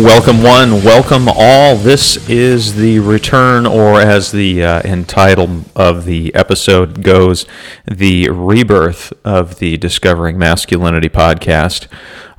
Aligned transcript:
Welcome, 0.00 0.42
one, 0.42 0.82
welcome 0.82 1.28
all. 1.28 1.76
This 1.76 2.26
is 2.26 2.76
the 2.76 3.00
return, 3.00 3.66
or 3.66 4.00
as 4.00 4.32
the 4.32 4.64
uh, 4.64 4.80
entitle 4.82 5.64
of 5.76 6.06
the 6.06 6.34
episode 6.34 7.02
goes, 7.02 7.44
the 7.86 8.30
rebirth 8.30 9.12
of 9.26 9.58
the 9.58 9.76
Discovering 9.76 10.38
Masculinity 10.38 11.10
podcast. 11.10 11.86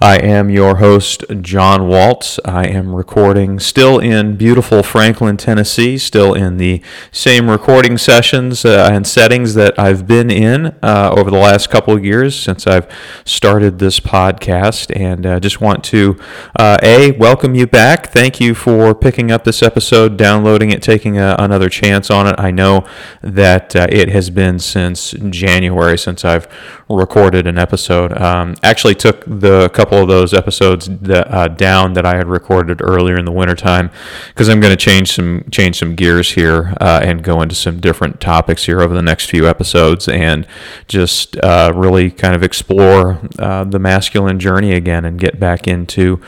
I 0.04 0.16
am 0.16 0.50
your 0.50 0.78
host, 0.78 1.24
John 1.42 1.88
Waltz. 1.88 2.40
I 2.44 2.66
am 2.66 2.96
recording 2.96 3.60
still 3.60 4.00
in 4.00 4.36
beautiful 4.36 4.82
Franklin, 4.82 5.38
Tennessee, 5.38 6.00
still 6.00 6.34
in 6.34 6.58
the 6.58 6.82
same 7.12 7.48
recording 7.48 8.00
sessions 8.00 8.66
uh, 8.66 8.90
and 8.92 9.06
settings 9.06 9.54
that 9.54 9.78
I've 9.78 10.08
been 10.08 10.32
in 10.32 10.76
uh, 10.82 11.14
over 11.16 11.30
the 11.30 11.38
last 11.38 11.70
couple 11.70 11.94
of 11.94 12.04
years 12.04 12.36
since 12.36 12.66
I've 12.66 12.92
started 13.26 13.78
this 13.78 14.00
podcast. 14.00 14.92
And 15.00 15.24
I 15.28 15.34
uh, 15.34 15.40
just 15.40 15.62
want 15.62 15.84
to, 15.84 16.20
uh, 16.58 16.80
A, 16.82 17.12
welcome 17.12 17.54
you 17.54 17.68
back. 17.68 18.08
Thank 18.08 18.40
you 18.40 18.56
for 18.56 18.96
picking 18.96 19.30
up 19.30 19.44
this 19.44 19.62
episode, 19.62 20.18
downloading 20.18 20.72
it, 20.72 20.82
taking 20.82 21.20
a, 21.20 21.36
another 21.38 21.70
chance 21.70 22.10
on 22.10 22.26
it. 22.26 22.34
I 22.40 22.50
know 22.50 22.88
that 23.22 23.76
uh, 23.76 23.86
it 23.92 24.10
has 24.10 24.32
been 24.32 24.58
since 24.58 25.12
January 25.12 26.00
since 26.00 26.26
I've 26.26 26.48
recorded 26.90 27.46
an 27.46 27.60
episode. 27.60 28.20
Um, 28.20 28.56
actually, 28.64 28.96
took 28.96 29.24
the 29.28 29.70
couple 29.70 29.91
of 30.00 30.08
those 30.08 30.34
episodes 30.34 30.88
that, 30.88 31.32
uh, 31.32 31.48
down 31.48 31.94
that 31.94 32.06
I 32.06 32.16
had 32.16 32.28
recorded 32.28 32.82
earlier 32.82 33.18
in 33.18 33.26
the 33.26 33.32
wintertime 33.32 33.90
because 34.28 34.50
I'm 34.50 34.60
going 34.60 34.76
to 34.76 34.84
change 34.84 35.14
some 35.14 35.46
change 35.52 35.80
some 35.80 35.96
gears 35.96 36.32
here 36.32 36.74
uh, 36.80 37.02
and 37.04 37.24
go 37.24 37.42
into 37.42 37.56
some 37.56 37.80
different 37.80 38.20
topics 38.20 38.66
here 38.66 38.82
over 38.82 38.94
the 38.94 39.02
next 39.02 39.30
few 39.30 39.48
episodes 39.48 40.08
and 40.08 40.48
just 40.88 41.38
uh, 41.38 41.72
really 41.76 42.12
kind 42.12 42.36
of 42.36 42.44
explore 42.44 43.20
uh, 43.40 43.64
the 43.64 43.80
masculine 43.80 44.40
journey 44.40 44.74
again 44.74 45.06
and 45.06 45.20
get 45.20 45.40
back 45.40 45.68
into 45.68 46.22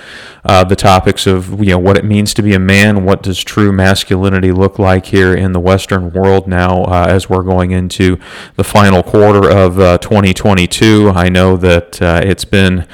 uh, 0.44 0.64
the 0.64 0.75
topics 0.75 1.27
of 1.27 1.64
you 1.64 1.72
know 1.72 1.80
what 1.80 1.98
it 1.98 2.05
means 2.05 2.33
to 2.33 2.42
be 2.42 2.53
a 2.53 2.59
man, 2.59 3.05
what 3.05 3.23
does 3.23 3.44
true 3.44 3.72
masculinity 3.72 4.52
look 4.52 4.80
like 4.80 5.08
here 5.08 5.33
in 5.33 5.52
the 5.52 5.59
Western 5.59 6.11
world 6.11 6.48
now 6.48 6.83
uh, 6.83 7.05
as 7.08 7.30
we're 7.30 7.44
going 7.44 7.72
into 7.72 8.17
the 8.55 8.64
final 8.64 9.03
quarter 9.03 9.50
of 9.50 9.75
2020. 10.02 10.33
2022. 10.33 11.09
I 11.09 11.30
know 11.30 11.58
that 11.58 12.02
it's 12.02 12.45
been 12.45 12.88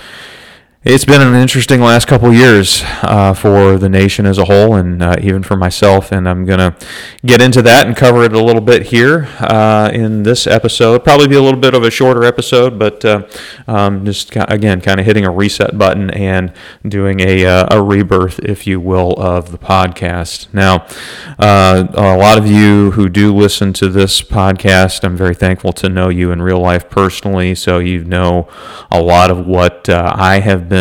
it's 0.85 1.03
been 1.03 1.21
an 1.21 1.35
interesting 1.35 1.81
last 1.81 2.07
couple 2.07 2.33
years 2.33 2.83
uh, 3.01 3.33
for 3.33 3.77
the 3.77 3.89
nation 3.89 4.25
as 4.25 4.37
a 4.37 4.45
whole, 4.45 4.75
and 4.75 5.03
uh, 5.03 5.17
even 5.21 5.43
for 5.43 5.57
myself. 5.57 6.13
And 6.13 6.27
I'm 6.27 6.45
going 6.45 6.59
to 6.59 6.73
get 7.25 7.41
into 7.41 7.61
that 7.63 7.85
and 7.85 7.97
cover 7.97 8.23
it 8.23 8.31
a 8.31 8.41
little 8.41 8.61
bit 8.61 8.83
here 8.83 9.27
uh, 9.41 9.91
in 9.93 10.23
this 10.23 10.47
episode. 10.47 11.03
Probably 11.03 11.27
be 11.27 11.35
a 11.35 11.41
little 11.41 11.59
bit 11.59 11.73
of 11.73 11.83
a 11.83 11.91
shorter 11.91 12.23
episode, 12.23 12.79
but 12.79 13.03
uh, 13.03 13.27
um, 13.67 14.05
just 14.05 14.31
again, 14.33 14.79
kind 14.79 15.01
of 15.01 15.05
hitting 15.05 15.25
a 15.25 15.31
reset 15.31 15.77
button 15.77 16.11
and 16.11 16.53
doing 16.87 17.19
a, 17.19 17.45
uh, 17.45 17.67
a 17.77 17.83
rebirth, 17.83 18.39
if 18.39 18.65
you 18.65 18.79
will, 18.79 19.11
of 19.21 19.51
the 19.51 19.57
podcast. 19.57 20.47
Now, 20.53 20.87
uh, 21.37 21.87
a 21.93 22.15
lot 22.15 22.37
of 22.37 22.47
you 22.47 22.91
who 22.91 23.09
do 23.09 23.35
listen 23.35 23.73
to 23.73 23.89
this 23.89 24.21
podcast, 24.21 25.03
I'm 25.03 25.17
very 25.17 25.35
thankful 25.35 25.73
to 25.73 25.89
know 25.89 26.07
you 26.07 26.31
in 26.31 26.41
real 26.41 26.61
life 26.61 26.89
personally. 26.89 27.53
So 27.53 27.79
you 27.79 28.05
know 28.05 28.47
a 28.89 29.01
lot 29.01 29.29
of 29.29 29.45
what 29.45 29.89
I 29.89 30.39
have 30.39 30.69
been, 30.69 30.78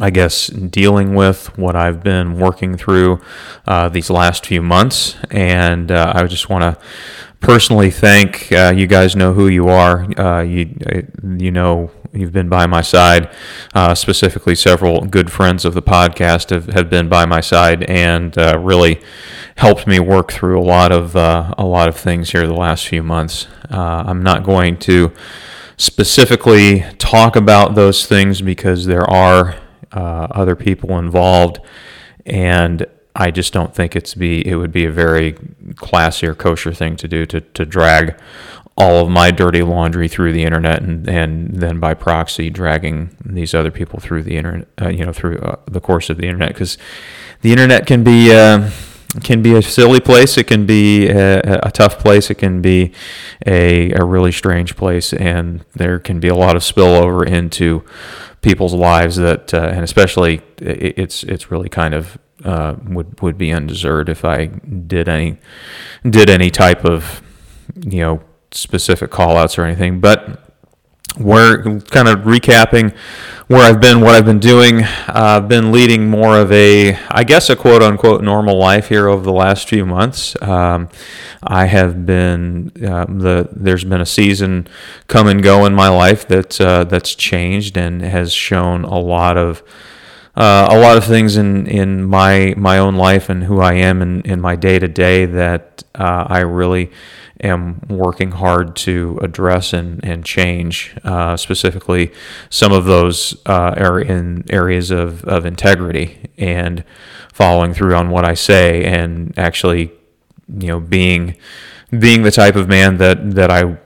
I 0.00 0.10
guess, 0.10 0.46
dealing 0.46 1.14
with, 1.14 1.58
what 1.58 1.76
I've 1.76 2.02
been 2.02 2.38
working 2.38 2.76
through 2.76 3.20
uh, 3.66 3.90
these 3.90 4.08
last 4.08 4.46
few 4.46 4.62
months. 4.62 5.16
And 5.30 5.90
uh, 5.92 6.12
I 6.16 6.24
just 6.26 6.48
want 6.48 6.62
to 6.62 6.82
personally 7.40 7.90
thank 7.90 8.50
uh, 8.52 8.72
you 8.74 8.86
guys 8.86 9.14
know 9.14 9.34
who 9.34 9.48
you 9.48 9.68
are. 9.68 10.06
Uh, 10.18 10.42
you, 10.42 10.74
uh, 10.86 11.02
you 11.36 11.50
know, 11.50 11.90
you've 12.12 12.32
been 12.32 12.48
by 12.48 12.66
my 12.66 12.80
side. 12.80 13.30
Uh, 13.74 13.94
specifically, 13.94 14.54
several 14.54 15.04
good 15.04 15.30
friends 15.30 15.66
of 15.66 15.74
the 15.74 15.82
podcast 15.82 16.48
have, 16.48 16.66
have 16.68 16.88
been 16.88 17.08
by 17.08 17.26
my 17.26 17.40
side 17.40 17.82
and 17.84 18.36
really 18.36 19.02
helped 19.56 19.86
me 19.86 20.00
work 20.00 20.32
through 20.32 20.58
a 20.58 20.64
lot 20.64 20.90
of 20.92 21.14
a 21.14 21.66
lot 21.66 21.88
of 21.88 21.96
things 21.96 22.30
here 22.30 22.46
the 22.46 22.54
last 22.54 22.88
few 22.88 23.02
months. 23.02 23.48
I'm 23.68 24.22
not 24.22 24.44
going 24.44 24.78
to 24.78 25.12
specifically 25.80 26.84
talk 26.98 27.36
about 27.36 27.74
those 27.74 28.04
things 28.06 28.42
because 28.42 28.84
there 28.84 29.08
are 29.08 29.56
uh, 29.92 30.28
other 30.30 30.54
people 30.54 30.98
involved, 30.98 31.58
and 32.26 32.86
I 33.16 33.30
just 33.30 33.54
don't 33.54 33.74
think 33.74 33.96
it's 33.96 34.14
be 34.14 34.46
it 34.46 34.56
would 34.56 34.72
be 34.72 34.84
a 34.84 34.92
very 34.92 35.32
classy 35.76 36.26
or 36.26 36.34
kosher 36.34 36.74
thing 36.74 36.96
to 36.96 37.08
do 37.08 37.24
to 37.26 37.40
to 37.40 37.64
drag 37.64 38.20
all 38.76 39.04
of 39.04 39.10
my 39.10 39.30
dirty 39.30 39.62
laundry 39.62 40.06
through 40.06 40.32
the 40.32 40.44
internet 40.44 40.82
and, 40.82 41.08
and 41.08 41.56
then 41.56 41.80
by 41.80 41.92
proxy 41.92 42.50
dragging 42.50 43.14
these 43.24 43.52
other 43.52 43.70
people 43.70 44.00
through 44.00 44.22
the 44.22 44.36
internet 44.36 44.68
uh, 44.80 44.88
you 44.88 45.04
know 45.04 45.12
through 45.12 45.38
uh, 45.38 45.56
the 45.64 45.80
course 45.80 46.10
of 46.10 46.18
the 46.18 46.24
internet. 46.24 46.50
Because 46.50 46.76
the 47.40 47.52
internet 47.52 47.86
can 47.86 48.04
be 48.04 48.32
uh, 48.32 48.68
can 49.22 49.42
be 49.42 49.54
a 49.54 49.62
silly 49.62 50.00
place. 50.00 50.38
It 50.38 50.46
can 50.46 50.66
be 50.66 51.08
a, 51.08 51.60
a, 51.64 51.70
tough 51.70 51.98
place. 51.98 52.30
It 52.30 52.36
can 52.36 52.62
be 52.62 52.92
a, 53.46 53.90
a 53.92 54.04
really 54.04 54.32
strange 54.32 54.76
place, 54.76 55.12
and 55.12 55.64
there 55.74 55.98
can 55.98 56.20
be 56.20 56.28
a 56.28 56.34
lot 56.34 56.56
of 56.56 56.62
spillover 56.62 57.26
into 57.26 57.84
people's 58.40 58.74
lives 58.74 59.16
that, 59.16 59.52
uh, 59.52 59.70
and 59.72 59.82
especially 59.82 60.42
it's 60.58 61.24
it's 61.24 61.50
really 61.50 61.68
kind 61.68 61.94
of 61.94 62.18
uh, 62.44 62.76
would 62.84 63.20
would 63.20 63.36
be 63.36 63.52
undeserved 63.52 64.08
if 64.08 64.24
I 64.24 64.46
did 64.46 65.08
any 65.08 65.38
did 66.08 66.30
any 66.30 66.50
type 66.50 66.84
of 66.84 67.22
you 67.84 68.00
know 68.00 68.22
specific 68.52 69.10
call 69.10 69.36
outs 69.36 69.58
or 69.58 69.64
anything, 69.64 70.00
but 70.00 70.49
we're 71.18 71.80
kind 71.80 72.08
of 72.08 72.20
recapping 72.20 72.94
where 73.50 73.62
I've 73.62 73.80
been, 73.80 74.00
what 74.00 74.14
I've 74.14 74.24
been 74.24 74.38
doing. 74.38 74.84
Uh, 74.84 75.40
I've 75.42 75.48
been 75.48 75.72
leading 75.72 76.08
more 76.08 76.38
of 76.38 76.52
a, 76.52 76.94
I 77.08 77.24
guess, 77.24 77.50
a 77.50 77.56
quote 77.56 77.82
unquote 77.82 78.22
normal 78.22 78.56
life 78.56 78.88
here 78.88 79.08
over 79.08 79.24
the 79.24 79.32
last 79.32 79.68
few 79.68 79.84
months. 79.84 80.40
Um, 80.40 80.88
I 81.42 81.66
have 81.66 82.06
been 82.06 82.70
uh, 82.76 83.06
the 83.06 83.48
there's 83.50 83.82
been 83.82 84.00
a 84.00 84.06
season 84.06 84.68
come 85.08 85.26
and 85.26 85.42
go 85.42 85.66
in 85.66 85.74
my 85.74 85.88
life 85.88 86.28
that 86.28 86.60
uh, 86.60 86.84
that's 86.84 87.14
changed 87.16 87.76
and 87.76 88.02
has 88.02 88.32
shown 88.32 88.84
a 88.84 88.98
lot 88.98 89.36
of. 89.36 89.62
Uh, 90.36 90.68
a 90.70 90.78
lot 90.78 90.96
of 90.96 91.04
things 91.04 91.36
in, 91.36 91.66
in 91.66 92.04
my 92.04 92.54
my 92.56 92.78
own 92.78 92.94
life 92.94 93.28
and 93.28 93.42
who 93.42 93.60
I 93.60 93.74
am 93.74 94.00
in, 94.00 94.22
in 94.22 94.40
my 94.40 94.54
day 94.54 94.78
to 94.78 94.86
day 94.86 95.26
that 95.26 95.82
uh, 95.96 96.24
I 96.28 96.38
really 96.38 96.92
am 97.42 97.80
working 97.88 98.32
hard 98.32 98.76
to 98.76 99.18
address 99.22 99.72
and, 99.72 100.04
and 100.04 100.24
change, 100.24 100.94
uh, 101.04 101.36
specifically 101.36 102.12
some 102.48 102.72
of 102.72 102.84
those 102.84 103.34
uh, 103.46 103.74
are 103.76 104.00
in 104.00 104.44
areas 104.50 104.90
of, 104.90 105.24
of 105.24 105.46
integrity 105.46 106.30
and 106.38 106.84
following 107.32 107.74
through 107.74 107.94
on 107.94 108.10
what 108.10 108.24
I 108.24 108.34
say 108.34 108.84
and 108.84 109.36
actually, 109.38 109.92
you 110.48 110.68
know, 110.68 110.80
being 110.80 111.36
being 111.98 112.22
the 112.22 112.30
type 112.30 112.54
of 112.54 112.68
man 112.68 112.98
that 112.98 113.34
that 113.34 113.50
I 113.50 113.78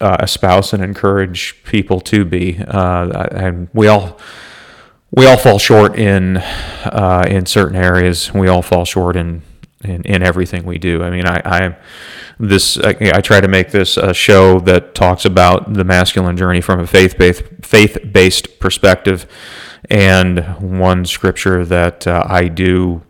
uh, 0.00 0.16
espouse 0.20 0.72
and 0.72 0.82
encourage 0.82 1.62
people 1.64 2.00
to 2.02 2.24
be. 2.24 2.58
Uh, 2.66 3.26
and 3.32 3.68
we 3.72 3.88
all 3.88 4.18
we 5.10 5.26
all 5.26 5.36
fall 5.36 5.58
short 5.58 5.98
in 5.98 6.36
uh, 6.36 7.24
in 7.26 7.46
certain 7.46 7.76
areas. 7.76 8.32
We 8.32 8.48
all 8.48 8.62
fall 8.62 8.84
short 8.84 9.16
in 9.16 9.42
in, 9.84 10.02
in 10.02 10.22
everything 10.22 10.64
we 10.64 10.78
do. 10.78 11.02
I 11.02 11.10
mean, 11.10 11.26
I, 11.26 11.40
I 11.44 11.76
this 12.38 12.78
I, 12.78 12.96
I, 13.14 13.20
try 13.20 13.40
to 13.40 13.48
make 13.48 13.70
this 13.70 13.96
a 13.96 14.12
show 14.14 14.60
that 14.60 14.94
talks 14.94 15.24
about 15.24 15.74
the 15.74 15.84
masculine 15.84 16.36
journey 16.36 16.60
from 16.60 16.80
a 16.80 16.86
faith 16.86 17.16
based 17.18 17.44
faith 17.62 17.98
based 18.12 18.58
perspective, 18.60 19.26
and 19.90 20.40
one 20.58 21.04
scripture 21.04 21.64
that 21.64 22.06
uh, 22.06 22.24
I 22.26 22.48
do 22.48 23.02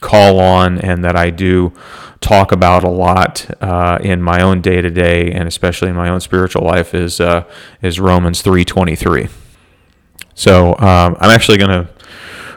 call 0.00 0.40
on 0.40 0.78
and 0.78 1.04
that 1.04 1.16
I 1.16 1.30
do 1.30 1.72
talk 2.20 2.52
about 2.52 2.84
a 2.84 2.88
lot 2.88 3.48
uh, 3.62 3.98
in 4.00 4.22
my 4.22 4.42
own 4.42 4.60
day 4.60 4.80
to 4.80 4.90
day 4.90 5.30
and 5.30 5.46
especially 5.46 5.88
in 5.88 5.96
my 5.96 6.08
own 6.08 6.20
spiritual 6.20 6.62
life 6.62 6.94
is 6.94 7.20
uh, 7.20 7.44
is 7.82 8.00
Romans 8.00 8.42
three 8.42 8.64
twenty 8.64 8.96
three. 8.96 9.28
So 10.34 10.70
um, 10.78 11.16
I'm 11.18 11.30
actually 11.30 11.58
going 11.58 11.70
to 11.70 11.88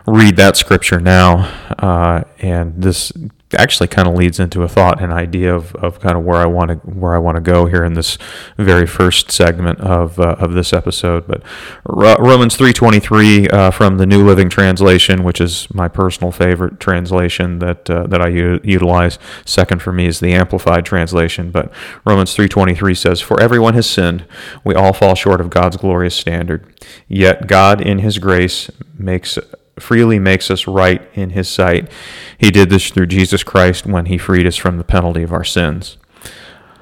read 0.05 0.35
that 0.35 0.57
scripture 0.57 0.99
now, 0.99 1.49
uh, 1.77 2.23
and 2.39 2.81
this 2.81 3.13
actually 3.53 3.87
kind 3.87 4.07
of 4.07 4.13
leads 4.13 4.39
into 4.39 4.61
a 4.61 4.67
thought 4.67 5.01
and 5.01 5.11
idea 5.11 5.53
of, 5.53 5.75
of 5.75 5.99
kind 5.99 6.15
of 6.15 6.23
where 6.23 6.37
I 6.37 6.45
want 6.45 6.69
to 6.69 6.75
where 6.89 7.15
I 7.15 7.17
want 7.17 7.35
to 7.35 7.41
go 7.41 7.65
here 7.65 7.83
in 7.83 7.93
this 7.93 8.17
very 8.57 8.85
first 8.85 9.31
segment 9.31 9.79
of 9.79 10.19
uh, 10.19 10.35
of 10.39 10.53
this 10.53 10.71
episode. 10.73 11.25
But 11.27 11.41
Romans 11.85 12.55
three 12.55 12.73
twenty 12.73 12.99
three 12.99 13.47
uh, 13.49 13.71
from 13.71 13.97
the 13.97 14.05
New 14.05 14.25
Living 14.25 14.49
Translation, 14.49 15.23
which 15.23 15.41
is 15.41 15.67
my 15.73 15.87
personal 15.87 16.31
favorite 16.31 16.79
translation 16.79 17.59
that 17.59 17.89
uh, 17.89 18.05
that 18.07 18.21
I 18.21 18.27
u- 18.27 18.61
utilize. 18.63 19.17
Second 19.45 19.81
for 19.81 19.91
me 19.91 20.05
is 20.05 20.19
the 20.19 20.33
Amplified 20.33 20.85
translation. 20.85 21.49
But 21.49 21.71
Romans 22.05 22.35
three 22.35 22.47
twenty 22.47 22.75
three 22.75 22.93
says, 22.93 23.19
"For 23.19 23.39
everyone 23.39 23.73
has 23.73 23.89
sinned; 23.89 24.25
we 24.63 24.75
all 24.75 24.93
fall 24.93 25.15
short 25.15 25.41
of 25.41 25.49
God's 25.49 25.77
glorious 25.77 26.15
standard. 26.15 26.65
Yet 27.07 27.47
God, 27.47 27.81
in 27.81 27.99
His 27.99 28.19
grace, 28.19 28.69
makes 28.97 29.39
freely 29.81 30.19
makes 30.19 30.49
us 30.51 30.67
right 30.67 31.01
in 31.13 31.31
his 31.31 31.49
sight. 31.49 31.89
He 32.37 32.51
did 32.51 32.69
this 32.69 32.89
through 32.89 33.07
Jesus 33.07 33.43
Christ 33.43 33.85
when 33.85 34.05
he 34.05 34.17
freed 34.17 34.47
us 34.47 34.55
from 34.55 34.77
the 34.77 34.83
penalty 34.83 35.23
of 35.23 35.33
our 35.33 35.43
sins. 35.43 35.97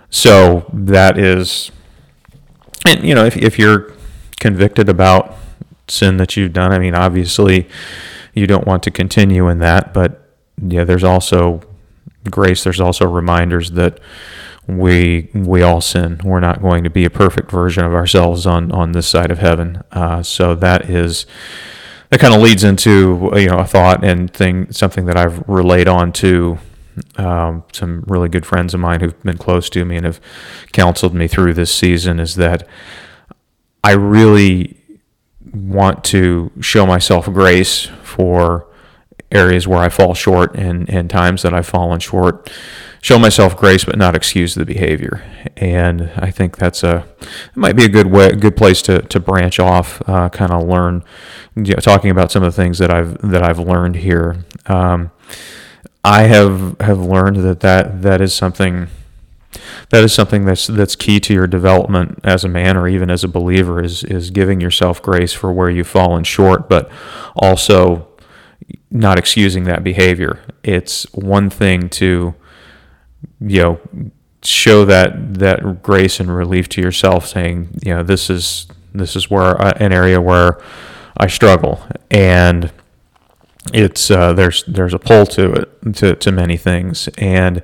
So 0.09 0.69
that 0.73 1.17
is, 1.17 1.71
and 2.87 3.03
you 3.03 3.13
know, 3.13 3.25
if, 3.25 3.37
if 3.37 3.59
you're 3.59 3.93
convicted 4.39 4.89
about 4.89 5.35
sin 5.87 6.17
that 6.17 6.37
you've 6.37 6.53
done, 6.53 6.71
I 6.71 6.79
mean, 6.79 6.95
obviously 6.95 7.67
you 8.33 8.47
don't 8.47 8.67
want 8.67 8.83
to 8.83 8.91
continue 8.91 9.47
in 9.49 9.59
that, 9.59 9.93
but 9.93 10.31
yeah, 10.61 10.83
there's 10.83 11.03
also 11.03 11.61
grace. 12.29 12.63
There's 12.63 12.81
also 12.81 13.05
reminders 13.05 13.71
that 13.71 13.99
we 14.67 15.29
we 15.33 15.61
all 15.61 15.81
sin. 15.81 16.19
We're 16.23 16.41
not 16.41 16.61
going 16.61 16.83
to 16.83 16.89
be 16.89 17.05
a 17.05 17.09
perfect 17.09 17.49
version 17.49 17.85
of 17.85 17.93
ourselves 17.93 18.45
on 18.45 18.71
on 18.71 18.91
this 18.91 19.07
side 19.07 19.31
of 19.31 19.39
heaven. 19.39 19.81
Uh, 19.91 20.21
so 20.23 20.55
that 20.55 20.89
is 20.89 21.25
that 22.09 22.19
kind 22.19 22.33
of 22.33 22.41
leads 22.41 22.63
into 22.63 23.31
you 23.35 23.49
know 23.49 23.59
a 23.59 23.65
thought 23.65 24.03
and 24.03 24.33
thing 24.33 24.71
something 24.71 25.05
that 25.05 25.17
I've 25.17 25.47
relayed 25.47 25.87
on 25.87 26.11
to 26.13 26.57
um, 27.17 27.63
some 27.71 28.03
really 28.07 28.29
good 28.29 28.45
friends 28.45 28.73
of 28.73 28.79
mine 28.79 29.01
who've 29.01 29.21
been 29.23 29.37
close 29.37 29.69
to 29.71 29.85
me 29.85 29.97
and 29.97 30.05
have 30.05 30.19
counseled 30.71 31.13
me 31.13 31.27
through 31.27 31.53
this 31.53 31.73
season 31.73 32.19
is 32.19 32.35
that 32.35 32.67
I 33.83 33.91
really 33.91 34.77
want 35.53 36.03
to 36.05 36.51
show 36.59 36.85
myself 36.85 37.25
grace 37.25 37.85
for 38.03 38.67
areas 39.31 39.67
where 39.67 39.79
I 39.79 39.89
fall 39.89 40.13
short 40.13 40.55
and, 40.55 40.89
and 40.89 41.09
times 41.09 41.43
that 41.43 41.53
I've 41.53 41.67
fallen 41.67 41.99
short. 41.99 42.51
Show 43.07 43.17
myself 43.17 43.55
grace, 43.55 43.85
but 43.85 43.97
not 43.97 44.17
excuse 44.17 44.53
the 44.53 44.65
behavior. 44.65 45.23
And 45.55 46.11
I 46.17 46.29
think 46.29 46.57
that's 46.57 46.83
a 46.83 47.07
it 47.21 47.55
might 47.55 47.77
be 47.77 47.85
a 47.85 47.87
good 47.87 48.07
way, 48.07 48.33
good 48.33 48.57
place 48.57 48.81
to, 48.81 49.01
to 49.01 49.17
branch 49.21 49.61
off, 49.61 50.01
uh, 50.09 50.27
kind 50.27 50.51
of 50.51 50.67
learn, 50.67 51.05
you 51.55 51.73
know, 51.73 51.79
talking 51.79 52.11
about 52.11 52.33
some 52.33 52.43
of 52.43 52.53
the 52.53 52.61
things 52.61 52.79
that 52.79 52.91
I've 52.91 53.17
that 53.21 53.43
I've 53.43 53.59
learned 53.59 53.95
here. 53.95 54.43
Um, 54.65 55.11
I 56.03 56.23
have 56.23 56.75
have 56.81 56.99
learned 56.99 57.37
that, 57.37 57.61
that 57.61 58.01
that 58.01 58.19
is 58.19 58.33
something 58.33 58.89
that 59.87 60.03
is 60.03 60.13
something 60.13 60.43
that's 60.43 60.67
that's 60.67 60.97
key 60.97 61.21
to 61.21 61.33
your 61.33 61.47
development 61.47 62.19
as 62.25 62.43
a 62.43 62.49
man 62.49 62.75
or 62.75 62.89
even 62.89 63.09
as 63.09 63.23
a 63.23 63.29
believer 63.29 63.81
is 63.81 64.03
is 64.03 64.31
giving 64.31 64.59
yourself 64.59 65.01
grace 65.01 65.31
for 65.31 65.53
where 65.53 65.69
you've 65.69 65.87
fallen 65.87 66.25
short, 66.25 66.67
but 66.67 66.91
also 67.37 68.09
not 68.91 69.17
excusing 69.17 69.63
that 69.63 69.81
behavior. 69.81 70.41
It's 70.61 71.03
one 71.13 71.49
thing 71.49 71.87
to, 71.91 72.35
you 73.39 73.61
know, 73.61 73.79
show 74.43 74.85
that 74.85 75.35
that 75.35 75.81
grace 75.81 76.19
and 76.19 76.35
relief 76.35 76.69
to 76.69 76.81
yourself, 76.81 77.27
saying, 77.27 77.79
you 77.83 77.93
know, 77.93 78.03
this 78.03 78.29
is 78.29 78.67
this 78.93 79.15
is 79.15 79.29
where 79.29 79.59
I, 79.61 79.71
an 79.71 79.93
area 79.93 80.21
where 80.21 80.61
I 81.17 81.27
struggle, 81.27 81.81
and 82.11 82.71
it's 83.73 84.09
uh, 84.11 84.33
there's 84.33 84.63
there's 84.65 84.93
a 84.93 84.99
pull 84.99 85.25
to 85.27 85.53
it 85.53 85.93
to 85.95 86.15
to 86.15 86.31
many 86.31 86.57
things, 86.57 87.07
and 87.17 87.61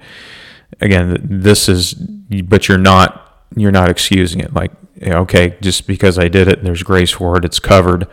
again, 0.82 1.18
this 1.24 1.70
is, 1.70 1.94
but 1.94 2.68
you're 2.68 2.78
not 2.78 3.46
you're 3.56 3.72
not 3.72 3.90
excusing 3.90 4.40
it. 4.40 4.54
Like, 4.54 4.72
okay, 5.02 5.58
just 5.62 5.88
because 5.88 6.18
I 6.18 6.28
did 6.28 6.48
it, 6.48 6.64
there's 6.64 6.84
grace 6.84 7.12
for 7.12 7.38
it, 7.38 7.46
it's 7.46 7.60
covered, 7.60 8.08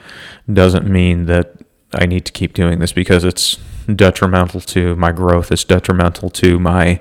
doesn't 0.52 0.86
mean 0.86 1.26
that 1.26 1.54
I 1.92 2.06
need 2.06 2.24
to 2.26 2.32
keep 2.32 2.52
doing 2.52 2.78
this 2.78 2.92
because 2.92 3.24
it's 3.24 3.58
detrimental 3.94 4.60
to 4.60 4.94
my 4.96 5.12
growth. 5.12 5.50
It's 5.50 5.64
detrimental 5.64 6.30
to 6.30 6.58
my 6.58 7.00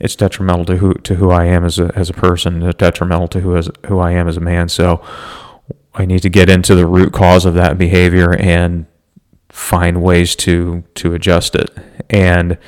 it's 0.00 0.16
detrimental 0.16 0.64
to 0.64 0.76
who 0.78 0.94
to 0.94 1.16
who 1.16 1.30
I 1.30 1.44
am 1.44 1.64
as 1.64 1.78
a 1.78 1.92
as 1.94 2.10
a 2.10 2.14
person. 2.14 2.62
It's 2.62 2.76
detrimental 2.78 3.28
to 3.28 3.40
who 3.40 3.56
as 3.56 3.70
who 3.86 3.98
I 3.98 4.12
am 4.12 4.28
as 4.28 4.36
a 4.36 4.40
man. 4.40 4.68
So 4.68 5.04
I 5.94 6.06
need 6.06 6.22
to 6.22 6.30
get 6.30 6.48
into 6.48 6.74
the 6.74 6.86
root 6.86 7.12
cause 7.12 7.44
of 7.44 7.54
that 7.54 7.76
behavior 7.76 8.34
and 8.34 8.86
find 9.50 10.02
ways 10.02 10.34
to 10.36 10.84
to 10.94 11.14
adjust 11.14 11.54
it. 11.54 11.70
And 12.08 12.58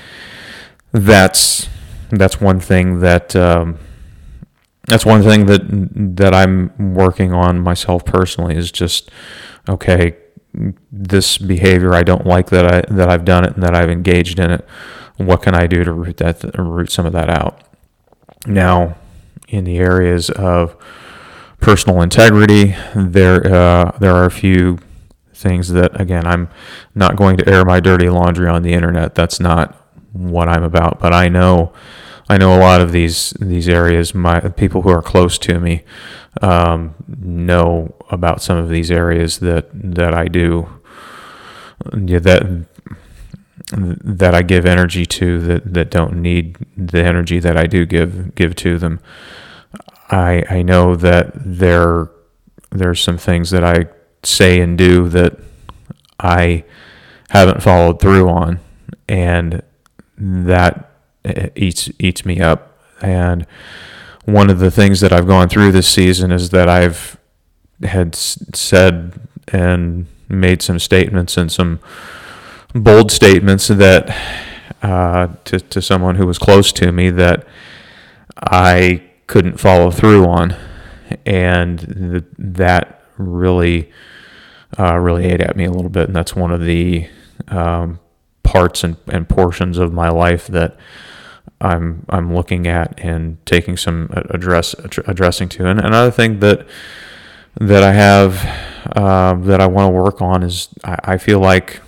that's 0.92 1.68
that's 2.10 2.40
one 2.40 2.60
thing 2.60 3.00
that 3.00 3.34
um, 3.34 3.78
that's 4.86 5.06
one 5.06 5.22
thing 5.22 5.46
that 5.46 5.62
that 6.16 6.34
I'm 6.34 6.94
working 6.94 7.32
on 7.32 7.60
myself 7.60 8.04
personally 8.04 8.56
is 8.56 8.70
just 8.70 9.10
okay 9.68 10.16
this 10.90 11.38
behavior 11.38 11.94
I 11.94 12.02
don't 12.02 12.26
like 12.26 12.50
that 12.50 12.66
I 12.66 12.94
that 12.94 13.08
I've 13.08 13.24
done 13.24 13.44
it 13.44 13.54
and 13.54 13.62
that 13.62 13.74
I've 13.74 13.90
engaged 13.90 14.38
in 14.38 14.50
it. 14.50 14.66
What 15.16 15.42
can 15.42 15.54
I 15.54 15.66
do 15.66 15.84
to 15.84 15.92
root 15.92 16.16
that 16.18 16.42
root 16.58 16.90
some 16.90 17.06
of 17.06 17.12
that 17.12 17.30
out? 17.30 17.62
Now, 18.46 18.96
in 19.48 19.64
the 19.64 19.78
areas 19.78 20.30
of 20.30 20.76
personal 21.60 22.00
integrity, 22.00 22.74
there 22.94 23.46
uh, 23.46 23.96
there 23.98 24.14
are 24.14 24.24
a 24.24 24.30
few 24.30 24.78
things 25.34 25.70
that 25.70 26.00
again 26.00 26.26
I'm 26.26 26.48
not 26.94 27.16
going 27.16 27.36
to 27.38 27.48
air 27.48 27.64
my 27.64 27.80
dirty 27.80 28.08
laundry 28.08 28.48
on 28.48 28.62
the 28.62 28.72
internet. 28.72 29.14
That's 29.14 29.40
not 29.40 29.74
what 30.12 30.48
I'm 30.48 30.62
about. 30.62 31.00
But 31.00 31.12
I 31.12 31.28
know 31.28 31.72
I 32.28 32.38
know 32.38 32.56
a 32.56 32.60
lot 32.60 32.80
of 32.80 32.92
these 32.92 33.30
these 33.40 33.68
areas. 33.68 34.14
My 34.14 34.40
people 34.40 34.82
who 34.82 34.90
are 34.90 35.02
close 35.02 35.38
to 35.38 35.60
me 35.60 35.84
um, 36.40 36.94
know 37.06 37.94
about 38.10 38.42
some 38.42 38.56
of 38.56 38.68
these 38.68 38.90
areas 38.90 39.38
that 39.38 39.68
that 39.72 40.14
I 40.14 40.28
do 40.28 40.68
yeah, 41.94 42.18
that 42.20 42.66
that 43.72 44.34
I 44.34 44.42
give 44.42 44.66
energy 44.66 45.06
to 45.06 45.40
that, 45.40 45.74
that 45.74 45.90
don't 45.90 46.20
need 46.20 46.56
the 46.76 47.02
energy 47.02 47.38
that 47.38 47.56
I 47.56 47.66
do 47.66 47.86
give 47.86 48.34
give 48.34 48.54
to 48.56 48.78
them. 48.78 49.00
I 50.10 50.44
I 50.50 50.62
know 50.62 50.94
that 50.96 51.32
there 51.34 52.10
there's 52.70 53.00
some 53.00 53.18
things 53.18 53.50
that 53.50 53.64
I 53.64 53.86
say 54.22 54.60
and 54.60 54.76
do 54.76 55.08
that 55.08 55.38
I 56.20 56.64
haven't 57.30 57.62
followed 57.62 58.00
through 58.00 58.28
on, 58.28 58.60
and 59.08 59.62
that 60.18 60.90
eh, 61.24 61.48
eats 61.56 61.90
eats 61.98 62.24
me 62.24 62.40
up. 62.40 62.78
And 63.00 63.46
one 64.24 64.50
of 64.50 64.58
the 64.58 64.70
things 64.70 65.00
that 65.00 65.12
I've 65.12 65.26
gone 65.26 65.48
through 65.48 65.72
this 65.72 65.88
season 65.88 66.30
is 66.30 66.50
that 66.50 66.68
I've 66.68 67.18
had 67.82 68.14
said 68.14 69.18
and 69.48 70.06
made 70.28 70.62
some 70.62 70.78
statements 70.78 71.36
and 71.36 71.50
some 71.50 71.80
bold 72.74 73.10
statements 73.10 73.68
that 73.68 74.08
uh, 74.82 75.28
to 75.44 75.60
to 75.60 75.82
someone 75.82 76.16
who 76.16 76.26
was 76.26 76.38
close 76.38 76.72
to 76.72 76.92
me 76.92 77.10
that 77.10 77.46
I 78.36 79.02
couldn't 79.26 79.58
follow 79.58 79.90
through 79.90 80.26
on, 80.26 80.56
and 81.24 81.78
th- 81.78 82.24
that 82.38 83.02
really 83.16 83.90
uh, 84.78 84.98
really 84.98 85.26
ate 85.26 85.40
at 85.40 85.56
me 85.56 85.64
a 85.64 85.70
little 85.70 85.90
bit, 85.90 86.08
and 86.08 86.16
that's 86.16 86.34
one 86.34 86.50
of 86.50 86.64
the 86.64 87.08
um, 87.48 88.00
parts 88.42 88.84
and, 88.84 88.96
and 89.08 89.28
portions 89.28 89.78
of 89.78 89.92
my 89.92 90.08
life 90.08 90.46
that 90.48 90.76
I'm 91.60 92.04
I'm 92.08 92.34
looking 92.34 92.66
at 92.66 92.98
and 92.98 93.44
taking 93.46 93.76
some 93.76 94.10
address 94.12 94.74
addressing 95.06 95.48
to. 95.50 95.66
And 95.66 95.78
another 95.78 96.10
thing 96.10 96.40
that 96.40 96.66
that 97.60 97.82
I 97.82 97.92
have 97.92 98.36
uh, 98.96 99.34
that 99.46 99.60
I 99.60 99.66
want 99.66 99.86
to 99.86 100.02
work 100.02 100.20
on 100.20 100.42
is 100.42 100.68
I, 100.84 100.98
I, 101.04 101.18
feel 101.18 101.38
like 101.38 101.80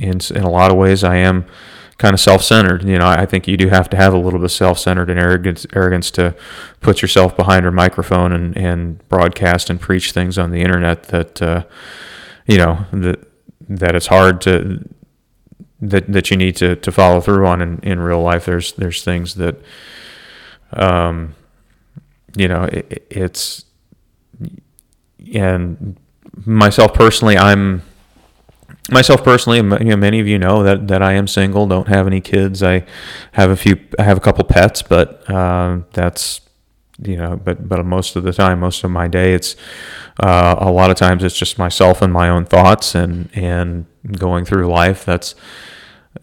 in 0.00 0.20
in 0.34 0.42
a 0.42 0.50
lot 0.50 0.70
of 0.70 0.76
ways 0.76 1.04
I 1.04 1.16
am 1.16 1.46
kind 1.98 2.14
of 2.14 2.20
self-centered. 2.20 2.82
You 2.84 2.98
know, 2.98 3.06
I 3.06 3.26
think 3.26 3.46
you 3.46 3.58
do 3.58 3.68
have 3.68 3.90
to 3.90 3.96
have 3.96 4.14
a 4.14 4.16
little 4.16 4.38
bit 4.38 4.46
of 4.46 4.52
self-centered 4.52 5.10
and 5.10 5.20
arrogance 5.20 5.66
arrogance 5.74 6.10
to 6.12 6.34
put 6.80 7.02
yourself 7.02 7.36
behind 7.36 7.66
a 7.66 7.70
microphone 7.70 8.32
and, 8.32 8.56
and 8.56 9.06
broadcast 9.08 9.68
and 9.68 9.78
preach 9.78 10.12
things 10.12 10.38
on 10.38 10.50
the 10.50 10.62
internet 10.62 11.04
that 11.04 11.42
uh, 11.42 11.64
you 12.46 12.56
know 12.56 12.86
that 12.92 13.20
that 13.68 13.94
it's 13.94 14.06
hard 14.06 14.40
to 14.40 14.82
that 15.80 16.10
that 16.10 16.30
you 16.30 16.36
need 16.36 16.56
to, 16.56 16.76
to 16.76 16.90
follow 16.90 17.20
through 17.20 17.46
on 17.46 17.60
in, 17.60 17.78
in 17.80 18.00
real 18.00 18.22
life. 18.22 18.46
There's 18.46 18.72
there's 18.72 19.04
things 19.04 19.34
that 19.34 19.56
um 20.72 21.34
you 22.36 22.48
know 22.48 22.64
it, 22.64 23.06
it's 23.10 23.64
and 25.34 25.98
myself 26.46 26.94
personally 26.94 27.36
I'm 27.36 27.82
myself 28.90 29.22
personally 29.24 29.58
you 29.58 29.90
know, 29.90 29.96
many 29.96 30.20
of 30.20 30.26
you 30.26 30.38
know 30.38 30.62
that 30.62 30.88
that 30.88 31.02
I 31.02 31.12
am 31.12 31.26
single 31.26 31.66
don't 31.66 31.88
have 31.88 32.06
any 32.06 32.20
kids. 32.20 32.62
I 32.62 32.84
have 33.32 33.50
a 33.50 33.56
few 33.56 33.78
I 33.98 34.02
have 34.02 34.16
a 34.16 34.20
couple 34.20 34.44
pets 34.44 34.82
but 34.82 35.28
uh, 35.30 35.80
that's 35.92 36.40
you 37.02 37.16
know 37.16 37.36
but 37.36 37.68
but 37.68 37.84
most 37.86 38.16
of 38.16 38.24
the 38.24 38.32
time 38.32 38.60
most 38.60 38.84
of 38.84 38.90
my 38.90 39.08
day 39.08 39.32
it's 39.32 39.56
uh, 40.22 40.56
a 40.58 40.70
lot 40.70 40.90
of 40.90 40.96
times 40.96 41.24
it's 41.24 41.36
just 41.36 41.58
myself 41.58 42.02
and 42.02 42.12
my 42.12 42.28
own 42.28 42.44
thoughts 42.44 42.94
and 42.94 43.30
and 43.34 43.86
going 44.18 44.44
through 44.44 44.66
life. 44.68 45.04
That's 45.04 45.34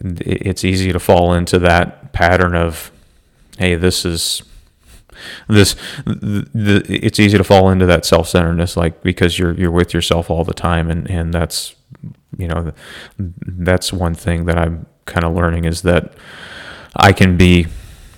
it's 0.00 0.64
easy 0.64 0.92
to 0.92 1.00
fall 1.00 1.32
into 1.32 1.58
that 1.60 2.12
pattern 2.12 2.54
of, 2.54 2.92
hey, 3.58 3.74
this 3.74 4.04
is 4.04 4.42
this 5.48 5.74
the, 6.04 6.48
the, 6.54 6.86
it's 6.88 7.18
easy 7.18 7.36
to 7.36 7.44
fall 7.44 7.70
into 7.70 7.86
that 7.86 8.04
self-centeredness 8.04 8.76
like 8.76 9.02
because 9.02 9.36
you're 9.36 9.52
you're 9.54 9.70
with 9.70 9.92
yourself 9.92 10.30
all 10.30 10.44
the 10.44 10.54
time 10.54 10.88
and 10.88 11.10
and 11.10 11.34
that's 11.34 11.74
you 12.38 12.48
know 12.48 12.72
that's 13.18 13.92
one 13.92 14.14
thing 14.14 14.46
that 14.46 14.56
I'm 14.56 14.86
kind 15.04 15.24
of 15.24 15.34
learning 15.34 15.64
is 15.64 15.82
that 15.82 16.14
I 16.96 17.12
can 17.12 17.36
be 17.36 17.66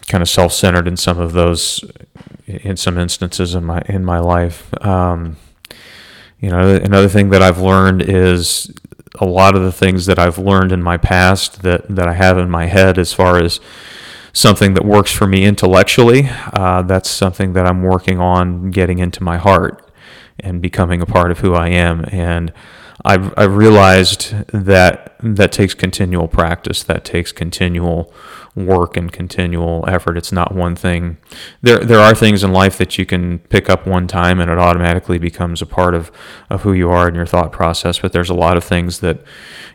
kind 0.06 0.22
of 0.22 0.28
self-centered 0.28 0.86
in 0.86 0.96
some 0.96 1.18
of 1.18 1.32
those 1.32 1.84
in 2.46 2.76
some 2.76 2.98
instances 2.98 3.54
in 3.54 3.64
my 3.64 3.82
in 3.88 4.04
my 4.04 4.18
life 4.18 4.72
um, 4.84 5.36
you 6.38 6.50
know 6.50 6.76
another 6.76 7.08
thing 7.08 7.30
that 7.30 7.42
I've 7.42 7.60
learned 7.60 8.02
is 8.02 8.72
a 9.18 9.26
lot 9.26 9.56
of 9.56 9.62
the 9.62 9.72
things 9.72 10.06
that 10.06 10.18
I've 10.18 10.38
learned 10.38 10.70
in 10.70 10.82
my 10.82 10.96
past 10.96 11.62
that 11.62 11.88
that 11.88 12.06
I 12.06 12.14
have 12.14 12.38
in 12.38 12.50
my 12.50 12.66
head 12.66 12.98
as 12.98 13.12
far 13.12 13.42
as 13.42 13.60
something 14.32 14.74
that 14.74 14.84
works 14.84 15.12
for 15.12 15.26
me 15.26 15.44
intellectually. 15.44 16.28
Uh, 16.52 16.82
that's 16.82 17.10
something 17.10 17.52
that 17.54 17.66
I'm 17.66 17.82
working 17.82 18.20
on 18.20 18.70
getting 18.70 18.98
into 18.98 19.22
my 19.22 19.36
heart 19.38 19.90
and 20.38 20.62
becoming 20.62 21.02
a 21.02 21.06
part 21.06 21.30
of 21.30 21.40
who 21.40 21.54
I 21.54 21.68
am. 21.68 22.04
And 22.10 22.52
I've, 23.04 23.32
I've 23.36 23.56
realized 23.56 24.34
that 24.48 25.14
that 25.20 25.52
takes 25.52 25.74
continual 25.74 26.28
practice, 26.28 26.82
that 26.84 27.04
takes 27.04 27.32
continual 27.32 28.12
work 28.54 28.96
and 28.96 29.10
continual 29.12 29.84
effort. 29.88 30.16
It's 30.16 30.32
not 30.32 30.54
one 30.54 30.74
thing. 30.76 31.16
There, 31.62 31.78
there 31.78 32.00
are 32.00 32.14
things 32.14 32.42
in 32.42 32.52
life 32.52 32.78
that 32.78 32.98
you 32.98 33.06
can 33.06 33.38
pick 33.38 33.70
up 33.70 33.86
one 33.86 34.06
time 34.06 34.40
and 34.40 34.50
it 34.50 34.58
automatically 34.58 35.18
becomes 35.18 35.62
a 35.62 35.66
part 35.66 35.94
of, 35.94 36.10
of 36.48 36.62
who 36.62 36.72
you 36.72 36.90
are 36.90 37.06
and 37.06 37.16
your 37.16 37.26
thought 37.26 37.52
process. 37.52 38.00
But 38.00 38.12
there's 38.12 38.30
a 38.30 38.34
lot 38.34 38.56
of 38.56 38.64
things 38.64 39.00
that 39.00 39.22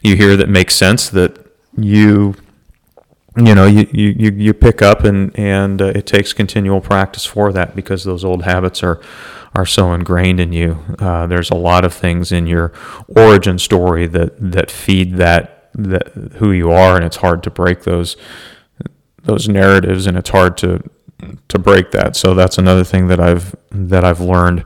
you 0.02 0.16
hear 0.16 0.36
that 0.38 0.50
make 0.50 0.72
sense 0.72 1.10
that 1.10 1.46
you 1.78 2.36
you 3.38 3.54
know 3.54 3.66
you, 3.66 3.86
you, 3.92 4.32
you 4.32 4.54
pick 4.54 4.82
up 4.82 5.04
and 5.04 5.38
and 5.38 5.82
uh, 5.82 5.88
it 5.88 6.06
takes 6.06 6.32
continual 6.32 6.80
practice 6.80 7.26
for 7.26 7.52
that 7.52 7.76
because 7.76 8.06
those 8.06 8.24
old 8.24 8.44
habits 8.44 8.82
are 8.82 9.02
are 9.56 9.66
so 9.66 9.94
ingrained 9.94 10.40
in 10.40 10.52
you. 10.52 10.84
Uh, 11.00 11.26
there's 11.28 11.50
a 11.50 11.56
lot 11.56 11.86
of 11.86 11.94
things 11.94 12.32
in 12.32 12.46
your 12.46 12.74
origin 13.08 13.58
story 13.58 14.06
that 14.08 14.36
that 14.40 14.70
feed 14.70 15.16
that 15.16 15.70
that 15.74 16.08
who 16.38 16.52
you 16.52 16.72
are 16.72 16.96
and 16.96 17.06
it's 17.06 17.18
hard 17.18 17.42
to 17.44 17.50
break 17.50 17.84
those 17.84 18.16
those 19.24 19.48
narratives 19.48 20.08
and 20.08 20.18
it's 20.18 20.30
hard 20.30 20.58
to 20.58 20.84
to 21.48 21.58
break 21.58 21.92
that. 21.92 22.16
So 22.16 22.34
that's 22.34 22.58
another 22.58 22.84
thing 22.84 23.08
that 23.08 23.20
I've 23.20 23.56
that 23.72 24.04
I've 24.04 24.20
learned 24.20 24.66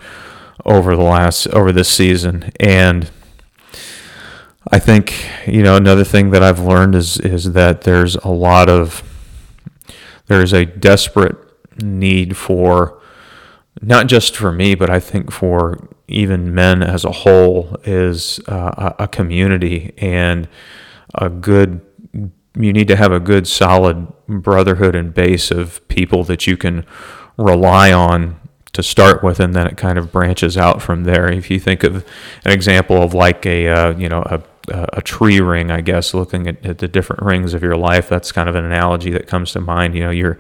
over 0.66 0.96
the 0.96 1.04
last 1.04 1.48
over 1.48 1.72
this 1.72 1.90
season. 1.90 2.52
And 2.60 3.10
I 4.72 4.80
think 4.80 5.14
you 5.48 5.64
know 5.64 5.76
another 5.76 6.04
thing 6.04 6.32
that 6.32 6.44
I've 6.44 6.60
learned 6.60 6.96
is 6.96 7.20
is 7.20 7.54
that 7.54 7.82
there's 7.82 8.16
a 8.16 8.30
lot 8.30 8.70
of 8.70 9.04
there's 10.28 10.54
a 10.54 10.66
desperate 10.66 11.38
need 11.82 12.36
for 12.36 13.00
not 13.82 14.08
just 14.08 14.36
for 14.36 14.52
me, 14.52 14.76
but 14.76 14.90
I 14.90 15.00
think 15.00 15.32
for 15.32 15.90
even 16.08 16.54
men 16.54 16.82
as 16.84 17.06
a 17.06 17.12
whole 17.12 17.78
is 17.84 18.40
uh, 18.48 18.94
a 19.00 19.08
community 19.08 19.94
and 19.98 20.48
a 21.16 21.30
good. 21.30 21.82
You 22.56 22.74
need 22.74 22.88
to 22.88 22.96
have 22.96 23.12
a 23.12 23.20
good, 23.20 23.48
solid 23.48 24.12
brotherhood 24.28 24.96
and 24.96 25.14
base 25.14 25.52
of 25.52 25.88
people 25.88 26.24
that 26.26 26.48
you 26.48 26.58
can 26.58 26.86
rely 27.38 27.94
on 27.94 28.40
to 28.74 28.84
start 28.84 29.24
with, 29.24 29.40
and 29.40 29.56
then 29.56 29.68
it 29.68 29.78
kind 29.78 29.98
of 29.98 30.12
branches 30.12 30.58
out 30.58 30.82
from 30.82 31.04
there. 31.04 31.32
If 31.32 31.50
you 31.50 31.60
think 31.60 31.84
of 31.84 32.06
an 32.44 32.52
example 32.52 33.02
of 33.02 33.14
like 33.14 33.46
a 33.46 33.68
uh, 33.68 33.98
you 33.98 34.10
know 34.10 34.24
a 34.24 34.42
a 34.70 35.02
tree 35.02 35.40
ring, 35.40 35.72
I 35.72 35.82
guess, 35.82 36.14
looking 36.14 36.48
at, 36.48 36.66
at, 36.66 36.78
the 36.78 36.88
different 36.88 37.24
rings 37.24 37.54
of 37.54 37.62
your 37.62 37.76
life. 37.76 38.10
That's 38.10 38.32
kind 38.32 38.48
of 38.48 38.56
an 38.56 38.66
analogy 38.66 39.12
that 39.12 39.28
comes 39.28 39.52
to 39.54 39.60
mind. 39.60 39.96
You 39.96 40.04
know, 40.06 40.10
you're, 40.12 40.38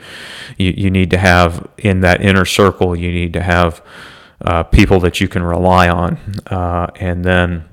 you, 0.57 0.73
you 0.75 0.89
need 0.89 1.11
to 1.11 1.17
have 1.17 1.67
in 1.77 2.01
that 2.01 2.21
inner 2.21 2.45
circle, 2.45 2.95
you 2.95 3.11
need 3.11 3.33
to 3.33 3.41
have 3.41 3.83
uh, 4.41 4.63
people 4.63 4.99
that 5.01 5.19
you 5.19 5.27
can 5.27 5.43
rely 5.43 5.89
on. 5.89 6.17
Uh, 6.47 6.87
and 6.95 7.25
then 7.25 7.65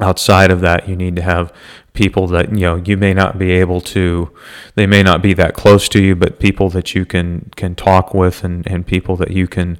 outside 0.00 0.50
of 0.50 0.60
that, 0.60 0.88
you 0.88 0.96
need 0.96 1.16
to 1.16 1.22
have 1.22 1.52
people 1.92 2.26
that, 2.28 2.50
you 2.52 2.60
know, 2.60 2.76
you 2.76 2.96
may 2.96 3.12
not 3.12 3.38
be 3.38 3.50
able 3.50 3.80
to, 3.80 4.30
they 4.74 4.86
may 4.86 5.02
not 5.02 5.22
be 5.22 5.34
that 5.34 5.54
close 5.54 5.88
to 5.88 6.02
you, 6.02 6.14
but 6.14 6.38
people 6.38 6.68
that 6.70 6.94
you 6.94 7.04
can, 7.04 7.50
can 7.56 7.74
talk 7.74 8.14
with 8.14 8.44
and, 8.44 8.66
and 8.66 8.86
people 8.86 9.16
that 9.16 9.30
you 9.30 9.46
can, 9.48 9.78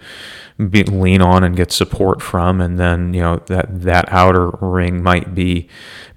be, 0.68 0.84
lean 0.84 1.22
on 1.22 1.42
and 1.42 1.56
get 1.56 1.72
support 1.72 2.20
from. 2.20 2.60
And 2.60 2.78
then 2.78 3.14
you 3.14 3.20
know 3.20 3.36
that 3.46 3.82
that 3.82 4.12
outer 4.12 4.50
ring 4.60 5.02
might 5.02 5.34
be 5.34 5.68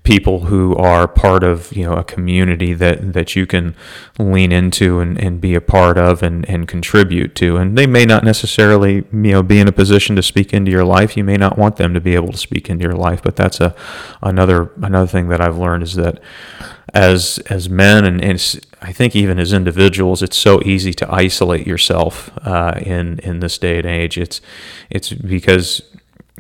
people 0.04 0.42
who 0.42 0.76
are 0.76 1.08
part 1.08 1.44
of 1.44 1.72
you 1.72 1.84
know 1.86 1.94
a 1.94 2.04
community 2.04 2.74
that 2.74 3.14
that 3.14 3.36
you 3.36 3.46
can 3.46 3.74
lean 4.20 4.52
into 4.52 5.00
and, 5.00 5.18
and 5.18 5.40
be 5.40 5.56
a 5.56 5.62
part 5.62 5.98
of 5.98 6.22
and, 6.22 6.48
and 6.50 6.68
contribute 6.68 7.36
to 7.36 7.56
and 7.58 7.78
they 7.78 7.88
may 7.88 8.06
not 8.06 8.24
necessarily 8.24 8.96
you 8.96 9.32
know 9.32 9.42
be 9.42 9.60
in 9.60 9.68
a 9.68 9.72
position 9.72 10.16
to 10.16 10.22
speak 10.22 10.54
into 10.54 10.70
your 10.70 10.84
life 10.84 11.16
you 11.16 11.24
may 11.24 11.38
not 11.38 11.58
want 11.58 11.78
them 11.78 11.94
to 11.94 12.02
be 12.02 12.16
able 12.16 12.32
to 12.32 12.38
speak 12.38 12.70
into 12.70 12.84
your 12.84 12.96
life 12.96 13.22
but 13.24 13.36
that's 13.38 13.62
a 13.62 13.74
another 14.22 14.72
another 14.82 15.08
thing 15.08 15.30
that 15.30 15.40
I've 15.40 15.58
learned 15.58 15.84
is 15.84 15.96
that 15.96 16.20
as 16.94 17.40
as 17.50 17.70
men 17.70 18.06
and, 18.06 18.24
and 18.24 18.60
I 18.82 18.92
think 18.92 19.16
even 19.16 19.40
as 19.40 19.54
individuals, 19.54 20.22
it's 20.22 20.38
so 20.38 20.62
easy 20.64 20.94
to 20.96 21.12
isolate 21.12 21.66
yourself 21.66 22.30
uh, 22.46 22.80
in 22.82 23.20
in 23.20 23.40
this 23.40 23.58
day 23.58 23.78
and 23.78 23.88
age. 23.88 24.18
It's 24.18 24.42
it's 24.90 25.12
because 25.12 25.82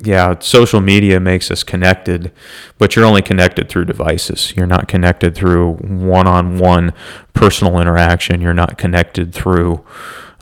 yeah, 0.01 0.39
social 0.39 0.81
media 0.81 1.19
makes 1.19 1.51
us 1.51 1.63
connected, 1.63 2.31
but 2.77 2.95
you're 2.95 3.05
only 3.05 3.21
connected 3.21 3.69
through 3.69 3.85
devices. 3.85 4.55
You're 4.55 4.65
not 4.67 4.87
connected 4.87 5.35
through 5.35 5.73
one-on-one 5.73 6.93
personal 7.33 7.79
interaction. 7.79 8.41
You're 8.41 8.53
not 8.53 8.77
connected 8.77 9.33
through 9.33 9.85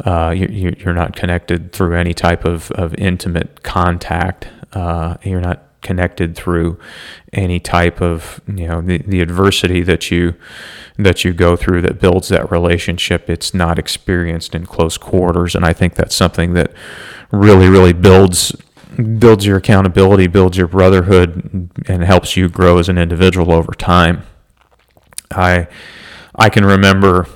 uh, 0.05 0.33
you, 0.35 0.75
you're 0.79 0.93
not 0.93 1.15
connected 1.15 1.71
through 1.73 1.95
any 1.95 2.13
type 2.13 2.45
of, 2.45 2.71
of 2.71 2.95
intimate 2.95 3.61
contact. 3.61 4.47
Uh, 4.73 5.17
you're 5.23 5.41
not 5.41 5.67
connected 5.81 6.35
through 6.35 6.79
any 7.33 7.59
type 7.59 8.01
of 8.01 8.39
you 8.47 8.67
know 8.67 8.81
the, 8.81 8.99
the 8.99 9.19
adversity 9.19 9.81
that 9.81 10.11
you 10.11 10.35
that 10.97 11.23
you 11.25 11.33
go 11.33 11.55
through 11.55 11.81
that 11.81 11.99
builds 11.99 12.27
that 12.27 12.51
relationship 12.51 13.27
it's 13.27 13.51
not 13.51 13.79
experienced 13.79 14.53
in 14.53 14.63
close 14.63 14.95
quarters 14.95 15.55
and 15.55 15.65
i 15.65 15.73
think 15.73 15.95
that's 15.95 16.15
something 16.15 16.53
that 16.53 16.71
really 17.31 17.67
really 17.67 17.93
builds 17.93 18.55
builds 19.19 19.45
your 19.45 19.57
accountability 19.57 20.27
builds 20.27 20.57
your 20.57 20.67
brotherhood 20.67 21.69
and 21.87 22.03
helps 22.03 22.35
you 22.35 22.49
grow 22.49 22.77
as 22.77 22.89
an 22.89 22.97
individual 22.97 23.51
over 23.51 23.73
time 23.73 24.23
i 25.31 25.67
i 26.35 26.49
can 26.49 26.65
remember 26.65 27.27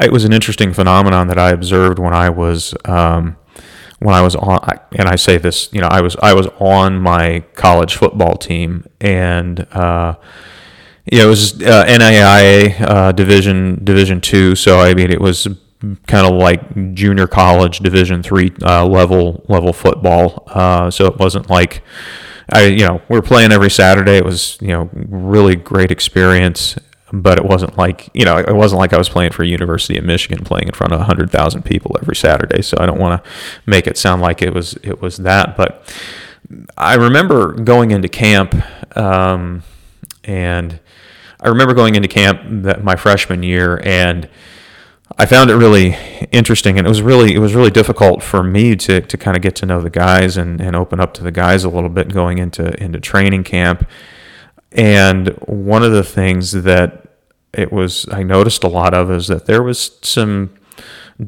it 0.00 0.12
was 0.12 0.24
an 0.24 0.32
interesting 0.32 0.72
phenomenon 0.72 1.28
that 1.28 1.38
i 1.38 1.50
observed 1.50 1.98
when 1.98 2.12
i 2.12 2.28
was 2.28 2.74
um, 2.84 3.36
when 3.98 4.14
I 4.14 4.20
was 4.20 4.36
on, 4.36 4.60
and 4.92 5.08
I 5.08 5.16
say 5.16 5.38
this, 5.38 5.72
you 5.72 5.80
know, 5.80 5.88
I 5.88 6.00
was 6.00 6.16
I 6.16 6.34
was 6.34 6.46
on 6.58 6.98
my 7.00 7.40
college 7.54 7.96
football 7.96 8.36
team, 8.36 8.84
and 9.00 9.60
uh, 9.72 10.16
yeah, 11.10 11.24
it 11.24 11.26
was 11.26 11.54
uh, 11.62 11.84
NAIA 11.86 12.80
uh, 12.80 13.12
Division 13.12 13.82
Division 13.84 14.20
two. 14.20 14.54
So 14.54 14.80
I 14.80 14.94
mean, 14.94 15.10
it 15.10 15.20
was 15.20 15.48
kind 16.06 16.26
of 16.26 16.34
like 16.34 16.94
junior 16.94 17.26
college 17.26 17.80
Division 17.80 18.22
three 18.22 18.52
uh, 18.62 18.86
level 18.86 19.44
level 19.48 19.72
football. 19.72 20.44
Uh, 20.48 20.90
so 20.90 21.06
it 21.06 21.18
wasn't 21.18 21.50
like 21.50 21.82
I, 22.50 22.66
you 22.66 22.86
know, 22.86 23.02
we 23.08 23.16
were 23.16 23.22
playing 23.22 23.52
every 23.52 23.70
Saturday. 23.70 24.16
It 24.16 24.24
was 24.24 24.58
you 24.60 24.68
know 24.68 24.88
really 24.92 25.56
great 25.56 25.90
experience, 25.90 26.78
but 27.12 27.38
it 27.38 27.44
wasn't 27.44 27.76
like 27.76 28.08
you 28.14 28.24
know 28.24 28.36
it 28.36 28.54
wasn't 28.54 28.80
like 28.80 28.92
I 28.92 28.98
was 28.98 29.08
playing 29.08 29.32
for 29.32 29.44
University 29.44 29.98
of 29.98 30.04
Michigan 30.04 30.44
playing 30.44 30.68
in 30.68 30.74
front 30.74 30.92
of 30.92 30.98
100,000 31.00 31.64
people 31.64 31.96
every 32.00 32.16
Saturday 32.16 32.62
so 32.62 32.76
I 32.80 32.86
don't 32.86 32.98
want 32.98 33.22
to 33.22 33.30
make 33.64 33.86
it 33.86 33.96
sound 33.96 34.22
like 34.22 34.42
it 34.42 34.52
was 34.52 34.74
it 34.82 35.00
was 35.00 35.18
that 35.18 35.56
but 35.56 35.92
I 36.76 36.94
remember 36.94 37.52
going 37.52 37.92
into 37.92 38.08
camp 38.08 38.54
um, 38.96 39.62
and 40.24 40.80
I 41.40 41.48
remember 41.48 41.74
going 41.74 41.94
into 41.94 42.08
camp 42.08 42.40
that 42.64 42.82
my 42.82 42.96
freshman 42.96 43.42
year 43.42 43.80
and 43.84 44.28
I 45.18 45.24
found 45.26 45.50
it 45.50 45.56
really 45.56 45.96
interesting 46.30 46.78
and 46.78 46.86
it 46.86 46.90
was 46.90 47.02
really 47.02 47.34
it 47.34 47.38
was 47.38 47.54
really 47.54 47.70
difficult 47.70 48.22
for 48.22 48.42
me 48.42 48.76
to, 48.76 49.00
to 49.00 49.16
kind 49.16 49.36
of 49.36 49.42
get 49.42 49.56
to 49.56 49.66
know 49.66 49.80
the 49.80 49.90
guys 49.90 50.36
and, 50.36 50.60
and 50.60 50.76
open 50.76 51.00
up 51.00 51.14
to 51.14 51.22
the 51.22 51.32
guys 51.32 51.64
a 51.64 51.70
little 51.70 51.88
bit 51.88 52.12
going 52.12 52.38
into 52.38 52.72
into 52.82 53.00
training 53.00 53.44
camp 53.44 53.88
and 54.72 55.28
one 55.46 55.82
of 55.82 55.92
the 55.92 56.04
things 56.04 56.52
that 56.52 57.06
it 57.56 57.72
was 57.72 58.06
I 58.12 58.22
noticed 58.22 58.62
a 58.62 58.68
lot 58.68 58.94
of 58.94 59.10
is 59.10 59.28
that 59.28 59.46
there 59.46 59.62
was 59.62 59.98
some, 60.02 60.54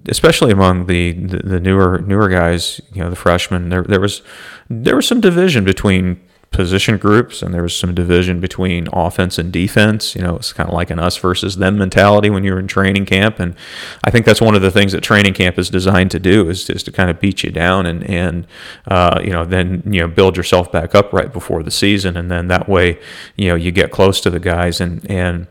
especially 0.09 0.53
among 0.53 0.87
the, 0.87 1.13
the, 1.13 1.39
the 1.39 1.61
newer 1.61 1.99
newer 2.07 2.29
guys, 2.29 2.81
you 2.93 3.03
know, 3.03 3.11
the 3.11 3.17
freshmen. 3.17 3.71
There 3.71 3.83
there 3.83 4.01
was 4.01 4.23
there 4.69 4.95
was 4.95 5.09
some 5.09 5.21
division 5.21 5.65
between 5.65 6.21
position 6.51 6.97
groups 6.97 7.43
and 7.43 7.53
there 7.53 7.63
was 7.63 7.77
some 7.77 7.95
division 7.95 8.41
between 8.41 8.89
offense 8.93 9.39
and 9.39 9.53
defense. 9.53 10.17
You 10.17 10.23
know, 10.23 10.37
it's 10.37 10.53
kind 10.53 10.69
of 10.69 10.75
like 10.75 10.91
an 10.91 10.99
us 10.99 11.17
versus 11.17 11.57
them 11.57 11.79
mentality 11.79 12.31
when 12.31 12.43
you're 12.43 12.59
in 12.59 12.67
training 12.67 13.07
camp. 13.07 13.39
And 13.39 13.55
I 14.03 14.11
think 14.11 14.25
that's 14.25 14.41
one 14.41 14.55
of 14.55 14.63
the 14.63 14.71
things 14.71 14.93
that 14.93 15.03
training 15.03 15.35
camp 15.35 15.59
is 15.59 15.69
designed 15.69 16.11
to 16.13 16.19
do 16.19 16.49
is 16.49 16.65
just 16.65 16.87
to 16.87 16.93
kind 16.93 17.11
of 17.11 17.21
beat 17.21 17.43
you 17.43 17.51
down 17.51 17.87
and, 17.87 18.03
and 18.09 18.47
uh, 18.87 19.21
you 19.23 19.31
know, 19.31 19.45
then, 19.45 19.83
you 19.87 20.01
know, 20.01 20.09
build 20.09 20.37
yourself 20.37 20.73
back 20.73 20.95
up 20.95 21.13
right 21.13 21.33
before 21.33 21.63
the 21.63 21.71
season. 21.71 22.17
And 22.17 22.31
then 22.31 22.49
that 22.49 22.69
way, 22.69 22.99
you 23.37 23.49
know, 23.49 23.55
you 23.55 23.71
get 23.71 23.91
close 23.91 24.21
to 24.23 24.31
the 24.31 24.41
guys. 24.41 24.81
And, 24.81 25.09
and 25.11 25.47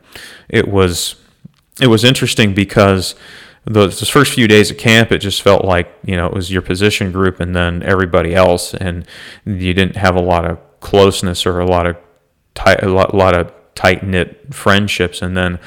it 0.48 0.68
was, 0.68 1.14
it 1.80 1.86
was 1.86 2.02
interesting 2.02 2.54
because 2.54 3.14
those, 3.64 4.00
those 4.00 4.08
first 4.08 4.32
few 4.32 4.48
days 4.48 4.70
of 4.70 4.78
camp, 4.78 5.12
it 5.12 5.18
just 5.18 5.42
felt 5.42 5.64
like 5.64 5.92
you 6.02 6.16
know 6.16 6.26
it 6.26 6.32
was 6.32 6.50
your 6.50 6.62
position 6.62 7.12
group 7.12 7.38
and 7.38 7.54
then 7.54 7.82
everybody 7.82 8.34
else, 8.34 8.72
and 8.74 9.06
you 9.44 9.74
didn't 9.74 9.96
have 9.96 10.16
a 10.16 10.22
lot 10.22 10.46
of 10.46 10.58
closeness 10.80 11.46
or 11.46 11.60
a 11.60 11.66
lot 11.66 11.86
of 11.86 11.96
tight, 12.54 12.82
a 12.82 12.88
lot, 12.88 13.14
lot 13.14 13.36
of 13.36 13.52
tight 13.74 14.02
knit 14.02 14.52
friendships, 14.54 15.22
and 15.22 15.36
then 15.36 15.58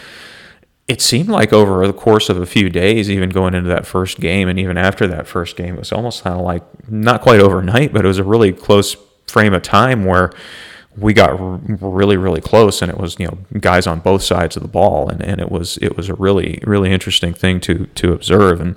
it 0.88 1.00
seemed 1.02 1.30
like 1.30 1.54
over 1.54 1.88
the 1.88 1.94
course 1.94 2.28
of 2.28 2.38
a 2.38 2.46
few 2.46 2.70
days, 2.70 3.10
even 3.10 3.30
going 3.30 3.54
into 3.54 3.70
that 3.70 3.86
first 3.86 4.20
game, 4.20 4.50
and 4.50 4.60
even 4.60 4.78
after 4.78 5.08
that 5.08 5.26
first 5.26 5.56
game, 5.56 5.76
it 5.76 5.80
was 5.80 5.92
almost 5.92 6.24
kind 6.24 6.36
of 6.36 6.42
like 6.42 6.64
not 6.90 7.22
quite 7.22 7.40
overnight, 7.40 7.94
but 7.94 8.04
it 8.04 8.08
was 8.08 8.18
a 8.18 8.24
really 8.24 8.52
close 8.52 8.98
frame 9.28 9.54
of 9.54 9.62
time 9.62 10.04
where 10.04 10.32
we 10.98 11.14
got 11.14 11.30
really 11.82 12.18
really 12.18 12.42
close 12.42 12.82
and 12.82 12.92
it 12.92 12.98
was 12.98 13.18
you 13.18 13.26
know 13.26 13.38
guys 13.60 13.88
on 13.88 14.00
both 14.00 14.22
sides 14.22 14.58
of 14.58 14.62
the 14.62 14.68
ball. 14.68 15.10
And, 15.10 15.22
and 15.22 15.40
it 15.40 15.50
was 15.50 15.78
it 15.78 15.96
was 15.96 16.10
a 16.10 16.16
really 16.16 16.60
really 16.64 16.92
interesting 16.92 17.34
thing 17.34 17.60
to 17.62 17.86
to 17.86 18.12
observe. 18.12 18.60
And 18.60 18.76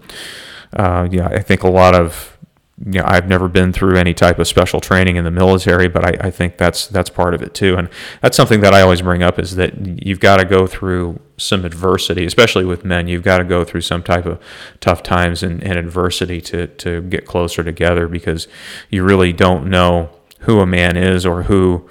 uh, 0.72 1.08
yeah 1.10 1.26
I 1.26 1.40
think 1.40 1.62
a 1.62 1.68
lot 1.68 1.94
of 1.94 2.33
you 2.78 3.00
know, 3.00 3.04
I've 3.07 3.28
never 3.28 3.49
been 3.49 3.73
through 3.73 3.97
any 3.97 4.14
type 4.14 4.38
of 4.40 4.49
special 4.49 4.81
training 4.81 5.14
in 5.14 5.25
the 5.25 5.31
military, 5.31 5.87
but 5.87 6.04
I, 6.04 6.26
I 6.26 6.31
think 6.31 6.59
that's 6.59 6.88
that's 6.88 7.09
part 7.09 7.33
of 7.33 7.43
it 7.43 7.54
too, 7.54 7.76
and 7.76 7.88
that's 8.21 8.37
something 8.37 8.61
that 8.61 8.75
I 8.75 8.81
always 8.81 9.02
bring 9.02 9.23
up 9.23 9.38
is 9.38 9.54
that 9.57 10.04
you've 10.04 10.19
got 10.19 10.38
to 10.38 10.45
go 10.45 10.66
through 10.66 11.21
some 11.37 11.64
adversity, 11.64 12.25
especially 12.25 12.64
with 12.64 12.85
men. 12.85 13.07
You've 13.07 13.23
got 13.23 13.38
to 13.38 13.45
go 13.45 13.62
through 13.62 13.83
some 13.83 14.02
type 14.02 14.26
of 14.26 14.43
tough 14.81 15.04
times 15.04 15.43
and, 15.43 15.62
and 15.62 15.78
adversity 15.78 16.40
to 16.43 16.66
to 16.66 17.02
get 17.02 17.26
closer 17.26 17.62
together 17.62 18.09
because 18.09 18.49
you 18.90 19.04
really 19.04 19.33
don't 19.33 19.71
know 19.71 20.11
who 20.40 20.59
a 20.61 20.66
man 20.66 20.97
is 20.97 21.25
or 21.25 21.45
who 21.45 21.88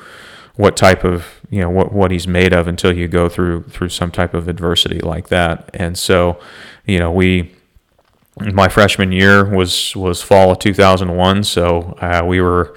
what 0.56 0.75
type 0.75 1.04
of 1.04 1.40
you 1.50 1.62
know 1.62 1.70
what 1.70 1.94
what 1.94 2.12
he's 2.12 2.28
made 2.28 2.54
of 2.54 2.68
until 2.68 2.96
you 2.96 3.08
go 3.08 3.30
through 3.30 3.63
through 3.63 3.90
some 3.90 4.12
type 4.12 4.34
of 4.34 4.48
adversity 4.48 5.00
like 5.00 5.30
that 5.30 5.70
and 5.74 5.98
so 5.98 6.40
you 6.86 7.00
know 7.00 7.12
we 7.12 7.52
my 8.40 8.68
freshman 8.68 9.12
year 9.12 9.46
was 9.46 9.96
was 9.96 10.22
fall 10.22 10.52
of 10.52 10.60
2001 10.60 11.44
so 11.44 11.98
uh, 12.02 12.24
we 12.25 12.42
were 12.42 12.74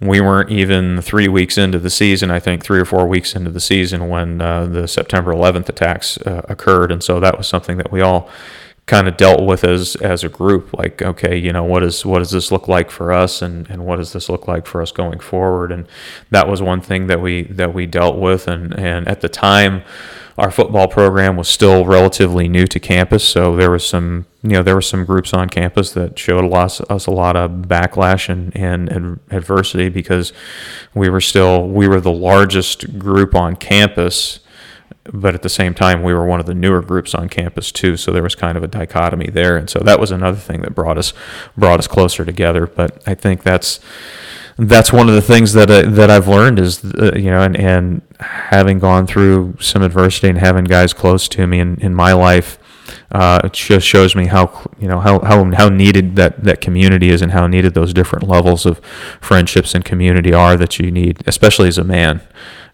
we 0.00 0.20
weren't 0.20 0.50
even 0.50 1.00
three 1.00 1.28
weeks 1.28 1.58
into 1.58 1.78
the 1.78 1.90
season 1.90 2.30
i 2.30 2.38
think 2.38 2.62
three 2.62 2.78
or 2.78 2.84
four 2.84 3.06
weeks 3.06 3.34
into 3.34 3.50
the 3.50 3.60
season 3.60 4.08
when 4.08 4.40
uh, 4.40 4.66
the 4.66 4.86
september 4.86 5.32
11th 5.32 5.68
attacks 5.68 6.18
uh, 6.18 6.42
occurred 6.48 6.92
and 6.92 7.02
so 7.02 7.18
that 7.20 7.36
was 7.36 7.48
something 7.48 7.78
that 7.78 7.90
we 7.90 8.00
all 8.00 8.28
kind 8.86 9.06
of 9.06 9.16
dealt 9.16 9.42
with 9.44 9.62
as 9.62 9.94
as 9.96 10.24
a 10.24 10.28
group 10.28 10.72
like 10.76 11.00
okay 11.00 11.36
you 11.36 11.52
know 11.52 11.62
what 11.62 11.84
is 11.84 12.04
what 12.04 12.18
does 12.18 12.32
this 12.32 12.50
look 12.50 12.66
like 12.66 12.90
for 12.90 13.12
us 13.12 13.40
and 13.40 13.70
and 13.70 13.86
what 13.86 13.96
does 13.96 14.12
this 14.12 14.28
look 14.28 14.48
like 14.48 14.66
for 14.66 14.82
us 14.82 14.90
going 14.92 15.20
forward? 15.20 15.70
And 15.70 15.86
that 16.30 16.48
was 16.48 16.60
one 16.60 16.80
thing 16.80 17.06
that 17.06 17.20
we 17.20 17.44
that 17.44 17.72
we 17.72 17.86
dealt 17.86 18.16
with. 18.16 18.48
And 18.48 18.76
and 18.78 19.06
at 19.08 19.20
the 19.20 19.28
time 19.28 19.82
our 20.38 20.50
football 20.50 20.88
program 20.88 21.36
was 21.36 21.46
still 21.46 21.84
relatively 21.84 22.48
new 22.48 22.66
to 22.66 22.80
campus. 22.80 23.22
So 23.22 23.54
there 23.54 23.70
was 23.70 23.86
some 23.86 24.26
you 24.42 24.50
know 24.50 24.62
there 24.62 24.74
were 24.74 24.82
some 24.82 25.04
groups 25.04 25.32
on 25.32 25.48
campus 25.48 25.92
that 25.92 26.18
showed 26.18 26.52
us, 26.52 26.80
us 26.82 27.06
a 27.06 27.10
lot 27.10 27.36
of 27.36 27.50
backlash 27.50 28.28
and, 28.28 28.54
and 28.56 29.20
adversity 29.30 29.88
because 29.88 30.32
we 30.94 31.08
were 31.08 31.20
still 31.20 31.68
we 31.68 31.86
were 31.86 32.00
the 32.00 32.12
largest 32.12 32.98
group 32.98 33.34
on 33.34 33.56
campus 33.56 34.40
but 35.04 35.34
at 35.34 35.42
the 35.42 35.48
same 35.48 35.74
time, 35.74 36.02
we 36.02 36.14
were 36.14 36.24
one 36.24 36.38
of 36.38 36.46
the 36.46 36.54
newer 36.54 36.80
groups 36.80 37.14
on 37.14 37.28
campus 37.28 37.72
too, 37.72 37.96
so 37.96 38.12
there 38.12 38.22
was 38.22 38.34
kind 38.34 38.56
of 38.56 38.62
a 38.62 38.68
dichotomy 38.68 39.30
there, 39.30 39.56
and 39.56 39.68
so 39.68 39.80
that 39.80 39.98
was 39.98 40.10
another 40.10 40.38
thing 40.38 40.60
that 40.62 40.74
brought 40.74 40.96
us 40.96 41.12
brought 41.56 41.80
us 41.80 41.88
closer 41.88 42.24
together. 42.24 42.66
But 42.66 43.02
I 43.06 43.14
think 43.14 43.42
that's 43.42 43.80
that's 44.56 44.92
one 44.92 45.08
of 45.08 45.14
the 45.14 45.22
things 45.22 45.54
that 45.54 45.66
that 45.66 46.10
I've 46.10 46.28
learned 46.28 46.60
is 46.60 46.84
uh, 46.84 47.12
you 47.16 47.30
know, 47.30 47.42
and, 47.42 47.56
and 47.56 48.02
having 48.20 48.78
gone 48.78 49.06
through 49.06 49.56
some 49.60 49.82
adversity 49.82 50.28
and 50.28 50.38
having 50.38 50.64
guys 50.64 50.92
close 50.92 51.28
to 51.28 51.46
me 51.46 51.58
in, 51.58 51.80
in 51.80 51.94
my 51.94 52.12
life, 52.12 52.58
uh, 53.10 53.40
it 53.42 53.54
just 53.54 53.86
shows 53.86 54.14
me 54.14 54.26
how 54.26 54.64
you 54.78 54.86
know 54.86 55.00
how, 55.00 55.18
how 55.20 55.50
how 55.52 55.68
needed 55.68 56.14
that 56.14 56.44
that 56.44 56.60
community 56.60 57.08
is 57.08 57.22
and 57.22 57.32
how 57.32 57.48
needed 57.48 57.74
those 57.74 57.92
different 57.92 58.28
levels 58.28 58.66
of 58.66 58.78
friendships 59.20 59.74
and 59.74 59.84
community 59.84 60.32
are 60.32 60.56
that 60.56 60.78
you 60.78 60.92
need, 60.92 61.24
especially 61.26 61.66
as 61.66 61.78
a 61.78 61.84
man 61.84 62.20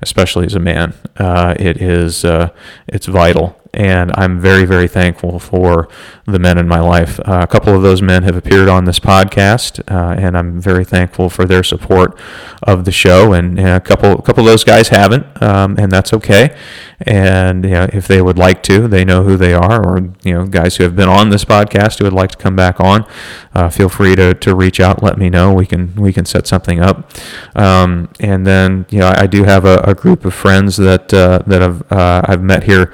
especially 0.00 0.46
as 0.46 0.54
a 0.54 0.60
man. 0.60 0.94
Uh, 1.16 1.54
it 1.58 1.80
is 1.80 2.24
uh, 2.24 2.50
it's 2.86 3.06
vital, 3.06 3.60
and 3.74 4.12
I'm 4.14 4.40
very 4.40 4.64
very 4.64 4.88
thankful 4.88 5.38
for 5.38 5.88
the 6.26 6.38
men 6.38 6.58
in 6.58 6.68
my 6.68 6.80
life. 6.80 7.18
Uh, 7.20 7.40
a 7.42 7.46
couple 7.46 7.74
of 7.74 7.82
those 7.82 8.02
men 8.02 8.22
have 8.22 8.36
appeared 8.36 8.68
on 8.68 8.84
this 8.84 8.98
podcast, 8.98 9.80
uh, 9.90 10.18
and 10.18 10.36
I'm 10.36 10.60
very 10.60 10.84
thankful 10.84 11.30
for 11.30 11.44
their 11.44 11.62
support 11.62 12.18
of 12.62 12.84
the 12.84 12.92
show. 12.92 13.32
And, 13.32 13.58
and 13.58 13.68
a 13.68 13.80
couple 13.80 14.12
a 14.12 14.22
couple 14.22 14.44
of 14.44 14.50
those 14.50 14.64
guys 14.64 14.88
haven't, 14.88 15.42
um, 15.42 15.76
and 15.78 15.90
that's 15.90 16.12
okay. 16.12 16.56
And 17.00 17.64
you 17.64 17.70
know, 17.70 17.88
if 17.92 18.08
they 18.08 18.20
would 18.20 18.38
like 18.38 18.62
to, 18.64 18.88
they 18.88 19.04
know 19.04 19.22
who 19.22 19.36
they 19.36 19.54
are, 19.54 19.84
or 19.84 19.98
you 20.22 20.34
know, 20.34 20.46
guys 20.46 20.76
who 20.76 20.84
have 20.84 20.96
been 20.96 21.08
on 21.08 21.30
this 21.30 21.44
podcast 21.44 21.98
who 21.98 22.04
would 22.04 22.12
like 22.12 22.32
to 22.32 22.38
come 22.38 22.56
back 22.56 22.80
on, 22.80 23.06
uh, 23.54 23.68
feel 23.68 23.88
free 23.88 24.16
to, 24.16 24.34
to 24.34 24.54
reach 24.54 24.80
out. 24.80 25.02
Let 25.02 25.16
me 25.18 25.30
know. 25.30 25.52
We 25.52 25.66
can 25.66 25.94
we 25.94 26.12
can 26.12 26.24
set 26.24 26.46
something 26.46 26.80
up. 26.80 27.10
Um, 27.54 28.10
and 28.20 28.46
then 28.46 28.86
you 28.90 28.98
know, 29.00 29.08
I, 29.08 29.22
I 29.22 29.26
do 29.26 29.44
have 29.44 29.64
a, 29.64 29.78
a, 29.78 29.94
group 29.94 30.24
of 30.24 30.34
friends 30.34 30.76
that 30.76 31.14
uh, 31.14 31.42
that 31.46 31.62
I've 31.62 31.92
uh, 31.92 32.22
I've 32.24 32.42
met 32.42 32.64
here 32.64 32.92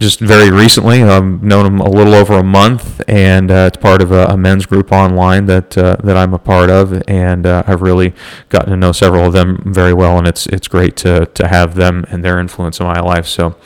just 0.00 0.18
very 0.18 0.50
recently. 0.50 1.02
I've 1.02 1.42
known 1.42 1.66
him 1.66 1.80
a 1.80 1.88
little 1.88 2.14
over 2.14 2.34
a 2.34 2.42
month, 2.42 3.02
and 3.06 3.50
uh, 3.50 3.68
it's 3.68 3.76
part 3.76 4.00
of 4.00 4.10
a, 4.10 4.24
a, 4.26 4.36
men's 4.36 4.64
group 4.64 4.90
online 4.92 5.46
that 5.46 5.76
uh, 5.76 5.96
that 6.02 6.16
I'm 6.16 6.32
a 6.32 6.38
part 6.38 6.70
of, 6.70 7.02
and 7.06 7.46
uh, 7.46 7.62
I've 7.66 7.82
really 7.82 8.14
gotten 8.48 8.70
to 8.70 8.76
know 8.76 8.92
several 8.92 9.26
of 9.26 9.34
them 9.34 9.62
very 9.66 9.92
well, 9.92 10.18
and 10.18 10.26
it's 10.26 10.46
it's 10.46 10.68
great 10.68 10.96
to 10.98 11.26
to 11.26 11.48
have 11.48 11.74
them 11.74 12.06
and 12.08 12.24
their 12.24 12.40
influence 12.40 12.80
in 12.80 12.86
my 12.86 13.00
life. 13.00 13.26
So 13.26 13.56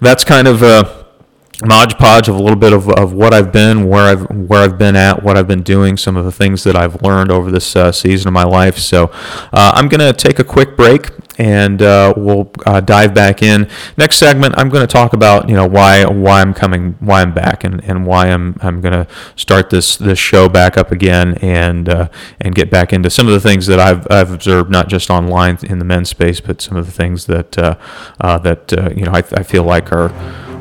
that's 0.00 0.22
kind 0.22 0.46
of 0.46 0.62
uh, 0.62 1.00
Modge 1.62 1.98
podge 1.98 2.26
of 2.26 2.36
a 2.36 2.38
little 2.42 2.56
bit 2.58 2.72
of, 2.72 2.88
of 2.88 3.12
what 3.12 3.34
I've 3.34 3.52
been, 3.52 3.86
where 3.86 4.04
I've 4.04 4.22
where 4.30 4.62
I've 4.62 4.78
been 4.78 4.96
at, 4.96 5.22
what 5.22 5.36
I've 5.36 5.46
been 5.46 5.62
doing, 5.62 5.98
some 5.98 6.16
of 6.16 6.24
the 6.24 6.32
things 6.32 6.64
that 6.64 6.74
I've 6.74 7.02
learned 7.02 7.30
over 7.30 7.50
this 7.50 7.76
uh, 7.76 7.92
season 7.92 8.28
of 8.28 8.32
my 8.32 8.44
life. 8.44 8.78
So 8.78 9.10
uh, 9.52 9.72
I'm 9.74 9.88
going 9.88 10.00
to 10.00 10.14
take 10.14 10.38
a 10.38 10.44
quick 10.44 10.74
break 10.74 11.10
and 11.40 11.80
uh, 11.80 12.12
we'll 12.18 12.50
uh, 12.66 12.80
dive 12.80 13.14
back 13.14 13.42
in. 13.42 13.66
Next 13.96 14.16
segment, 14.16 14.54
I'm 14.58 14.68
going 14.68 14.86
to 14.86 14.92
talk 14.92 15.14
about 15.14 15.48
you 15.48 15.54
know 15.54 15.66
why 15.66 16.04
why 16.04 16.42
I'm 16.42 16.52
coming, 16.52 16.96
why 17.00 17.22
I'm 17.22 17.32
back, 17.32 17.64
and, 17.64 17.82
and 17.82 18.06
why 18.06 18.26
I'm 18.28 18.56
I'm 18.60 18.82
going 18.82 18.92
to 18.92 19.06
start 19.36 19.70
this 19.70 19.96
this 19.96 20.18
show 20.18 20.50
back 20.50 20.76
up 20.76 20.92
again 20.92 21.38
and 21.38 21.88
uh, 21.88 22.08
and 22.40 22.54
get 22.54 22.70
back 22.70 22.92
into 22.92 23.08
some 23.08 23.26
of 23.26 23.32
the 23.32 23.40
things 23.40 23.66
that 23.68 23.80
I've 23.80 24.06
I've 24.10 24.30
observed 24.30 24.70
not 24.70 24.88
just 24.88 25.08
online 25.08 25.58
in 25.62 25.78
the 25.78 25.84
men's 25.84 26.10
space, 26.10 26.40
but 26.40 26.60
some 26.60 26.76
of 26.76 26.84
the 26.84 26.92
things 26.92 27.24
that 27.24 27.58
uh, 27.58 27.76
that 28.20 28.92
you 28.94 29.06
know 29.06 29.12
I, 29.12 29.22
I 29.32 29.42
feel 29.42 29.64
like 29.64 29.90
are 29.92 30.10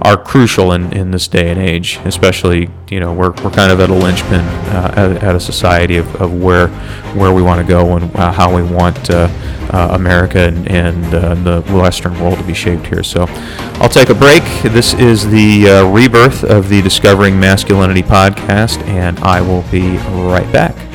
are 0.02 0.18
crucial 0.18 0.72
in, 0.72 0.94
in 0.94 1.12
this 1.12 1.28
day 1.28 1.50
and 1.50 1.60
age, 1.60 2.00
especially, 2.06 2.70
you 2.90 3.00
know, 3.00 3.14
we're, 3.14 3.32
we're 3.44 3.52
kind 3.52 3.72
of 3.72 3.80
at 3.80 3.90
a 3.90 3.94
linchpin 3.94 4.40
uh, 4.40 4.94
at, 4.96 5.24
at, 5.24 5.36
a 5.36 5.40
society 5.40 5.98
of, 5.98 6.16
of 6.22 6.34
where 6.34 6.68
where 7.16 7.34
we 7.34 7.42
want 7.42 7.60
to 7.60 7.68
go 7.68 7.96
and 7.98 8.16
uh, 8.16 8.32
how 8.32 8.56
we 8.56 8.62
want 8.62 9.10
uh, 9.10 9.28
uh 9.72 9.90
America 9.92 10.40
and, 10.40 10.70
and 10.70 11.14
uh, 11.14 11.36
the 11.36 11.62
Western 11.74 12.18
world 12.20 12.38
to 12.38 12.44
be 12.44 12.54
shaped 12.54 12.86
here. 12.88 13.04
So 13.04 13.26
I'll 13.80 13.90
take 13.90 14.10
a 14.10 14.16
break. 14.16 14.44
This 14.64 14.94
is 14.94 15.30
the 15.30 15.70
uh, 15.70 15.92
rebirth 15.92 16.44
of 16.44 16.70
the 16.70 16.82
Discovering 16.82 17.40
Masculinity 17.40 18.04
podcast, 18.04 18.82
and 18.88 19.20
I 19.20 19.42
will 19.42 19.64
be 19.72 19.98
right 19.98 20.52
back. 20.54 20.89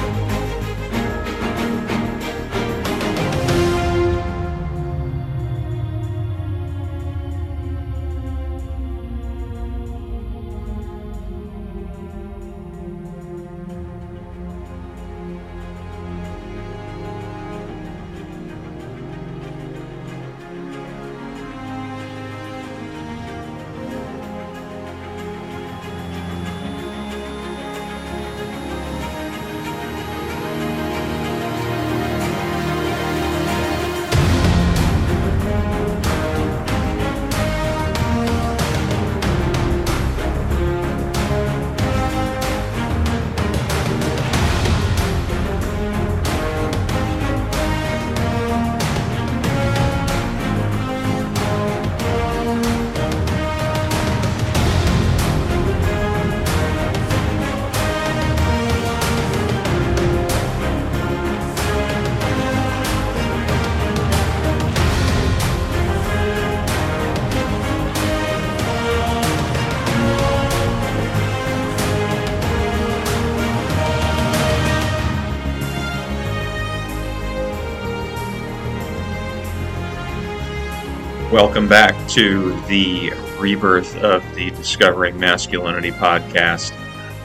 Welcome 81.34 81.66
back 81.66 81.96
to 82.10 82.52
the 82.68 83.10
rebirth 83.40 83.96
of 83.96 84.22
the 84.36 84.50
Discovering 84.50 85.18
Masculinity 85.18 85.90
podcast. 85.90 86.72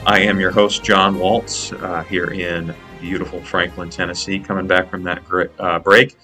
I 0.04 0.18
am 0.22 0.40
your 0.40 0.50
host, 0.50 0.82
John 0.82 1.16
Waltz, 1.16 1.70
uh, 1.70 2.02
here 2.02 2.32
in 2.32 2.74
beautiful 3.00 3.40
Franklin, 3.40 3.88
Tennessee, 3.88 4.40
coming 4.40 4.66
back 4.66 4.90
from 4.90 5.04
that 5.04 5.22
uh, 5.60 5.78
break 5.78 6.16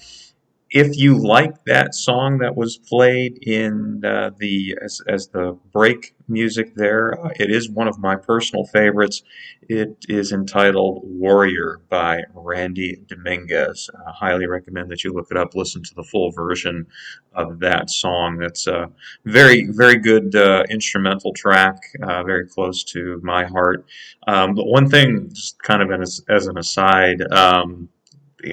if 0.70 0.96
you 0.96 1.16
like 1.16 1.64
that 1.64 1.94
song 1.94 2.38
that 2.38 2.56
was 2.56 2.76
played 2.76 3.38
in 3.42 4.04
uh, 4.04 4.30
the 4.38 4.76
as, 4.82 5.00
as 5.06 5.28
the 5.28 5.56
break 5.72 6.14
music 6.28 6.74
there, 6.74 7.18
uh, 7.24 7.30
it 7.38 7.50
is 7.52 7.70
one 7.70 7.86
of 7.86 8.00
my 8.00 8.16
personal 8.16 8.64
favorites. 8.64 9.22
It 9.68 10.04
is 10.08 10.32
entitled 10.32 11.02
"Warrior" 11.04 11.80
by 11.88 12.24
Randy 12.34 12.98
Dominguez. 13.06 13.88
I 14.06 14.10
highly 14.10 14.46
recommend 14.46 14.90
that 14.90 15.04
you 15.04 15.12
look 15.12 15.28
it 15.30 15.36
up, 15.36 15.54
listen 15.54 15.84
to 15.84 15.94
the 15.94 16.02
full 16.02 16.32
version 16.32 16.86
of 17.32 17.60
that 17.60 17.88
song. 17.88 18.38
That's 18.38 18.66
a 18.66 18.90
very 19.24 19.68
very 19.70 19.98
good 19.98 20.34
uh, 20.34 20.64
instrumental 20.68 21.32
track, 21.32 21.76
uh, 22.02 22.24
very 22.24 22.46
close 22.48 22.82
to 22.84 23.20
my 23.22 23.44
heart. 23.44 23.86
Um, 24.26 24.54
but 24.54 24.66
one 24.66 24.88
thing, 24.88 25.30
just 25.32 25.62
kind 25.62 25.80
of 25.80 26.00
as, 26.00 26.22
as 26.28 26.48
an 26.48 26.58
aside. 26.58 27.22
Um, 27.30 27.88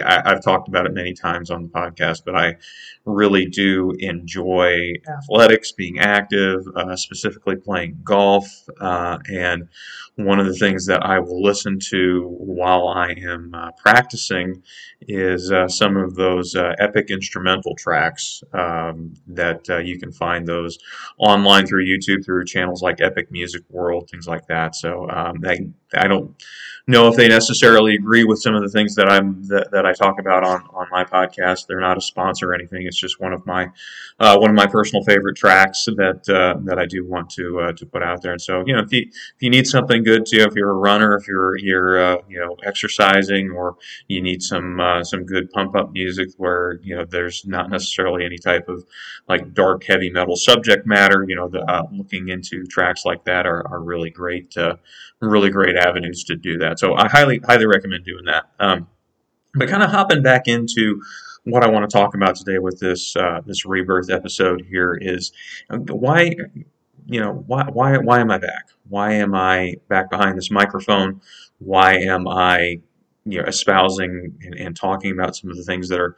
I, 0.02 0.30
have 0.30 0.44
talked 0.44 0.68
about 0.68 0.86
it 0.86 0.94
many 0.94 1.14
times 1.14 1.52
on 1.52 1.64
the 1.64 1.70
podcast, 1.70 2.24
but 2.26 2.36
I 2.36 2.56
really 3.06 3.46
do 3.46 3.92
enjoy 4.00 4.94
athletics, 5.08 5.72
being 5.72 6.00
active, 6.00 6.62
uh, 6.76 6.96
specifically 6.96 7.56
playing 7.56 8.00
golf. 8.04 8.48
Uh, 8.80 9.18
and 9.32 9.68
one 10.16 10.40
of 10.40 10.46
the 10.46 10.54
things 10.54 10.86
that 10.86 11.04
I 11.04 11.20
will 11.20 11.42
listen 11.42 11.80
to 11.90 12.28
while 12.28 12.88
I 12.88 13.12
am 13.12 13.52
uh, 13.54 13.72
practicing 13.78 14.62
is 15.02 15.52
uh, 15.52 15.68
some 15.68 15.98
of 15.98 16.16
those 16.16 16.56
uh, 16.56 16.74
epic 16.80 17.10
instrumental 17.10 17.76
tracks 17.76 18.44
um, 18.54 19.14
that 19.28 19.68
uh, 19.70 19.78
you 19.78 20.00
can 20.00 20.12
find 20.12 20.48
those 20.48 20.78
online 21.18 21.66
through 21.66 21.86
YouTube, 21.86 22.24
through 22.24 22.46
channels 22.46 22.82
like 22.82 23.02
Epic 23.02 23.32
Music 23.32 23.64
World, 23.70 24.10
things 24.10 24.28
like 24.28 24.46
that. 24.48 24.76
So 24.76 25.10
um, 25.10 25.42
I, 25.46 25.68
I 25.96 26.08
don't 26.08 26.36
know 26.88 27.08
if 27.08 27.16
they 27.16 27.28
necessarily 27.28 27.96
agree 27.96 28.24
with 28.24 28.42
some 28.42 28.56
of 28.56 28.62
the 28.62 28.70
things 28.70 28.96
that 28.96 29.10
I'm 29.10 29.44
that, 29.48 29.72
that 29.72 29.83
I 29.86 29.94
talk 29.94 30.20
about 30.20 30.44
on, 30.44 30.62
on 30.74 30.88
my 30.92 31.04
podcast. 31.04 31.68
They're 31.68 31.80
not 31.80 31.98
a 31.98 32.02
sponsor 32.02 32.52
or 32.52 32.56
anything. 32.56 32.86
It's 32.86 33.00
just 33.00 33.20
one 33.20 33.34
of 33.34 33.46
my 33.46 33.70
uh, 34.20 34.38
one 34.38 34.50
of 34.50 34.56
my 34.56 34.68
personal 34.68 35.04
favorite 35.04 35.36
tracks 35.36 35.86
that 35.86 36.30
uh, 36.30 36.60
that 36.66 36.80
I 36.80 36.86
do 36.86 37.06
want 37.06 37.30
to 37.32 37.60
uh, 37.60 37.72
to 37.74 37.86
put 37.86 38.04
out 38.04 38.22
there. 38.22 38.32
And 38.34 38.42
so 38.42 38.64
you 38.66 38.76
know 38.76 38.82
if 38.82 38.92
you 38.92 39.02
if 39.08 39.42
you 39.42 39.50
need 39.50 39.68
something 39.68 40.04
good 40.04 40.26
too, 40.26 40.42
if 40.42 40.56
you're 40.56 40.72
a 40.72 40.76
runner, 40.78 41.16
if 41.16 41.28
you're 41.28 41.58
you're 41.58 42.00
uh, 42.00 42.18
you 42.28 42.40
know 42.40 42.56
exercising, 42.64 43.52
or 43.52 43.78
you 44.08 44.22
need 44.22 44.42
some 44.42 44.80
uh, 44.80 45.04
some 45.04 45.26
good 45.26 45.52
pump 45.52 45.76
up 45.76 45.92
music 45.92 46.30
where 46.38 46.80
you 46.84 46.96
know 46.96 47.06
there's 47.06 47.46
not 47.46 47.70
necessarily 47.70 48.26
any 48.26 48.38
type 48.38 48.70
of 48.70 48.84
like 49.28 49.54
dark 49.54 49.84
heavy 49.84 50.10
metal 50.10 50.36
subject 50.36 50.86
matter. 50.86 51.26
You 51.28 51.36
know, 51.36 51.48
the, 51.48 51.64
looking 51.92 52.30
into 52.30 52.66
tracks 52.66 53.06
like 53.06 53.24
that 53.26 53.46
are, 53.46 53.68
are 53.68 53.82
really 53.82 54.10
great 54.10 54.56
really 55.30 55.50
great 55.50 55.76
avenues 55.76 56.24
to 56.26 56.36
do 56.36 56.58
that. 56.60 56.80
So 56.80 56.96
I 56.96 57.08
highly 57.08 57.40
highly 57.40 57.66
recommend 57.66 58.06
doing 58.06 58.26
that. 58.26 58.46
Um, 58.60 58.88
but 59.56 59.70
kind 59.70 59.84
of 59.84 59.92
hopping 59.92 60.24
back 60.24 60.48
into 60.48 61.02
what 61.44 61.64
I 61.64 61.70
want 61.70 61.90
to 61.90 61.94
talk 61.94 62.16
about 62.16 62.36
today 62.36 62.60
with 62.60 62.80
this 62.80 63.16
uh, 63.16 63.42
this 63.46 63.66
rebirth 63.66 64.10
episode 64.10 64.66
here 64.70 64.98
is 65.00 65.32
uh, 65.70 65.78
why 65.78 66.36
you 67.06 67.20
know 67.20 67.44
why 67.48 67.66
why 67.72 67.98
why 67.98 68.20
am 68.20 68.32
I 68.32 68.38
back? 68.38 68.70
Why 68.90 69.14
am 69.14 69.36
I 69.36 69.76
back 69.90 70.10
behind 70.10 70.38
this 70.38 70.52
microphone? 70.52 71.22
Why 71.60 71.96
am 71.96 72.28
I 72.28 72.80
you 73.26 73.42
know 73.42 73.46
espousing 73.48 74.38
and, 74.42 74.56
and 74.56 74.76
talking 74.76 75.12
about 75.12 75.36
some 75.36 75.50
of 75.50 75.58
the 75.58 75.64
things 75.64 75.90
that 75.90 76.00
are 76.00 76.16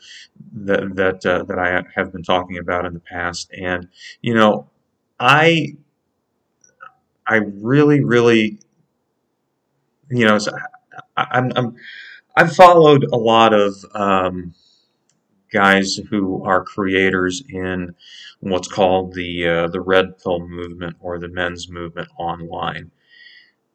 that 0.54 0.96
that 0.96 1.26
uh, 1.26 1.44
that 1.44 1.60
I 1.60 1.84
have 1.96 2.12
been 2.12 2.24
talking 2.24 2.58
about 2.58 2.86
in 2.86 2.94
the 2.94 3.00
past? 3.00 3.52
And 3.58 3.88
you 4.22 4.36
know 4.36 4.70
I 5.20 5.76
I 7.28 7.38
really 7.38 8.04
really 8.04 8.60
you 10.10 10.26
know, 10.26 10.38
I'm, 11.18 11.52
I'm 11.56 11.76
I've 12.38 12.54
followed 12.56 13.06
a 13.06 13.18
lot 13.18 13.54
of 13.54 13.74
um, 13.94 14.54
guys 15.52 15.96
who 16.10 16.44
are 16.44 16.66
creators 16.66 17.42
in 17.48 17.96
what's 18.42 18.68
called 18.68 19.14
the 19.14 19.48
uh, 19.48 19.68
the 19.68 19.80
red 19.80 20.18
pill 20.20 20.46
movement 20.46 20.98
or 21.00 21.18
the 21.18 21.30
men's 21.30 21.70
movement 21.70 22.10
online. 22.18 22.92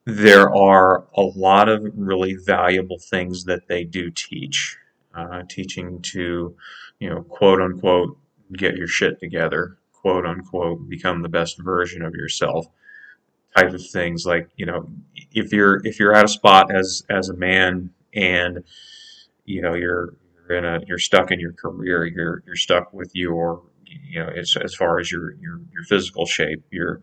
There 0.05 0.55
are 0.55 1.07
a 1.15 1.23
lot 1.23 1.69
of 1.71 1.87
really 1.97 2.35
valuable 2.35 2.99
things 2.99 3.45
that 3.45 3.67
they 3.67 3.85
do 3.85 4.11
teach, 4.11 4.77
uh, 5.15 5.43
teaching 5.49 6.03
to, 6.03 6.55
you 6.99 7.09
know, 7.09 7.23
quote 7.23 7.63
unquote, 7.63 8.19
get 8.53 8.77
your 8.77 8.89
shit 8.89 9.21
together, 9.21 9.79
quote 9.93 10.27
unquote, 10.27 10.87
become 10.89 11.23
the 11.23 11.29
best 11.29 11.59
version 11.63 12.03
of 12.03 12.15
yourself 12.15 12.67
type 13.57 13.73
of 13.73 13.85
things 13.91 14.25
like 14.27 14.49
you 14.57 14.65
know 14.65 14.89
if 15.33 15.53
you're 15.53 15.85
if 15.85 15.99
you're 15.99 16.15
at 16.15 16.25
a 16.25 16.29
spot 16.29 16.73
as 16.73 17.03
as 17.11 17.29
a 17.31 17.35
man 17.35 17.91
and 18.15 18.65
you 19.45 19.63
know 19.63 19.75
you're 19.75 20.15
you're 20.49 20.59
in 20.59 20.65
a 20.65 20.81
you're 20.87 20.99
stuck 20.99 21.31
in 21.31 21.41
your 21.41 21.53
career 21.53 22.05
you're 22.05 22.43
you're 22.47 22.57
stuck 22.57 22.93
with 22.93 23.11
your 23.15 23.63
you 23.85 24.19
know 24.19 24.29
as, 24.29 24.57
as 24.63 24.75
far 24.75 24.99
as 24.99 25.11
your 25.11 25.33
your 25.35 25.61
your 25.73 25.83
physical 25.85 26.27
shape 26.27 26.63
you're 26.71 27.03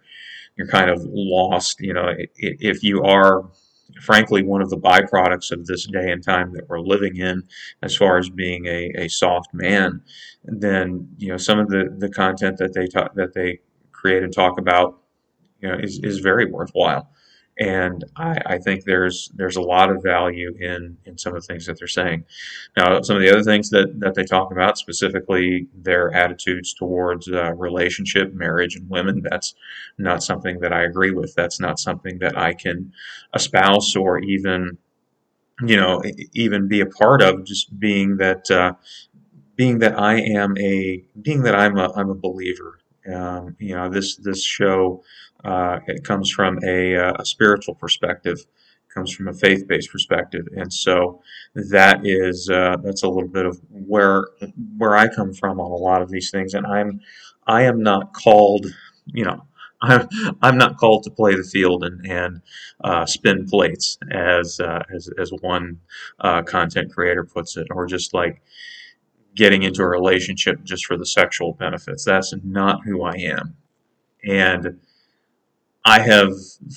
you're 0.55 0.67
kind 0.67 0.89
of 0.89 0.99
lost 1.03 1.79
you 1.79 1.93
know 1.93 2.13
if 2.37 2.83
you 2.83 3.03
are 3.03 3.49
frankly 4.01 4.43
one 4.43 4.61
of 4.61 4.69
the 4.69 4.77
byproducts 4.77 5.51
of 5.51 5.65
this 5.65 5.85
day 5.87 6.11
and 6.11 6.23
time 6.23 6.53
that 6.53 6.67
we're 6.69 6.79
living 6.79 7.15
in 7.17 7.43
as 7.81 7.95
far 7.95 8.17
as 8.17 8.29
being 8.29 8.65
a, 8.65 8.91
a 8.95 9.07
soft 9.07 9.53
man 9.53 10.01
then 10.43 11.07
you 11.17 11.29
know 11.29 11.37
some 11.37 11.59
of 11.59 11.69
the 11.69 11.93
the 11.97 12.09
content 12.09 12.57
that 12.57 12.73
they 12.73 12.87
talk 12.87 13.13
that 13.15 13.33
they 13.33 13.59
create 13.91 14.23
and 14.23 14.33
talk 14.33 14.59
about 14.59 15.01
you 15.61 15.69
know, 15.69 15.77
is, 15.77 15.99
is 16.03 16.19
very 16.19 16.45
worthwhile. 16.45 17.09
And 17.59 18.03
I, 18.15 18.39
I, 18.45 18.57
think 18.59 18.83
there's 18.83 19.31
there's 19.33 19.55
a 19.55 19.61
lot 19.61 19.89
of 19.89 20.03
value 20.03 20.55
in 20.59 20.95
in 21.05 21.17
some 21.17 21.35
of 21.35 21.41
the 21.41 21.47
things 21.47 21.65
that 21.65 21.79
they're 21.79 21.87
saying. 21.87 22.23
Now, 22.75 23.01
some 23.01 23.15
of 23.15 23.21
the 23.23 23.31
other 23.31 23.43
things 23.43 23.71
that, 23.71 23.99
that 23.99 24.13
they 24.13 24.25
talk 24.25 24.51
about, 24.51 24.77
specifically 24.77 25.67
their 25.73 26.13
attitudes 26.13 26.75
towards 26.75 27.27
uh, 27.27 27.53
relationship, 27.53 28.31
marriage, 28.33 28.75
and 28.75 28.87
women, 28.87 29.23
that's 29.27 29.55
not 29.97 30.21
something 30.21 30.59
that 30.59 30.71
I 30.71 30.83
agree 30.83 31.09
with. 31.11 31.33
That's 31.35 31.59
not 31.59 31.79
something 31.79 32.19
that 32.19 32.37
I 32.37 32.53
can 32.53 32.93
espouse 33.33 33.95
or 33.95 34.19
even 34.19 34.77
you 35.63 35.77
know 35.77 36.03
even 36.33 36.67
be 36.67 36.81
a 36.81 36.85
part 36.85 37.23
of. 37.23 37.43
Just 37.43 37.79
being 37.79 38.17
that 38.17 38.51
uh, 38.51 38.73
being 39.55 39.79
that 39.79 39.99
I 39.99 40.21
am 40.21 40.55
a 40.59 41.03
being 41.21 41.41
that 41.43 41.55
I'm 41.55 41.77
a 41.77 41.91
I'm 41.95 42.09
a 42.09 42.15
believer. 42.15 42.79
Um, 43.11 43.55
you 43.59 43.73
know 43.73 43.89
this 43.89 44.17
this 44.17 44.43
show 44.43 45.03
uh, 45.47 45.79
it 45.87 46.03
comes 46.03 46.29
from 46.29 46.59
a, 46.63 46.95
uh, 46.95 47.13
a, 47.19 47.25
spiritual 47.25 47.75
perspective, 47.75 48.37
comes 48.93 49.13
from 49.13 49.27
a 49.27 49.33
faith-based 49.33 49.91
perspective, 49.91 50.47
and 50.55 50.71
so 50.71 51.21
that 51.55 52.05
is 52.05 52.49
uh, 52.49 52.75
that's 52.83 53.03
a 53.03 53.07
little 53.07 53.29
bit 53.29 53.45
of 53.45 53.59
where 53.69 54.27
where 54.77 54.95
I 54.95 55.07
come 55.07 55.33
from 55.33 55.59
on 55.59 55.71
a 55.71 55.75
lot 55.75 56.01
of 56.01 56.09
these 56.09 56.31
things. 56.31 56.53
And 56.53 56.67
I'm 56.67 56.99
I 57.47 57.63
am 57.63 57.81
not 57.81 58.13
called, 58.13 58.65
you 59.05 59.23
know, 59.23 59.41
I'm, 59.81 60.07
I'm 60.41 60.57
not 60.57 60.77
called 60.77 61.03
to 61.03 61.11
play 61.11 61.35
the 61.35 61.43
field 61.43 61.83
and, 61.83 62.05
and 62.05 62.41
uh, 62.83 63.05
spin 63.05 63.47
plates, 63.47 63.97
as, 64.11 64.59
uh, 64.59 64.83
as, 64.93 65.09
as 65.19 65.31
one 65.41 65.79
uh, 66.19 66.41
content 66.41 66.93
creator 66.93 67.23
puts 67.23 67.57
it, 67.57 67.67
or 67.71 67.85
just 67.85 68.13
like 68.13 68.41
getting 69.35 69.63
into 69.63 69.83
a 69.83 69.87
relationship 69.87 70.63
just 70.63 70.85
for 70.85 70.97
the 70.97 71.05
sexual 71.05 71.53
benefits. 71.53 72.03
That's 72.03 72.33
not 72.43 72.83
who 72.83 73.03
I 73.03 73.13
am. 73.17 73.55
And 74.23 74.79
I 75.87 76.01
have 76.01 76.33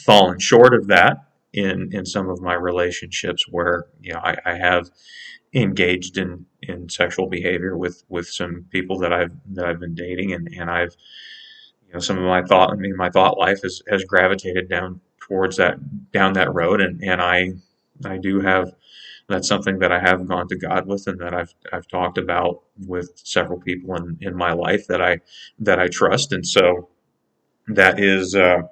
fallen 0.06 0.38
short 0.38 0.72
of 0.72 0.86
that 0.86 1.18
in 1.52 1.90
in 1.92 2.06
some 2.06 2.30
of 2.30 2.40
my 2.40 2.54
relationships 2.54 3.44
where 3.50 3.86
you 4.00 4.12
know 4.14 4.20
I, 4.20 4.36
I 4.46 4.54
have 4.54 4.90
engaged 5.52 6.16
in 6.16 6.46
in 6.62 6.88
sexual 6.88 7.28
behavior 7.28 7.76
with 7.76 8.04
with 8.08 8.28
some 8.28 8.66
people 8.70 8.98
that 9.00 9.12
I've 9.12 9.32
that 9.54 9.66
I've 9.66 9.80
been 9.80 9.96
dating 9.96 10.32
and 10.32 10.48
and 10.56 10.70
I've 10.70 10.96
you 11.88 11.94
know 11.94 12.00
some 12.00 12.18
of 12.18 12.24
my 12.24 12.42
thought 12.42 12.70
I 12.72 12.76
mean 12.76 12.96
my 12.96 13.10
thought 13.10 13.38
life 13.38 13.62
has 13.62 13.82
has 13.90 14.04
gravitated 14.04 14.68
down 14.68 15.00
towards 15.20 15.56
that 15.56 15.76
down 16.12 16.34
that 16.34 16.54
road 16.54 16.80
and 16.80 17.02
and 17.02 17.20
I 17.20 17.54
I 18.04 18.18
do 18.18 18.40
have 18.40 18.72
that's 19.28 19.48
something 19.48 19.80
that 19.80 19.92
I 19.92 20.00
have 20.00 20.28
gone 20.28 20.48
to 20.48 20.56
God 20.56 20.86
with 20.86 21.08
and 21.08 21.20
that 21.20 21.34
I've 21.34 21.54
I've 21.72 21.88
talked 21.88 22.18
about 22.18 22.62
with 22.86 23.12
several 23.16 23.60
people 23.60 23.96
in 23.96 24.18
in 24.20 24.36
my 24.36 24.52
life 24.52 24.86
that 24.88 25.02
I 25.02 25.20
that 25.60 25.80
I 25.80 25.88
trust. 25.88 26.32
And 26.32 26.46
so 26.46 26.90
that 27.68 28.00
is 28.00 28.36
uh 28.36 28.62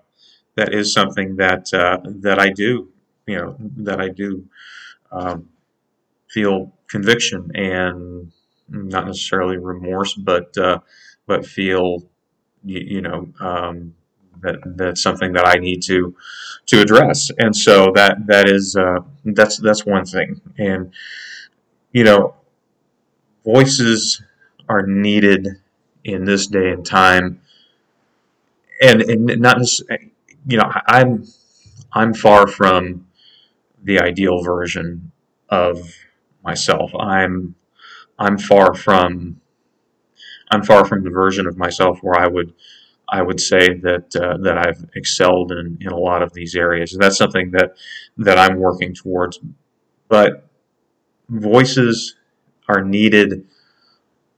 that 0.59 0.75
is 0.75 0.93
something 0.93 1.37
that 1.37 1.73
uh, 1.73 1.99
that 2.05 2.41
I 2.41 2.51
do, 2.51 2.89
you 3.29 3.37
know, 3.37 3.57
that 3.79 4.01
I 4.01 4.09
do 4.09 4.45
um, 5.13 5.49
feel 6.29 6.73
conviction 6.89 7.51
and 7.55 8.33
not 8.69 9.07
necessarily 9.07 9.57
remorse, 9.57 10.15
but 10.15 10.59
uh, 10.59 10.81
but 11.27 11.47
feel 11.47 12.03
you, 12.65 12.81
you 12.95 13.01
know 13.01 13.29
um, 13.41 13.95
that 14.41 14.57
that's 14.77 15.01
something 15.01 15.33
that 15.35 15.47
I 15.47 15.55
need 15.55 15.81
to 15.85 16.17
to 16.67 16.81
address, 16.81 17.31
and 17.39 17.55
so 17.55 17.93
that 17.95 18.27
that 18.27 18.49
is 18.49 18.75
uh, 18.75 18.99
that's 19.25 19.59
that's 19.59 19.87
one 19.87 20.05
thing, 20.05 20.41
and 20.59 20.93
you 21.93 22.03
know, 22.03 22.35
voices 23.45 24.21
are 24.69 24.85
needed 24.85 25.47
in 26.03 26.25
this 26.25 26.49
day 26.49 26.71
and 26.71 26.85
time, 26.85 27.43
and 28.83 29.03
and 29.03 29.41
not 29.41 29.61
you 30.47 30.59
know, 30.59 30.71
I'm 30.87 31.27
I'm 31.93 32.15
far 32.15 32.47
from 32.47 33.07
the 33.83 34.01
ideal 34.01 34.43
version 34.43 35.13
of 35.49 35.95
myself. 36.45 36.93
I'm 36.99 37.55
I'm 38.19 38.39
far 38.39 38.75
from 38.75 39.41
I'm 40.51 40.63
far 40.63 40.85
from 40.85 41.05
the 41.05 41.11
version 41.11 41.47
of 41.47 41.57
myself 41.57 41.99
where 42.03 42.19
I 42.19 42.27
would 42.27 42.55
I 43.09 43.23
would 43.23 43.41
say 43.41 43.75
that 43.75 44.15
uh, 44.17 44.37
that 44.39 44.59
I've 44.67 44.85
excelled 44.95 45.53
in, 45.53 45.79
in 45.81 45.89
a 45.89 45.99
lot 45.99 46.23
of 46.23 46.33
these 46.35 46.55
areas. 46.55 46.93
And 46.93 47.03
that's 47.03 47.17
something 47.17 47.51
that 47.53 47.77
that 48.19 48.39
I'm 48.39 48.59
working 48.59 48.95
towards. 48.95 49.41
But 50.09 50.49
voices 51.29 52.17
are 52.69 52.83
needed 52.83 53.47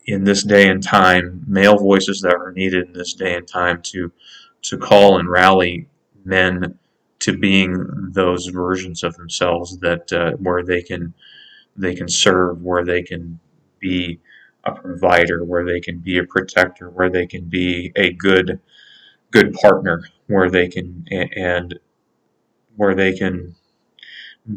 in 0.06 0.24
this 0.24 0.42
day 0.42 0.68
and 0.68 0.82
time, 0.82 1.44
male 1.46 1.78
voices 1.78 2.20
that 2.22 2.34
are 2.34 2.52
needed 2.52 2.88
in 2.88 2.92
this 2.92 3.14
day 3.14 3.34
and 3.34 3.46
time 3.46 3.80
to 3.82 4.12
to 4.62 4.78
call 4.78 5.18
and 5.18 5.28
rally 5.28 5.86
men 6.24 6.78
to 7.20 7.36
being 7.36 7.86
those 8.12 8.46
versions 8.46 9.02
of 9.02 9.16
themselves 9.16 9.78
that 9.78 10.12
uh, 10.12 10.32
where 10.32 10.62
they 10.62 10.82
can 10.82 11.14
they 11.76 11.94
can 11.94 12.08
serve, 12.08 12.62
where 12.62 12.84
they 12.84 13.02
can 13.02 13.38
be 13.78 14.20
a 14.64 14.72
provider, 14.72 15.44
where 15.44 15.64
they 15.64 15.80
can 15.80 15.98
be 15.98 16.18
a 16.18 16.24
protector, 16.24 16.90
where 16.90 17.10
they 17.10 17.26
can 17.26 17.44
be 17.44 17.92
a 17.96 18.12
good 18.12 18.60
good 19.30 19.52
partner, 19.54 20.04
where 20.26 20.50
they 20.50 20.68
can 20.68 21.06
and 21.10 21.78
where 22.76 22.94
they 22.94 23.12
can 23.12 23.54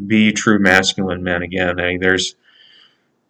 be 0.06 0.32
true 0.32 0.58
masculine 0.58 1.22
men 1.22 1.42
again. 1.42 1.78
I 1.78 1.90
mean, 1.90 2.00
there's 2.00 2.36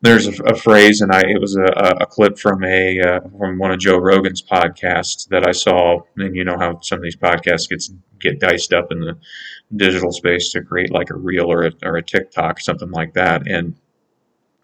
there's 0.05 0.27
a, 0.29 0.43
a, 0.45 0.55
phrase, 0.55 1.01
and 1.01 1.11
I 1.11 1.21
it 1.21 1.41
was 1.41 1.57
a, 1.57 1.65
a 2.01 2.07
clip 2.07 2.39
from 2.39 2.63
a 2.63 3.01
uh, 3.01 3.21
from 3.39 3.59
one 3.59 3.71
of 3.71 3.79
Joe 3.79 3.97
Rogan's 3.97 4.43
podcasts 4.43 5.27
that 5.29 5.49
I 5.49 5.53
saw, 5.53 6.03
and 6.19 6.37
you 6.37 6.45
know 6.45 6.59
how 6.59 6.79
some 6.81 6.99
of 6.99 7.03
these 7.03 7.17
podcasts 7.17 7.69
gets 7.69 7.91
get 8.21 8.39
diced 8.39 8.75
up 8.75 8.93
in 8.93 9.01
the 9.01 9.17
digital 9.75 10.13
space 10.13 10.51
to 10.51 10.63
create 10.63 10.93
like 10.93 11.09
a 11.11 11.17
reel 11.17 11.51
or 11.51 11.65
a, 11.65 11.73
or 11.83 11.97
a 11.97 12.03
TikTok, 12.03 12.61
something 12.61 12.91
like 12.91 13.15
that, 13.15 13.49
and 13.49 13.77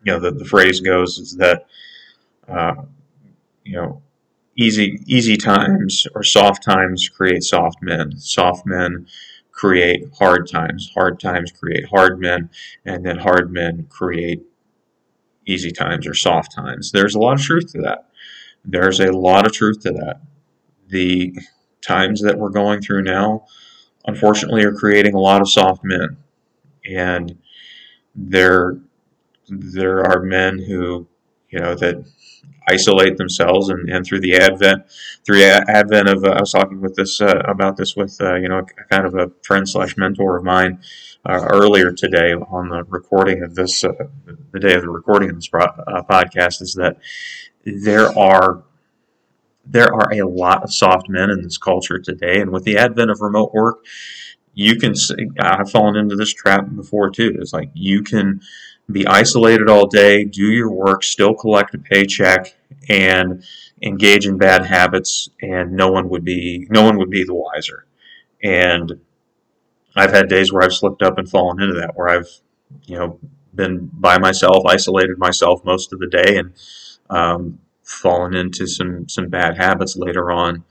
you 0.04 0.12
know 0.12 0.20
the, 0.20 0.30
the 0.30 0.44
phrase 0.44 0.80
goes 0.80 1.18
is 1.18 1.36
that 1.36 1.66
uh, 2.46 2.74
you 3.64 3.76
know 3.76 4.02
easy 4.56 5.02
easy 5.06 5.38
times 5.38 6.06
or 6.14 6.22
soft 6.22 6.62
times 6.62 7.08
create 7.08 7.42
soft 7.42 7.82
men, 7.82 8.12
soft 8.18 8.66
men 8.66 9.06
create 9.52 10.04
hard 10.18 10.46
times, 10.46 10.90
hard 10.94 11.18
times 11.18 11.50
create 11.50 11.86
hard 11.86 12.20
men, 12.20 12.50
and 12.84 13.06
then 13.06 13.16
hard 13.16 13.50
men 13.50 13.86
create 13.88 14.42
easy 15.46 15.70
times 15.70 16.06
or 16.06 16.14
soft 16.14 16.54
times. 16.54 16.92
There's 16.92 17.14
a 17.14 17.18
lot 17.18 17.34
of 17.34 17.42
truth 17.42 17.72
to 17.72 17.80
that. 17.82 18.08
There's 18.64 19.00
a 19.00 19.12
lot 19.12 19.46
of 19.46 19.52
truth 19.52 19.80
to 19.80 19.92
that. 19.92 20.20
The 20.88 21.34
times 21.80 22.22
that 22.22 22.38
we're 22.38 22.50
going 22.50 22.82
through 22.82 23.02
now, 23.02 23.46
unfortunately, 24.06 24.64
are 24.64 24.74
creating 24.74 25.14
a 25.14 25.20
lot 25.20 25.40
of 25.40 25.50
soft 25.50 25.82
men. 25.84 26.18
And 26.84 27.38
there, 28.14 28.78
there 29.48 30.04
are 30.04 30.22
men 30.22 30.58
who, 30.58 31.06
you 31.50 31.58
know, 31.58 31.74
that 31.74 32.04
isolate 32.68 33.16
themselves 33.16 33.68
and, 33.68 33.88
and 33.88 34.04
through 34.06 34.20
the 34.20 34.36
advent 34.36 34.84
through 35.24 35.42
advent 35.42 36.08
of 36.08 36.24
uh, 36.24 36.28
I 36.28 36.40
was 36.40 36.52
talking 36.52 36.80
with 36.80 36.94
this 36.94 37.20
uh, 37.20 37.42
about 37.48 37.76
this 37.76 37.96
with 37.96 38.16
uh, 38.20 38.36
you 38.36 38.48
know 38.48 38.64
kind 38.90 39.06
of 39.06 39.14
a 39.14 39.30
friend 39.42 39.68
slash 39.68 39.96
mentor 39.96 40.36
of 40.36 40.44
mine 40.44 40.80
uh, 41.24 41.46
earlier 41.50 41.92
today 41.92 42.32
on 42.32 42.68
the 42.68 42.82
recording 42.84 43.42
of 43.42 43.54
this, 43.54 43.84
uh, 43.84 43.92
the 44.52 44.60
day 44.60 44.74
of 44.74 44.82
the 44.82 44.88
recording 44.88 45.30
of 45.30 45.36
this 45.36 45.50
uh, 45.52 46.02
podcast, 46.08 46.62
is 46.62 46.74
that 46.74 46.96
there 47.64 48.16
are 48.18 48.62
there 49.66 49.92
are 49.94 50.12
a 50.14 50.22
lot 50.22 50.62
of 50.62 50.72
soft 50.72 51.08
men 51.08 51.30
in 51.30 51.42
this 51.42 51.58
culture 51.58 51.98
today, 51.98 52.40
and 52.40 52.50
with 52.50 52.64
the 52.64 52.78
advent 52.78 53.10
of 53.10 53.20
remote 53.20 53.52
work, 53.52 53.84
you 54.54 54.76
can. 54.76 54.94
see, 54.94 55.28
I've 55.38 55.70
fallen 55.70 55.96
into 55.96 56.16
this 56.16 56.32
trap 56.32 56.66
before 56.74 57.10
too. 57.10 57.36
It's 57.38 57.52
like 57.52 57.70
you 57.74 58.02
can 58.02 58.40
be 58.92 59.06
isolated 59.06 59.68
all 59.68 59.86
day, 59.86 60.24
do 60.24 60.42
your 60.42 60.70
work, 60.70 61.02
still 61.02 61.34
collect 61.34 61.74
a 61.74 61.78
paycheck, 61.78 62.54
and 62.88 63.44
engage 63.82 64.26
in 64.26 64.36
bad 64.38 64.66
habits, 64.66 65.28
and 65.40 65.72
no 65.72 65.90
one 65.90 66.08
would 66.08 66.24
be 66.24 66.66
no 66.70 66.82
one 66.82 66.98
would 66.98 67.10
be 67.10 67.24
the 67.24 67.34
wiser. 67.34 67.86
And 68.42 69.00
I've 69.96 70.12
had 70.12 70.28
days 70.28 70.52
where 70.52 70.62
I've 70.62 70.72
slipped 70.72 71.02
up 71.02 71.18
and 71.18 71.28
fallen 71.28 71.60
into 71.60 71.74
that, 71.80 71.96
where 71.96 72.08
I've, 72.08 72.28
you 72.84 72.96
know, 72.96 73.18
been 73.54 73.90
by 73.92 74.18
myself, 74.18 74.64
isolated 74.66 75.18
myself 75.18 75.64
most 75.64 75.92
of 75.92 75.98
the 75.98 76.06
day, 76.06 76.38
and 76.38 76.52
um, 77.10 77.58
fallen 77.82 78.34
into 78.34 78.66
some 78.66 79.08
some 79.08 79.28
bad 79.28 79.56
habits 79.56 79.96
later 79.96 80.30
on, 80.30 80.64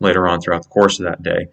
later 0.00 0.28
on 0.28 0.40
throughout 0.40 0.62
the 0.62 0.68
course 0.68 1.00
of 1.00 1.06
that 1.06 1.22
day. 1.22 1.48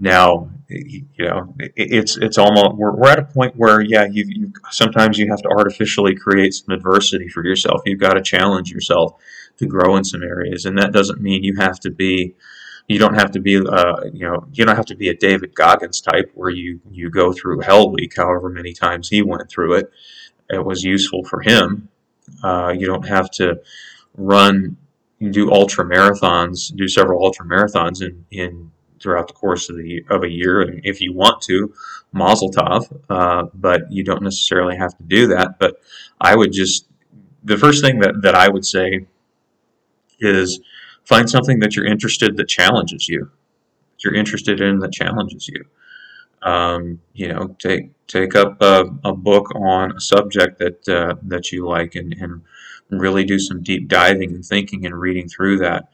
Now, 0.00 0.50
you 0.68 1.04
know, 1.18 1.54
it's 1.58 2.16
it's 2.16 2.38
almost 2.38 2.76
we're, 2.76 2.96
we're 2.96 3.10
at 3.10 3.18
a 3.18 3.24
point 3.24 3.54
where 3.54 3.82
yeah, 3.82 4.06
you, 4.10 4.24
you 4.26 4.52
sometimes 4.70 5.18
you 5.18 5.28
have 5.28 5.42
to 5.42 5.48
artificially 5.48 6.16
create 6.16 6.54
some 6.54 6.74
adversity 6.74 7.28
for 7.28 7.44
yourself. 7.44 7.82
You've 7.84 8.00
got 8.00 8.14
to 8.14 8.22
challenge 8.22 8.70
yourself 8.70 9.20
to 9.58 9.66
grow 9.66 9.96
in 9.96 10.04
some 10.04 10.22
areas, 10.22 10.64
and 10.64 10.78
that 10.78 10.92
doesn't 10.92 11.20
mean 11.20 11.44
you 11.44 11.56
have 11.58 11.78
to 11.80 11.90
be 11.90 12.34
you 12.88 12.98
don't 12.98 13.14
have 13.14 13.30
to 13.32 13.40
be 13.40 13.58
uh, 13.58 14.04
you 14.10 14.26
know 14.26 14.46
you 14.54 14.64
don't 14.64 14.76
have 14.76 14.86
to 14.86 14.96
be 14.96 15.10
a 15.10 15.14
David 15.14 15.54
Goggins 15.54 16.00
type 16.00 16.30
where 16.34 16.50
you 16.50 16.80
you 16.90 17.10
go 17.10 17.32
through 17.32 17.60
Hell 17.60 17.90
Week 17.90 18.14
however 18.16 18.48
many 18.48 18.72
times 18.72 19.10
he 19.10 19.20
went 19.20 19.50
through 19.50 19.74
it. 19.74 19.92
It 20.48 20.64
was 20.64 20.82
useful 20.82 21.24
for 21.24 21.42
him. 21.42 21.90
Uh, 22.42 22.74
you 22.76 22.86
don't 22.86 23.06
have 23.06 23.30
to 23.32 23.60
run 24.16 24.78
do 25.30 25.52
ultra 25.52 25.84
marathons, 25.84 26.74
do 26.74 26.88
several 26.88 27.22
ultra 27.22 27.44
marathons 27.44 28.00
in, 28.00 28.24
in 28.30 28.72
throughout 29.00 29.28
the 29.28 29.34
course 29.34 29.68
of 29.68 29.76
the 29.76 30.04
of 30.08 30.22
a 30.22 30.30
year. 30.30 30.60
And 30.60 30.80
if 30.84 31.00
you 31.00 31.12
want 31.12 31.42
to, 31.42 31.72
Mazel 32.12 32.50
Tov, 32.50 33.00
uh, 33.08 33.46
but 33.54 33.90
you 33.90 34.04
don't 34.04 34.22
necessarily 34.22 34.76
have 34.76 34.96
to 34.96 35.02
do 35.02 35.26
that. 35.28 35.58
But 35.58 35.80
I 36.20 36.36
would 36.36 36.52
just 36.52 36.86
the 37.42 37.56
first 37.56 37.82
thing 37.82 38.00
that, 38.00 38.22
that 38.22 38.34
I 38.34 38.48
would 38.48 38.64
say 38.64 39.06
is 40.18 40.60
Find 41.10 41.28
something 41.28 41.58
that 41.58 41.74
you're 41.74 41.86
interested 41.86 42.36
that 42.36 42.48
challenges 42.48 43.08
you. 43.08 43.24
That 43.24 44.04
you're 44.04 44.14
interested 44.14 44.60
in 44.60 44.78
that 44.78 44.92
challenges 44.92 45.48
you. 45.48 45.64
Um, 46.42 47.00
you 47.14 47.26
know, 47.26 47.56
take 47.58 47.90
take 48.06 48.36
up 48.36 48.62
a, 48.62 48.84
a, 49.04 49.12
book 49.12 49.52
on 49.56 49.96
a 49.96 50.00
subject 50.00 50.58
that 50.58 50.88
uh, 50.88 51.16
that 51.22 51.50
you 51.50 51.66
like 51.66 51.96
and, 51.96 52.14
and 52.14 52.42
really 52.90 53.24
do 53.24 53.38
some 53.38 53.62
deep 53.62 53.88
diving 53.88 54.34
and 54.34 54.44
thinking 54.44 54.86
and 54.86 54.98
reading 54.98 55.28
through 55.28 55.58
that. 55.58 55.88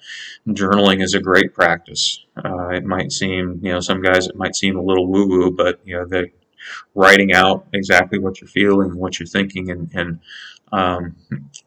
Journaling 0.49 1.03
is 1.03 1.15
a 1.15 1.21
great 1.21 1.55
practice. 1.55 2.25
Uh, 2.37 2.69
it 2.69 2.85
might 2.85 3.13
seem, 3.13 3.61
you 3.63 3.73
know, 3.73 3.81
some 3.81 4.03
guys 4.03 4.27
it 4.27 4.37
might 4.37 4.57
seem 4.57 4.77
a 4.77 4.83
little 4.83 5.07
woo 5.07 5.29
woo, 5.29 5.51
but 5.51 5.81
you 5.85 5.97
know, 5.97 6.07
the 6.07 6.31
writing 6.95 7.33
out 7.33 7.67
exactly 7.73 8.19
what 8.19 8.41
you're 8.41 8.49
feeling, 8.49 8.97
what 8.97 9.19
you're 9.19 9.27
thinking, 9.27 9.71
and, 9.71 9.91
and 9.95 10.21
um, 10.73 11.17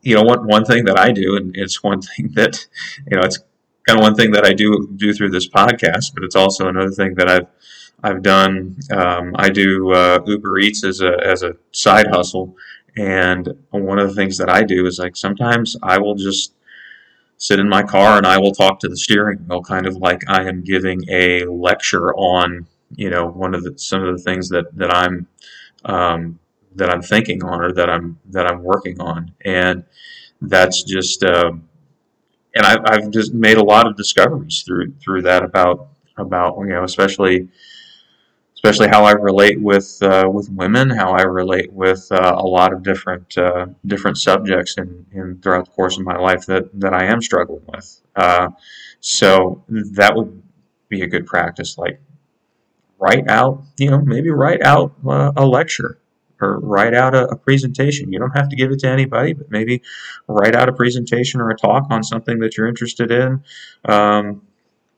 you 0.02 0.16
know, 0.16 0.24
one, 0.24 0.46
one 0.46 0.66
thing 0.66 0.86
that 0.86 1.00
I 1.00 1.12
do, 1.12 1.38
and 1.38 1.56
it's 1.56 1.82
one 1.84 2.02
thing 2.02 2.30
that, 2.34 2.68
you 3.08 3.18
know, 3.18 3.24
it's 3.24 3.40
kind 3.88 4.00
of 4.00 4.04
one 4.04 4.16
thing 4.16 4.32
that 4.32 4.46
I 4.46 4.54
do 4.54 4.90
do 4.96 5.14
through 5.14 5.32
this 5.32 5.50
podcast, 5.50 6.14
but 6.14 6.24
it's 6.24 6.36
also 6.36 6.68
another 6.68 6.92
thing 6.92 7.16
that 7.16 7.30
I've 7.30 7.48
I've 8.02 8.22
done. 8.22 8.78
Um, 8.92 9.36
I 9.36 9.50
do 9.50 9.92
uh, 9.92 10.20
Uber 10.26 10.60
Eats 10.60 10.84
as 10.84 11.02
a 11.02 11.18
as 11.26 11.44
a 11.44 11.56
side 11.72 12.08
hustle, 12.08 12.56
and 13.00 13.48
one 13.72 13.98
of 13.98 14.10
the 14.10 14.16
things 14.16 14.38
that 14.38 14.50
I 14.50 14.62
do 14.64 14.86
is 14.86 15.00
like 15.00 15.16
sometimes 15.16 15.78
I 15.82 15.98
will 16.00 16.16
just 16.16 16.54
sit 17.38 17.58
in 17.58 17.70
my 17.70 17.82
car 17.82 18.18
and 18.18 18.28
I 18.28 18.38
will 18.38 18.52
talk 18.52 18.80
to 18.82 18.90
the 18.90 18.98
steering 18.98 19.38
wheel, 19.48 19.64
kind 19.64 19.88
of 19.88 19.96
like 19.96 20.22
I 20.28 20.44
am 20.44 20.64
giving 20.64 21.00
a 21.10 21.46
lecture 21.46 22.14
on 22.16 22.68
you 22.96 23.10
know 23.10 23.28
one 23.28 23.56
of 23.56 23.64
the 23.64 23.78
some 23.78 24.04
of 24.04 24.18
the 24.18 24.22
things 24.22 24.50
that 24.50 24.66
that 24.76 24.94
I'm 24.94 25.28
um, 25.86 26.40
that 26.76 26.90
I'm 26.90 27.02
thinking 27.02 27.42
on 27.42 27.62
or 27.62 27.72
that 27.72 27.90
I'm 27.90 28.20
that 28.32 28.46
I'm 28.46 28.64
working 28.64 29.00
on, 29.00 29.34
and 29.46 29.86
that's 30.42 30.84
just 30.84 31.24
uh, 31.24 31.54
and 32.54 32.66
I've, 32.66 32.82
I've 32.86 33.12
just 33.12 33.34
made 33.34 33.58
a 33.58 33.64
lot 33.64 33.88
of 33.88 33.96
discoveries 33.96 34.64
through 34.64 34.94
through 35.02 35.22
that 35.22 35.44
about 35.44 35.88
about 36.18 36.58
you 36.60 36.74
know 36.74 36.84
especially 36.84 37.48
especially 38.60 38.90
how 38.90 39.06
I 39.06 39.12
relate 39.12 39.62
with 39.62 39.98
uh, 40.02 40.30
with 40.32 40.50
women, 40.50 40.90
how 40.90 41.12
I 41.12 41.22
relate 41.22 41.72
with 41.72 42.06
uh, 42.12 42.36
a 42.38 42.46
lot 42.46 42.74
of 42.74 42.84
different 42.84 43.38
uh, 43.38 43.68
different 43.86 44.18
subjects 44.18 44.76
in, 44.78 45.06
in 45.14 45.40
throughout 45.42 45.66
the 45.66 45.72
course 45.72 45.98
of 45.98 46.04
my 46.04 46.18
life 46.18 46.46
that 46.48 46.70
that 46.74 46.94
I 46.94 47.06
am 47.06 47.22
struggling 47.22 47.64
with. 47.68 48.02
Uh, 48.16 48.50
so 49.00 49.64
that 49.68 50.14
would 50.16 50.44
be 50.90 51.02
a 51.04 51.08
good 51.08 51.26
practice, 51.26 51.78
like 51.78 52.02
write 53.00 53.30
out, 53.30 53.64
you 53.78 53.90
know, 53.90 54.02
maybe 54.02 54.30
write 54.30 54.62
out 54.62 54.92
uh, 55.08 55.32
a 55.38 55.46
lecture 55.46 55.98
or 56.42 56.60
write 56.60 56.94
out 56.94 57.16
a, 57.16 57.30
a, 57.30 57.36
presentation. 57.38 58.12
You 58.12 58.20
don't 58.20 58.36
have 58.38 58.50
to 58.50 58.56
give 58.58 58.72
it 58.72 58.80
to 58.80 58.90
anybody, 58.90 59.34
but 59.34 59.50
maybe 59.50 59.82
write 60.28 60.56
out 60.56 60.68
a 60.68 60.74
presentation 60.74 61.40
or 61.40 61.50
a 61.50 61.58
talk 61.58 61.88
on 61.90 62.04
something 62.04 62.40
that 62.40 62.58
you're 62.58 62.68
interested 62.68 63.12
in. 63.12 63.44
Um, 63.86 64.42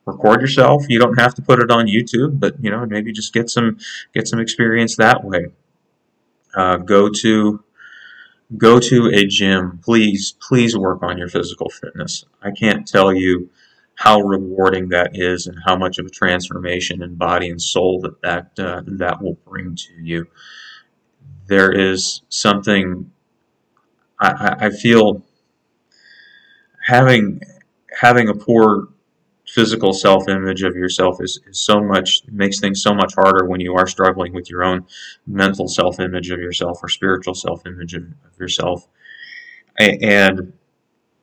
record 0.06 0.40
yourself. 0.40 0.84
You 0.88 0.98
don't 0.98 1.18
have 1.18 1.34
to 1.34 1.42
put 1.42 1.60
it 1.60 1.70
on 1.70 1.86
YouTube, 1.86 2.40
but 2.40 2.62
you 2.62 2.70
know 2.70 2.84
maybe 2.86 3.12
just 3.12 3.32
get 3.32 3.50
some 3.50 3.78
get 4.14 4.28
some 4.28 4.40
experience 4.40 4.96
that 4.96 5.24
way. 5.24 5.46
Uh, 6.54 6.76
go 6.76 7.08
to 7.08 7.64
go 8.56 8.78
to 8.78 9.10
a 9.12 9.26
gym. 9.26 9.80
Please, 9.82 10.34
please 10.40 10.76
work 10.76 11.02
on 11.02 11.18
your 11.18 11.28
physical 11.28 11.70
fitness. 11.70 12.24
I 12.42 12.50
can't 12.50 12.86
tell 12.86 13.12
you 13.12 13.50
how 13.94 14.20
rewarding 14.20 14.88
that 14.88 15.10
is 15.14 15.46
and 15.46 15.58
how 15.64 15.76
much 15.76 15.98
of 15.98 16.06
a 16.06 16.10
transformation 16.10 17.02
in 17.02 17.14
body 17.14 17.48
and 17.48 17.60
soul 17.60 18.00
that 18.00 18.20
that, 18.22 18.58
uh, 18.58 18.82
that 18.86 19.22
will 19.22 19.38
bring 19.46 19.76
to 19.76 19.92
you. 20.00 20.26
There 21.46 21.72
is 21.72 22.22
something 22.28 23.10
I, 24.18 24.56
I 24.66 24.70
feel 24.70 25.22
having 26.86 27.40
having 28.00 28.28
a 28.28 28.34
poor 28.34 28.88
physical 29.52 29.92
self 29.92 30.28
image 30.30 30.62
of 30.62 30.74
yourself 30.74 31.20
is, 31.20 31.38
is 31.46 31.60
so 31.60 31.78
much 31.78 32.22
makes 32.28 32.58
things 32.58 32.82
so 32.82 32.94
much 32.94 33.14
harder 33.14 33.44
when 33.44 33.60
you 33.60 33.74
are 33.74 33.86
struggling 33.86 34.32
with 34.32 34.48
your 34.48 34.64
own 34.64 34.86
mental 35.26 35.68
self 35.68 36.00
image 36.00 36.30
of 36.30 36.40
yourself 36.40 36.78
or 36.82 36.88
spiritual 36.88 37.34
self 37.34 37.66
image 37.66 37.92
of, 37.92 38.02
of, 38.02 38.38
yourself. 38.40 38.88
And 39.78 40.54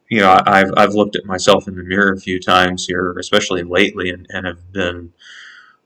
you 0.09 0.19
know, 0.19 0.39
I've 0.45 0.71
I've 0.77 0.93
looked 0.93 1.15
at 1.15 1.25
myself 1.25 1.67
in 1.67 1.75
the 1.75 1.83
mirror 1.83 2.13
a 2.13 2.19
few 2.19 2.39
times 2.39 2.85
here, 2.85 3.17
especially 3.17 3.63
lately, 3.63 4.11
and, 4.11 4.27
and 4.29 4.45
have 4.45 4.71
been 4.71 5.11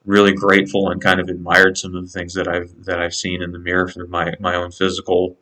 really 0.06 0.34
grateful 0.34 0.90
and 0.90 1.02
kind 1.02 1.22
of 1.22 1.30
admired 1.30 1.78
some 1.78 1.96
of 1.96 2.04
the 2.04 2.10
things 2.10 2.34
that 2.34 2.48
I've 2.50 2.84
that 2.84 3.02
I've 3.02 3.16
seen 3.16 3.42
in 3.42 3.54
the 3.54 3.60
mirror 3.60 3.88
through 3.88 4.08
my 4.08 4.34
my 4.42 4.56
own 4.56 4.72
physical 4.72 5.38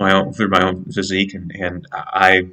my 0.00 0.12
own 0.12 0.32
through 0.32 0.48
my 0.48 0.64
own 0.64 0.84
physique 0.86 1.34
and, 1.34 1.52
and 1.54 1.86
I 1.92 2.48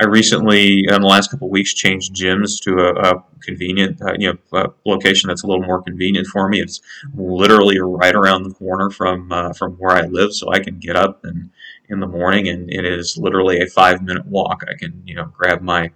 I 0.00 0.06
recently, 0.06 0.84
in 0.88 1.00
the 1.00 1.06
last 1.06 1.30
couple 1.30 1.48
of 1.48 1.52
weeks, 1.52 1.72
changed 1.74 2.14
gyms 2.14 2.60
to 2.62 2.78
a, 2.78 2.94
a 2.94 3.24
convenient, 3.42 4.02
uh, 4.02 4.14
you 4.18 4.38
know, 4.52 4.74
location 4.84 5.28
that's 5.28 5.44
a 5.44 5.46
little 5.46 5.64
more 5.64 5.82
convenient 5.82 6.26
for 6.26 6.48
me. 6.48 6.60
It's 6.60 6.80
literally 7.14 7.78
right 7.78 8.14
around 8.14 8.42
the 8.42 8.54
corner 8.54 8.90
from 8.90 9.30
uh, 9.30 9.52
from 9.52 9.74
where 9.74 9.96
I 9.96 10.06
live, 10.06 10.32
so 10.32 10.50
I 10.50 10.58
can 10.58 10.78
get 10.78 10.96
up 10.96 11.24
and 11.24 11.50
in 11.88 12.00
the 12.00 12.06
morning, 12.06 12.48
and 12.48 12.70
it 12.70 12.84
is 12.84 13.18
literally 13.18 13.60
a 13.60 13.66
five 13.66 14.02
minute 14.02 14.26
walk. 14.26 14.62
I 14.68 14.74
can, 14.74 15.02
you 15.04 15.14
know, 15.14 15.26
grab 15.26 15.60
my 15.60 15.90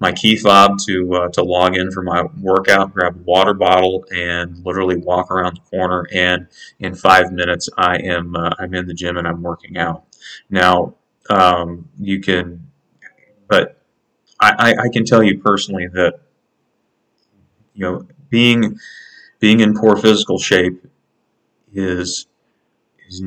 my 0.00 0.12
key 0.12 0.36
fob 0.36 0.78
to 0.86 1.14
uh, 1.14 1.28
to 1.28 1.42
log 1.42 1.76
in 1.76 1.90
for 1.90 2.02
my 2.02 2.24
workout, 2.40 2.92
grab 2.92 3.16
a 3.16 3.22
water 3.22 3.54
bottle, 3.54 4.04
and 4.14 4.64
literally 4.64 4.96
walk 4.96 5.30
around 5.30 5.56
the 5.56 5.70
corner. 5.70 6.06
And 6.12 6.48
in 6.78 6.94
five 6.94 7.32
minutes, 7.32 7.68
I 7.76 7.96
am 7.98 8.36
uh, 8.36 8.50
I'm 8.58 8.74
in 8.74 8.86
the 8.86 8.94
gym 8.94 9.16
and 9.16 9.26
I'm 9.26 9.42
working 9.42 9.76
out. 9.76 10.04
Now, 10.50 10.94
um, 11.30 11.88
you 11.98 12.20
can 12.20 12.67
but 13.48 13.80
I, 14.40 14.74
I, 14.84 14.88
can 14.92 15.04
tell 15.04 15.22
you 15.22 15.40
personally 15.40 15.88
that 15.94 16.20
you 17.74 17.84
know 17.84 18.06
being 18.30 18.78
being 19.40 19.60
in 19.60 19.74
poor 19.74 19.96
physical 19.96 20.38
shape 20.38 20.86
is 21.72 22.26
is 23.08 23.22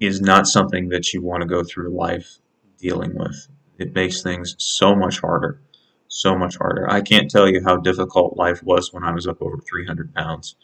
is 0.00 0.20
not 0.20 0.46
something 0.46 0.88
that 0.90 1.12
you 1.12 1.22
want 1.22 1.42
to 1.42 1.48
go 1.48 1.64
through 1.64 1.90
life 1.90 2.38
dealing 2.78 3.16
with. 3.16 3.48
It 3.78 3.94
makes 3.94 4.22
things 4.22 4.54
so 4.58 4.94
much 4.94 5.20
harder, 5.20 5.60
so 6.06 6.36
much 6.36 6.56
harder. 6.56 6.88
I 6.90 7.00
can't 7.00 7.30
tell 7.30 7.48
you 7.48 7.62
how 7.64 7.76
difficult 7.76 8.36
life 8.36 8.62
was 8.62 8.92
when 8.92 9.02
I 9.02 9.12
was 9.12 9.26
up 9.26 9.42
over 9.42 9.58
300 9.58 10.14
pounds. 10.14 10.56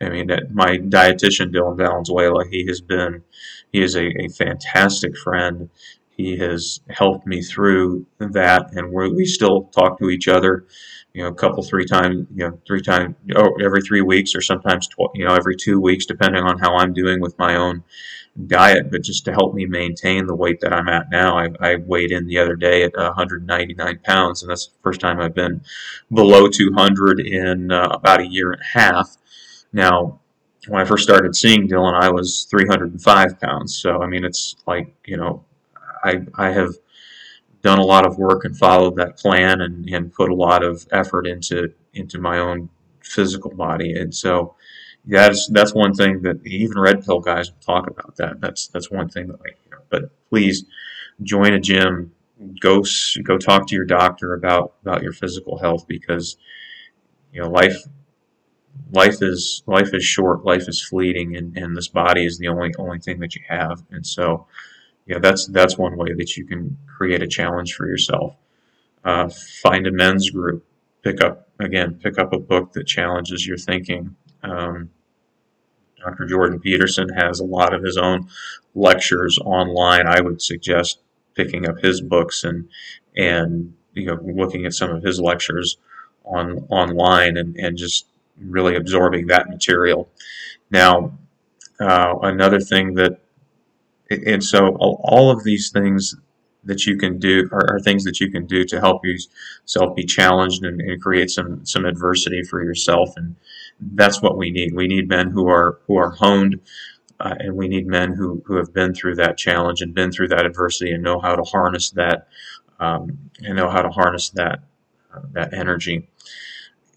I 0.00 0.10
mean, 0.10 0.28
my 0.52 0.78
dietitian 0.78 1.52
Dylan 1.52 1.76
Valenzuela, 1.76 2.44
he 2.48 2.66
has 2.68 2.80
been, 2.80 3.24
he 3.72 3.82
is 3.82 3.96
a, 3.96 4.06
a 4.22 4.28
fantastic 4.28 5.16
friend 5.16 5.70
he 6.18 6.36
has 6.36 6.80
helped 6.90 7.28
me 7.28 7.40
through 7.40 8.04
that, 8.18 8.72
and 8.72 8.92
we 8.92 9.24
still 9.24 9.66
talk 9.66 10.00
to 10.00 10.10
each 10.10 10.26
other, 10.26 10.66
you 11.14 11.22
know, 11.22 11.28
a 11.28 11.34
couple, 11.34 11.62
three 11.62 11.86
times, 11.86 12.26
you 12.34 12.44
know, 12.44 12.60
three 12.66 12.82
times, 12.82 13.14
oh, 13.36 13.52
every 13.64 13.80
three 13.80 14.00
weeks, 14.00 14.34
or 14.34 14.40
sometimes, 14.40 14.88
tw- 14.88 15.14
you 15.14 15.24
know, 15.24 15.36
every 15.36 15.54
two 15.54 15.80
weeks, 15.80 16.06
depending 16.06 16.42
on 16.42 16.58
how 16.58 16.76
I'm 16.76 16.92
doing 16.92 17.20
with 17.20 17.38
my 17.38 17.54
own 17.54 17.84
diet. 18.48 18.90
But 18.90 19.02
just 19.02 19.24
to 19.26 19.32
help 19.32 19.54
me 19.54 19.64
maintain 19.66 20.26
the 20.26 20.34
weight 20.34 20.58
that 20.60 20.72
I'm 20.72 20.88
at 20.88 21.08
now, 21.08 21.38
I, 21.38 21.50
I 21.60 21.76
weighed 21.76 22.10
in 22.10 22.26
the 22.26 22.38
other 22.38 22.56
day 22.56 22.82
at 22.82 22.96
199 22.96 24.00
pounds, 24.02 24.42
and 24.42 24.50
that's 24.50 24.66
the 24.66 24.82
first 24.82 25.00
time 25.00 25.20
I've 25.20 25.36
been 25.36 25.62
below 26.12 26.48
200 26.48 27.20
in 27.20 27.70
uh, 27.70 27.90
about 27.92 28.20
a 28.20 28.26
year 28.26 28.50
and 28.50 28.60
a 28.60 28.78
half. 28.78 29.16
Now, 29.72 30.18
when 30.66 30.80
I 30.80 30.84
first 30.84 31.04
started 31.04 31.36
seeing 31.36 31.68
Dylan, 31.68 31.94
I 31.94 32.10
was 32.10 32.48
305 32.50 33.40
pounds. 33.40 33.78
So, 33.78 34.02
I 34.02 34.08
mean, 34.08 34.24
it's 34.24 34.56
like, 34.66 34.92
you 35.06 35.16
know, 35.16 35.44
I, 36.04 36.20
I 36.34 36.50
have 36.50 36.74
done 37.62 37.78
a 37.78 37.84
lot 37.84 38.06
of 38.06 38.18
work 38.18 38.44
and 38.44 38.56
followed 38.56 38.96
that 38.96 39.16
plan 39.18 39.60
and, 39.60 39.88
and 39.88 40.12
put 40.12 40.30
a 40.30 40.34
lot 40.34 40.62
of 40.62 40.86
effort 40.92 41.26
into 41.26 41.72
into 41.94 42.18
my 42.20 42.38
own 42.38 42.68
physical 43.02 43.50
body. 43.50 43.98
And 43.98 44.14
so 44.14 44.54
that's 45.04 45.48
that's 45.52 45.74
one 45.74 45.94
thing 45.94 46.22
that 46.22 46.44
even 46.46 46.78
red 46.78 47.04
pill 47.04 47.20
guys 47.20 47.50
talk 47.64 47.88
about 47.88 48.16
that. 48.16 48.40
That's 48.40 48.68
that's 48.68 48.90
one 48.90 49.08
thing 49.08 49.28
that 49.28 49.40
I 49.46 49.50
know, 49.70 49.82
but 49.90 50.10
please 50.28 50.64
join 51.22 51.52
a 51.54 51.60
gym, 51.60 52.12
go 52.60 52.84
go 53.24 53.38
talk 53.38 53.66
to 53.68 53.74
your 53.74 53.84
doctor 53.84 54.34
about 54.34 54.74
about 54.82 55.02
your 55.02 55.12
physical 55.12 55.58
health 55.58 55.86
because 55.88 56.36
you 57.32 57.40
know 57.42 57.48
life 57.48 57.76
life 58.92 59.22
is 59.22 59.62
life 59.66 59.94
is 59.94 60.04
short, 60.04 60.44
life 60.44 60.68
is 60.68 60.82
fleeting 60.82 61.36
and, 61.36 61.56
and 61.56 61.76
this 61.76 61.88
body 61.88 62.24
is 62.24 62.38
the 62.38 62.48
only 62.48 62.72
only 62.78 62.98
thing 62.98 63.20
that 63.20 63.34
you 63.34 63.42
have. 63.48 63.82
And 63.90 64.06
so 64.06 64.46
yeah, 65.08 65.18
that's 65.18 65.46
that's 65.46 65.78
one 65.78 65.96
way 65.96 66.12
that 66.12 66.36
you 66.36 66.44
can 66.44 66.76
create 66.86 67.22
a 67.22 67.26
challenge 67.26 67.74
for 67.74 67.88
yourself. 67.88 68.36
Uh, 69.02 69.30
find 69.62 69.86
a 69.86 69.90
men's 69.90 70.30
group. 70.30 70.64
Pick 71.02 71.22
up 71.22 71.48
again. 71.58 71.94
Pick 71.94 72.18
up 72.18 72.32
a 72.34 72.38
book 72.38 72.72
that 72.74 72.86
challenges 72.86 73.46
your 73.46 73.56
thinking. 73.56 74.14
Um, 74.42 74.90
Dr. 76.04 76.26
Jordan 76.26 76.60
Peterson 76.60 77.08
has 77.08 77.40
a 77.40 77.44
lot 77.44 77.74
of 77.74 77.82
his 77.82 77.96
own 77.96 78.28
lectures 78.74 79.38
online. 79.42 80.06
I 80.06 80.20
would 80.20 80.42
suggest 80.42 81.00
picking 81.34 81.66
up 81.66 81.78
his 81.80 82.02
books 82.02 82.44
and 82.44 82.68
and 83.16 83.74
you 83.94 84.06
know 84.06 84.18
looking 84.22 84.66
at 84.66 84.74
some 84.74 84.90
of 84.90 85.02
his 85.02 85.20
lectures 85.20 85.78
on 86.24 86.66
online 86.68 87.38
and, 87.38 87.56
and 87.56 87.78
just 87.78 88.06
really 88.38 88.76
absorbing 88.76 89.28
that 89.28 89.48
material. 89.48 90.10
Now, 90.70 91.18
uh, 91.80 92.14
another 92.22 92.60
thing 92.60 92.94
that 92.94 93.20
and 94.10 94.42
so 94.42 94.76
all 94.78 95.30
of 95.30 95.44
these 95.44 95.70
things 95.70 96.14
that 96.64 96.86
you 96.86 96.96
can 96.96 97.18
do 97.18 97.48
are, 97.52 97.74
are, 97.74 97.80
things 97.80 98.04
that 98.04 98.20
you 98.20 98.30
can 98.30 98.46
do 98.46 98.64
to 98.64 98.80
help 98.80 99.02
yourself 99.04 99.94
be 99.94 100.04
challenged 100.04 100.64
and, 100.64 100.80
and, 100.80 101.00
create 101.00 101.30
some 101.30 101.64
some 101.64 101.84
adversity 101.84 102.42
for 102.42 102.62
yourself 102.62 103.10
and 103.16 103.36
that's 103.80 104.20
what 104.20 104.36
we 104.36 104.50
need. 104.50 104.74
We 104.74 104.88
need 104.88 105.08
men 105.08 105.30
who 105.30 105.48
are 105.48 105.78
who 105.86 105.96
are 105.96 106.10
honed 106.10 106.60
uh, 107.20 107.34
and 107.38 107.56
we 107.56 107.68
need 107.68 107.86
men 107.86 108.12
who, 108.12 108.42
who 108.46 108.56
have 108.56 108.72
been 108.72 108.94
through 108.94 109.16
that 109.16 109.36
challenge 109.36 109.80
and 109.80 109.94
been 109.94 110.12
through 110.12 110.28
that 110.28 110.46
adversity 110.46 110.92
and 110.92 111.02
know 111.02 111.20
how 111.20 111.34
to 111.34 111.42
harness 111.42 111.90
that 111.90 112.28
um, 112.80 113.30
and 113.40 113.56
know 113.56 113.68
how 113.68 113.82
to 113.82 113.90
harness 113.90 114.30
that 114.30 114.60
uh, 115.14 115.20
that 115.32 115.52
energy. 115.52 116.08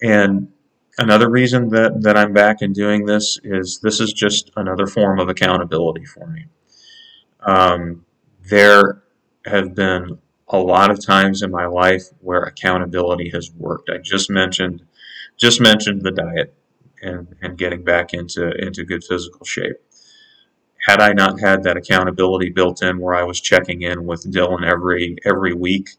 And 0.02 0.52
another 0.98 1.30
reason 1.30 1.70
that, 1.70 2.02
that 2.02 2.18
I'm 2.18 2.34
back 2.34 2.62
and 2.62 2.74
doing 2.74 3.06
this 3.06 3.40
is 3.44 3.80
this 3.82 4.00
is 4.00 4.14
just 4.14 4.52
another 4.56 4.88
form 4.88 5.20
of 5.20 5.30
accountability 5.30 6.06
for 6.06 6.28
me 6.28 6.46
um, 7.42 8.06
there 8.50 9.04
have 9.46 9.76
been 9.76 10.20
a 10.48 10.58
lot 10.58 10.92
of 10.92 11.04
times 11.04 11.42
in 11.42 11.52
my 11.52 11.66
life 11.66 12.04
where 12.20 12.44
accountability 12.44 13.30
has 13.30 13.52
worked. 13.58 13.90
I 13.90 13.98
just 13.98 14.30
mentioned 14.30 14.84
just 15.38 15.62
mentioned 15.62 16.04
the 16.04 16.12
diet 16.12 16.54
and, 17.02 17.36
and 17.42 17.58
getting 17.58 17.84
back 17.84 18.14
into 18.14 18.52
into 18.64 18.84
good 18.84 19.04
physical 19.04 19.46
shape. 19.46 19.78
Had 20.86 21.00
I 21.00 21.14
not 21.14 21.40
had 21.40 21.64
that 21.64 21.78
accountability 21.78 22.50
built 22.50 22.82
in, 22.84 23.00
where 23.00 23.16
I 23.16 23.24
was 23.24 23.40
checking 23.40 23.84
in 23.84 24.06
with 24.06 24.32
Dylan 24.32 24.66
every 24.66 25.18
every 25.26 25.54
week 25.54 25.90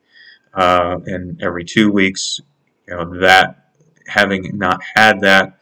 uh, 0.54 0.98
and 1.06 1.42
every 1.42 1.64
two 1.64 1.90
weeks, 1.90 2.40
you 2.86 2.94
know 2.94 3.20
that 3.20 3.70
having 4.06 4.58
not 4.58 4.80
had 4.94 5.20
that, 5.22 5.58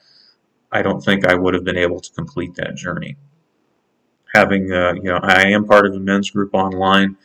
I 0.72 0.82
don't 0.82 1.00
think 1.00 1.26
I 1.26 1.34
would 1.34 1.54
have 1.54 1.64
been 1.64 1.76
able 1.76 2.00
to 2.00 2.12
complete 2.12 2.54
that 2.56 2.74
journey 2.74 3.16
having, 4.34 4.72
uh, 4.72 4.94
you 4.94 5.04
know, 5.04 5.20
I 5.22 5.48
am 5.48 5.64
part 5.64 5.86
of 5.86 5.94
a 5.94 6.00
men's 6.00 6.30
group 6.30 6.54
online, 6.54 7.16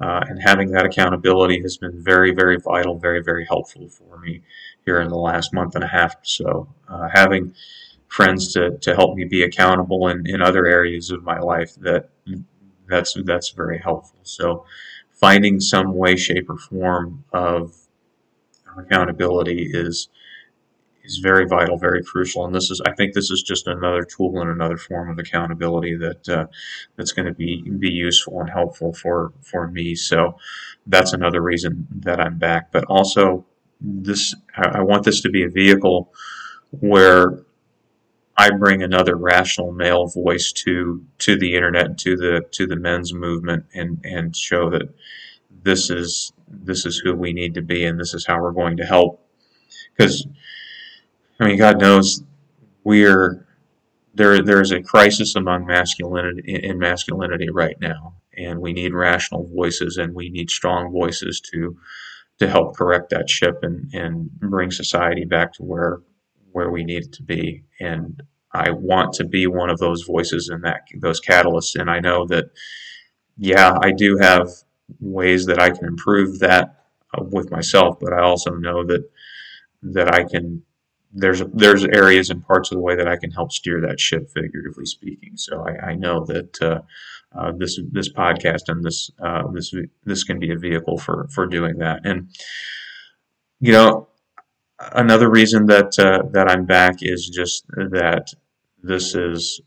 uh, 0.00 0.20
and 0.28 0.40
having 0.42 0.70
that 0.72 0.84
accountability 0.84 1.60
has 1.62 1.76
been 1.76 2.02
very, 2.02 2.32
very 2.32 2.58
vital, 2.58 2.98
very, 2.98 3.22
very 3.22 3.44
helpful 3.46 3.88
for 3.88 4.18
me 4.18 4.42
here 4.84 5.00
in 5.00 5.08
the 5.08 5.18
last 5.18 5.52
month 5.52 5.74
and 5.74 5.84
a 5.84 5.88
half 5.88 6.16
so. 6.22 6.68
Uh, 6.88 7.08
having 7.12 7.54
friends 8.08 8.52
to, 8.52 8.76
to 8.78 8.94
help 8.94 9.16
me 9.16 9.24
be 9.24 9.42
accountable 9.42 10.08
in, 10.08 10.26
in 10.26 10.42
other 10.42 10.66
areas 10.66 11.10
of 11.10 11.22
my 11.22 11.38
life 11.38 11.74
that 11.76 12.10
that's 12.88 13.16
that's 13.24 13.50
very 13.50 13.78
helpful. 13.78 14.18
So 14.22 14.66
finding 15.12 15.60
some 15.60 15.94
way, 15.94 16.16
shape, 16.16 16.50
or 16.50 16.58
form 16.58 17.24
of 17.32 17.74
accountability 18.76 19.70
is 19.72 20.08
is 21.04 21.18
very 21.18 21.46
vital, 21.46 21.76
very 21.76 22.02
crucial. 22.02 22.44
And 22.44 22.54
this 22.54 22.70
is, 22.70 22.80
I 22.86 22.92
think, 22.92 23.14
this 23.14 23.30
is 23.30 23.42
just 23.42 23.66
another 23.66 24.04
tool 24.04 24.40
and 24.40 24.50
another 24.50 24.76
form 24.76 25.10
of 25.10 25.18
accountability 25.18 25.96
that 25.96 26.28
uh, 26.28 26.46
that's 26.96 27.12
going 27.12 27.26
to 27.26 27.34
be 27.34 27.62
be 27.62 27.90
useful 27.90 28.40
and 28.40 28.50
helpful 28.50 28.92
for 28.92 29.32
for 29.42 29.68
me. 29.68 29.94
So 29.94 30.38
that's 30.86 31.12
another 31.12 31.40
reason 31.40 31.86
that 32.00 32.20
I'm 32.20 32.38
back. 32.38 32.70
But 32.72 32.84
also, 32.84 33.46
this 33.80 34.34
I 34.56 34.82
want 34.82 35.04
this 35.04 35.20
to 35.22 35.30
be 35.30 35.42
a 35.42 35.48
vehicle 35.48 36.12
where 36.70 37.44
I 38.36 38.50
bring 38.50 38.82
another 38.82 39.16
rational 39.16 39.72
male 39.72 40.06
voice 40.06 40.52
to 40.52 41.04
to 41.18 41.36
the 41.36 41.54
internet 41.54 41.98
to 41.98 42.16
the 42.16 42.42
to 42.52 42.66
the 42.66 42.76
men's 42.76 43.12
movement 43.12 43.66
and 43.74 44.00
and 44.04 44.34
show 44.34 44.70
that 44.70 44.94
this 45.62 45.90
is 45.90 46.32
this 46.48 46.86
is 46.86 46.98
who 46.98 47.14
we 47.14 47.32
need 47.32 47.54
to 47.54 47.62
be 47.62 47.84
and 47.84 48.00
this 48.00 48.14
is 48.14 48.26
how 48.26 48.40
we're 48.40 48.52
going 48.52 48.76
to 48.78 48.84
help 48.84 49.26
because 49.96 50.26
I 51.40 51.46
mean 51.46 51.58
God 51.58 51.80
knows 51.80 52.22
we're 52.84 53.46
there 54.14 54.42
there 54.42 54.60
is 54.60 54.72
a 54.72 54.82
crisis 54.82 55.34
among 55.36 55.66
masculinity 55.66 56.42
in 56.62 56.78
masculinity 56.78 57.48
right 57.50 57.76
now 57.80 58.14
and 58.36 58.60
we 58.60 58.72
need 58.72 58.94
rational 58.94 59.48
voices 59.48 59.96
and 59.96 60.14
we 60.14 60.28
need 60.28 60.50
strong 60.50 60.92
voices 60.92 61.40
to 61.52 61.76
to 62.38 62.48
help 62.48 62.76
correct 62.76 63.10
that 63.10 63.30
ship 63.30 63.60
and 63.62 63.92
and 63.94 64.30
bring 64.40 64.70
society 64.70 65.24
back 65.24 65.52
to 65.54 65.62
where 65.62 66.00
where 66.52 66.70
we 66.70 66.84
need 66.84 67.04
it 67.04 67.12
to 67.14 67.22
be. 67.22 67.64
And 67.80 68.22
I 68.52 68.70
want 68.70 69.14
to 69.14 69.24
be 69.24 69.46
one 69.46 69.70
of 69.70 69.78
those 69.78 70.02
voices 70.02 70.48
and 70.48 70.62
that 70.64 70.82
those 71.00 71.20
catalysts. 71.20 71.78
And 71.78 71.90
I 71.90 71.98
know 72.00 72.26
that, 72.26 72.50
yeah, 73.36 73.76
I 73.82 73.92
do 73.92 74.18
have 74.18 74.48
ways 75.00 75.46
that 75.46 75.60
I 75.60 75.70
can 75.70 75.86
improve 75.86 76.38
that 76.40 76.84
uh, 77.18 77.24
with 77.24 77.50
myself, 77.50 77.98
but 78.00 78.12
I 78.12 78.20
also 78.22 78.52
know 78.52 78.84
that 78.84 79.10
that 79.82 80.14
I 80.14 80.24
can. 80.24 80.62
There's 81.12 81.42
there's 81.52 81.84
areas 81.84 82.30
and 82.30 82.46
parts 82.46 82.70
of 82.70 82.76
the 82.76 82.82
way 82.82 82.96
that 82.96 83.08
I 83.08 83.16
can 83.16 83.30
help 83.30 83.52
steer 83.52 83.80
that 83.82 84.00
ship, 84.00 84.30
figuratively 84.30 84.86
speaking. 84.86 85.36
So 85.36 85.64
I, 85.66 85.90
I 85.90 85.94
know 85.94 86.24
that 86.24 86.62
uh, 86.62 86.80
uh, 87.34 87.52
this 87.56 87.78
this 87.90 88.10
podcast 88.12 88.68
and 88.68 88.82
this 88.82 89.10
uh, 89.22 89.42
this 89.52 89.74
this 90.04 90.24
can 90.24 90.38
be 90.38 90.52
a 90.52 90.58
vehicle 90.58 90.98
for 90.98 91.28
for 91.34 91.46
doing 91.46 91.78
that. 91.78 92.06
And 92.06 92.30
you 93.60 93.72
know, 93.72 94.08
another 94.78 95.30
reason 95.30 95.66
that 95.66 95.98
uh, 95.98 96.28
that 96.32 96.50
I'm 96.50 96.66
back 96.66 96.96
is 97.00 97.28
just 97.28 97.66
that 97.68 98.32
this 98.82 99.14
is 99.14 99.60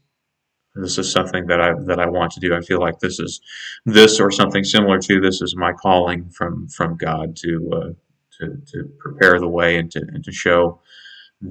this 0.75 0.97
is 0.97 1.11
something 1.11 1.47
that 1.47 1.61
I 1.61 1.73
that 1.85 1.99
I 1.99 2.09
want 2.09 2.33
to 2.33 2.39
do. 2.39 2.53
I 2.53 2.61
feel 2.61 2.79
like 2.79 2.99
this 2.99 3.19
is 3.19 3.39
this 3.85 4.19
or 4.19 4.31
something 4.31 4.63
similar 4.63 4.99
to 4.99 5.21
this 5.21 5.41
is 5.41 5.55
my 5.55 5.71
calling 5.73 6.29
from 6.29 6.67
from 6.67 6.97
God 6.97 7.35
to 7.37 7.71
uh, 7.73 7.89
to, 8.39 8.61
to 8.73 8.91
prepare 8.99 9.39
the 9.39 9.47
way 9.47 9.77
and 9.77 9.89
to 9.91 9.99
and 9.99 10.23
to 10.23 10.31
show 10.31 10.81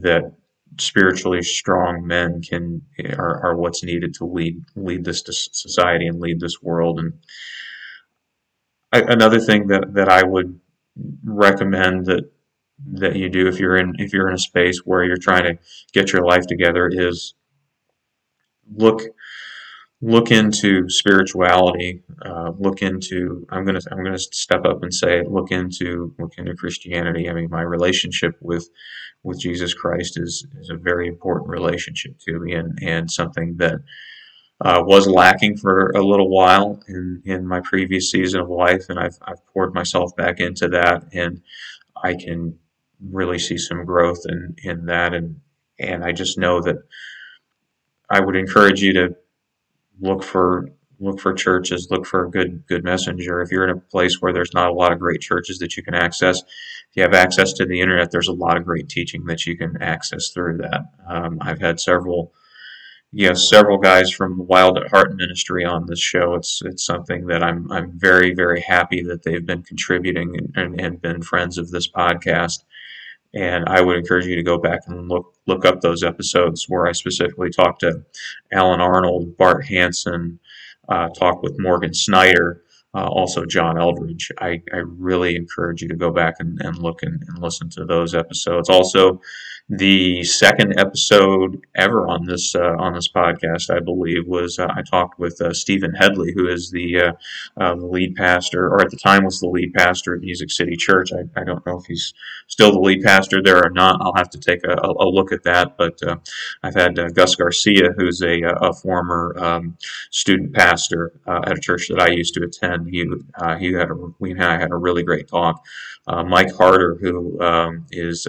that 0.03 0.33
spiritually 0.79 1.43
strong 1.43 2.07
men 2.07 2.43
can 2.43 2.83
are, 3.17 3.47
are 3.47 3.57
what's 3.57 3.85
needed 3.85 4.15
to 4.15 4.25
lead 4.25 4.63
lead 4.77 5.05
this 5.05 5.23
society 5.53 6.07
and 6.07 6.21
lead 6.21 6.41
this 6.41 6.63
world. 6.63 6.99
And 6.99 7.13
I, 8.93 9.01
another 9.01 9.41
thing 9.41 9.69
that 9.69 9.95
that 9.95 10.09
I 10.09 10.23
would 10.23 10.59
recommend 11.25 12.07
that 12.07 12.31
that 12.93 13.17
you 13.17 13.29
do 13.29 13.47
if 13.47 13.61
you're 13.61 13.77
in 13.77 13.95
if 13.99 14.13
you're 14.13 14.29
in 14.29 14.35
a 14.35 14.39
space 14.39 14.81
where 14.85 15.05
you're 15.05 15.17
trying 15.17 15.45
to 15.45 15.59
get 15.93 16.13
your 16.13 16.25
life 16.25 16.47
together 16.47 16.91
is 16.93 17.35
look 18.77 19.03
look 20.05 20.31
into 20.31 20.89
spirituality 20.89 22.03
uh, 22.25 22.51
look 22.59 22.83
into 22.83 23.47
i'm 23.51 23.65
gonna 23.65 23.81
i'm 23.91 24.05
gonna 24.05 24.19
step 24.19 24.65
up 24.65 24.83
and 24.83 24.93
say 24.93 25.23
look 25.29 25.51
into 25.51 26.15
look 26.19 26.33
into 26.39 26.55
christianity 26.55 27.29
i 27.29 27.33
mean 27.33 27.49
my 27.51 27.63
relationship 27.63 28.37
with 28.41 28.69
with 29.23 29.41
jesus 29.41 29.75
christ 29.75 30.19
is 30.19 30.47
is 30.59 30.71
a 30.71 30.77
very 30.77 31.07
important 31.09 31.49
relationship 31.49 32.19
to 32.19 32.39
me 32.41 32.55
and 32.55 32.79
and 32.83 33.11
something 33.11 33.57
that 33.57 33.81
uh, 34.61 34.81
was 34.85 35.09
lacking 35.09 35.57
for 35.57 35.91
a 35.97 36.03
little 36.03 36.31
while 36.31 36.81
in 36.89 37.23
in 37.25 37.47
my 37.47 37.61
previous 37.61 38.11
season 38.11 38.41
of 38.41 38.49
life 38.49 38.87
and 38.89 38.99
i've 38.99 39.19
i've 39.23 39.45
poured 39.47 39.75
myself 39.75 40.15
back 40.17 40.39
into 40.39 40.69
that 40.69 41.05
and 41.13 41.41
i 42.03 42.15
can 42.15 42.59
really 43.11 43.39
see 43.39 43.59
some 43.59 43.85
growth 43.85 44.21
in, 44.29 44.57
in 44.63 44.87
that. 44.87 45.15
And, 45.15 45.41
and 45.79 46.05
I 46.05 46.13
just 46.13 46.39
know 46.39 46.61
that 46.63 46.77
I 48.09 48.21
would 48.21 48.37
encourage 48.37 48.81
you 48.83 48.93
to 48.95 49.17
look 50.01 50.23
for 50.23 50.69
look 51.01 51.21
for 51.21 51.35
churches, 51.35 51.89
look 51.91 52.07
for 52.07 52.25
a 52.25 52.31
good 52.31 52.67
good 52.67 52.85
messenger. 52.85 53.41
If 53.41 53.51
you're 53.51 53.69
in 53.69 53.77
a 53.77 53.81
place 53.81 54.21
where 54.21 54.33
there's 54.33 54.55
not 54.55 54.71
a 54.71 54.75
lot 54.75 54.93
of 54.93 54.99
great 54.99 55.21
churches 55.21 55.59
that 55.59 55.77
you 55.77 55.83
can 55.83 55.95
access, 55.95 56.41
if 56.41 56.97
you 56.97 57.03
have 57.03 57.15
access 57.15 57.53
to 57.55 57.67
the 57.67 57.81
internet, 57.81 58.11
there's 58.11 58.29
a 58.29 58.33
lot 58.33 58.57
of 58.57 58.65
great 58.65 58.89
teaching 58.89 59.25
that 59.27 59.47
you 59.47 59.57
can 59.57 59.81
access 59.83 60.31
through 60.31 60.59
that. 60.59 60.83
Um, 61.09 61.39
I've 61.41 61.61
had 61.61 61.81
several, 61.81 62.33
you 63.13 63.29
know, 63.29 63.35
several 63.35 63.79
guys 63.79 64.11
from 64.11 64.47
Wild 64.47 64.79
at 64.79 64.91
Heart 64.91 65.17
Ministry 65.17 65.65
on 65.65 65.87
this 65.87 66.01
show. 66.01 66.35
It's 66.35 66.61
it's 66.65 66.85
something 66.85 67.27
that 67.27 67.43
I'm 67.43 67.71
I'm 67.71 67.93
very 67.99 68.35
very 68.35 68.61
happy 68.61 69.03
that 69.03 69.23
they've 69.23 69.45
been 69.45 69.63
contributing 69.63 70.37
and, 70.37 70.53
and, 70.57 70.81
and 70.81 71.03
been 71.03 71.23
friends 71.23 71.59
of 71.59 71.71
this 71.71 71.91
podcast. 71.91 72.65
And 73.35 73.65
I 73.67 73.81
would 73.81 73.97
encourage 73.97 74.27
you 74.27 74.37
to 74.37 74.45
go 74.45 74.59
back 74.59 74.83
and 74.87 75.09
look 75.09 75.34
look 75.47 75.65
up 75.65 75.81
those 75.81 76.03
episodes 76.03 76.67
where 76.69 76.87
I 76.87 76.93
specifically 76.93 77.51
talked 77.51 77.81
to 77.81 78.03
Allen 78.53 78.81
Arnold, 78.81 79.37
Bart 79.37 79.67
Hansen, 79.67 80.39
uh, 80.89 81.09
talk 81.11 81.43
with 81.43 81.59
Morgan 81.59 81.95
Snyder, 81.95 82.63
uh, 82.95 83.09
also 83.09 83.45
John 83.45 83.77
Eldredge. 83.77 84.31
I, 84.41 84.63
I 84.73 84.79
really 84.85 85.37
encourage 85.37 85.83
you 85.83 85.89
to 85.89 85.97
go 85.97 86.11
back 86.11 86.37
and, 86.39 86.61
and 86.63 86.79
look 86.79 87.03
and, 87.03 87.23
and 87.27 87.39
listen 87.39 87.69
to 87.71 87.85
those 87.85 88.15
episodes. 88.15 88.71
Also, 88.71 89.21
the 89.71 90.23
second 90.25 90.79
episode 90.79 91.67
ever 91.75 92.07
on 92.07 92.27
this 92.27 92.55
uh, 92.55 92.77
on 92.79 92.93
this 92.93 93.09
podcast, 93.09 93.75
I 93.75 93.81
believe, 93.81 94.27
was 94.27 94.59
uh, 94.59 94.69
I 94.69 94.83
talked 94.83 95.19
with 95.19 95.41
uh, 95.41 95.55
Stephen 95.55 95.95
Headley, 95.95 96.35
who 96.37 96.49
is 96.49 96.71
the, 96.71 97.01
uh, 97.01 97.13
uh, 97.57 97.75
the 97.75 97.87
lead 97.87 98.15
pastor, 98.15 98.67
or 98.67 98.83
at 98.83 98.91
the 98.91 98.99
time 98.99 99.25
was 99.25 99.41
the 99.41 99.49
lead 99.49 99.73
pastor 99.73 100.15
at 100.15 100.21
Music 100.21 100.51
City 100.51 100.77
Church. 100.77 101.11
I, 101.15 101.41
I 101.41 101.45
don't 101.45 101.65
know 101.65 101.79
if 101.79 101.87
he's 101.87 102.13
still 102.47 102.73
the 102.73 102.81
lead 102.81 103.03
pastor 103.03 103.43
there 103.43 103.65
or 103.65 103.71
not. 103.71 104.03
I'll 104.03 104.15
have 104.15 104.29
to 104.31 104.39
take 104.39 104.65
a, 104.65 104.75
a 104.75 105.09
look 105.09 105.33
at 105.33 105.45
that. 105.45 105.79
But 105.79 105.99
uh, 106.03 106.17
I've 106.63 106.75
had 106.75 106.99
Gus 107.15 107.35
Garcia, 107.35 107.93
who's 107.97 108.21
a, 108.21 108.43
a 108.43 108.75
former 108.75 109.35
um, 109.39 109.79
student 110.11 110.53
pastor 110.53 111.13
at 111.27 111.57
a 111.57 111.61
church 111.61 111.89
that 111.89 112.01
I 112.01 112.09
used 112.09 112.35
to 112.35 112.45
attend. 112.45 112.89
He 112.91 113.07
he 113.59 113.73
had 113.73 113.91
a, 113.91 113.95
we 114.19 114.33
and 114.33 114.45
I 114.45 114.59
had 114.59 114.73
a 114.73 114.77
really 114.77 115.03
great 115.03 115.29
talk. 115.29 115.65
Mike 116.07 116.55
Harder, 116.55 116.99
who 117.01 117.41
um, 117.41 117.87
is 117.91 118.27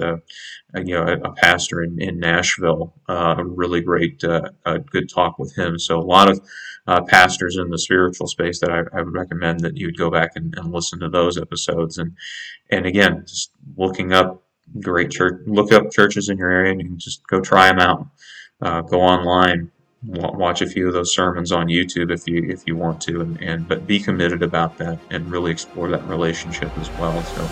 you 0.83 0.95
know, 0.95 1.03
a, 1.03 1.29
a 1.29 1.33
pastor 1.33 1.83
in, 1.83 2.01
in 2.01 2.19
Nashville. 2.19 2.93
Uh, 3.07 3.35
a 3.37 3.43
really 3.43 3.81
great, 3.81 4.23
uh, 4.23 4.49
good 4.91 5.09
talk 5.09 5.39
with 5.39 5.55
him. 5.55 5.77
So 5.79 5.99
a 5.99 6.01
lot 6.01 6.29
of 6.29 6.39
uh, 6.87 7.01
pastors 7.03 7.57
in 7.57 7.69
the 7.69 7.79
spiritual 7.79 8.27
space 8.27 8.59
that 8.59 8.69
I, 8.69 8.79
I, 8.97 9.01
would 9.01 9.13
recommend 9.13 9.61
that 9.61 9.75
you 9.75 9.87
would 9.87 9.97
go 9.97 10.11
back 10.11 10.31
and, 10.35 10.53
and 10.57 10.71
listen 10.71 10.99
to 10.99 11.09
those 11.09 11.37
episodes. 11.37 11.97
And 11.97 12.15
and 12.69 12.85
again, 12.85 13.23
just 13.27 13.51
looking 13.75 14.13
up 14.13 14.43
great 14.81 15.11
church, 15.11 15.41
look 15.47 15.71
up 15.71 15.91
churches 15.91 16.29
in 16.29 16.37
your 16.37 16.51
area 16.51 16.71
and 16.71 16.81
you 16.81 16.95
just 16.97 17.25
go 17.27 17.39
try 17.39 17.67
them 17.67 17.79
out. 17.79 18.07
Uh, 18.61 18.81
go 18.81 19.01
online, 19.01 19.71
watch 20.07 20.61
a 20.61 20.67
few 20.67 20.87
of 20.87 20.93
those 20.93 21.13
sermons 21.13 21.51
on 21.51 21.67
YouTube 21.67 22.11
if 22.11 22.27
you 22.27 22.43
if 22.49 22.67
you 22.67 22.75
want 22.75 23.01
to, 23.01 23.21
and, 23.21 23.41
and 23.41 23.67
but 23.67 23.87
be 23.87 23.99
committed 23.99 24.43
about 24.43 24.77
that 24.77 24.99
and 25.09 25.29
really 25.31 25.51
explore 25.51 25.89
that 25.89 26.03
relationship 26.07 26.75
as 26.77 26.89
well. 26.91 27.21
So 27.23 27.47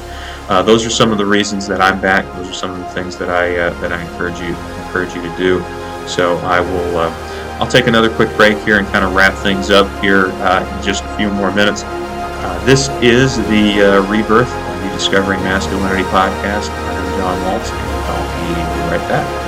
uh, 0.49 0.62
those 0.62 0.86
are 0.86 0.89
some 0.89 1.12
of 1.12 1.18
the 1.18 1.26
reasons 1.26 1.68
that 1.68 1.82
I'm 1.82 1.99
back. 2.01 2.26
Those 2.36 2.49
are 2.49 2.54
some 2.54 2.72
of 2.72 2.80
the 2.80 2.89
things 2.89 3.18
that 3.18 3.30
I 3.30 3.58
uh, 3.58 3.82
that 3.82 3.91
I 3.91 4.01
encourage 4.01 4.39
you 4.39 4.56
encourage 4.86 5.14
you 5.16 5.22
to 5.22 5.38
do. 5.38 5.60
So 6.08 6.38
I 6.38 6.60
will 6.60 6.97
uh, 6.97 7.58
I'll 7.60 7.68
take 7.68 7.88
another 7.88 8.10
quick 8.10 8.36
break 8.36 8.58
here 8.60 8.78
and 8.78 8.88
kind 8.88 9.06
of 9.06 9.14
wrap 9.14 9.34
things 9.43 9.70
up 9.70 9.88
here 10.04 10.28
uh, 10.43 10.78
in 10.78 10.84
just 10.84 11.04
a 11.04 11.18
few 11.18 11.30
more 11.30 11.51
minutes. 11.51 11.84
Uh, 11.86 12.64
this 12.66 12.89
is 13.01 13.38
the 13.47 13.99
uh, 13.99 14.12
rebirth 14.12 14.51
the 14.84 14.89
Discovering 14.89 15.39
Masculinity 15.41 16.04
podcast. 16.04 16.70
I'm 16.70 17.20
John 17.20 17.41
Waltz, 17.45 17.70
and 17.70 17.80
I'll 17.80 18.91
be 18.91 18.97
right 18.97 19.10
back. 19.10 19.43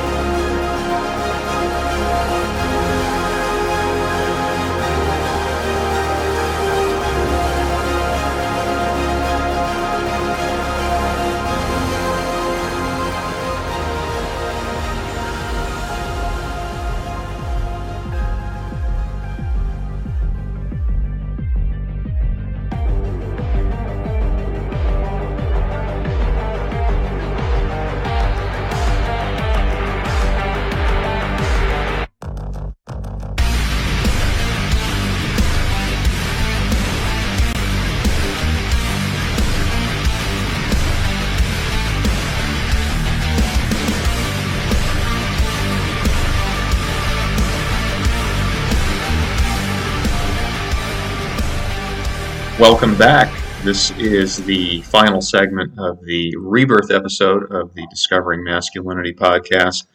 Welcome 52.67 52.97
back. 52.97 53.31
This 53.63 53.91
is 53.91 54.43
the 54.43 54.81
final 54.81 55.21
segment 55.21 55.77
of 55.77 56.03
the 56.03 56.35
rebirth 56.35 56.89
episode 56.89 57.51
of 57.51 57.71
the 57.75 57.85
Discovering 57.91 58.43
Masculinity 58.43 59.13
podcast. 59.13 59.85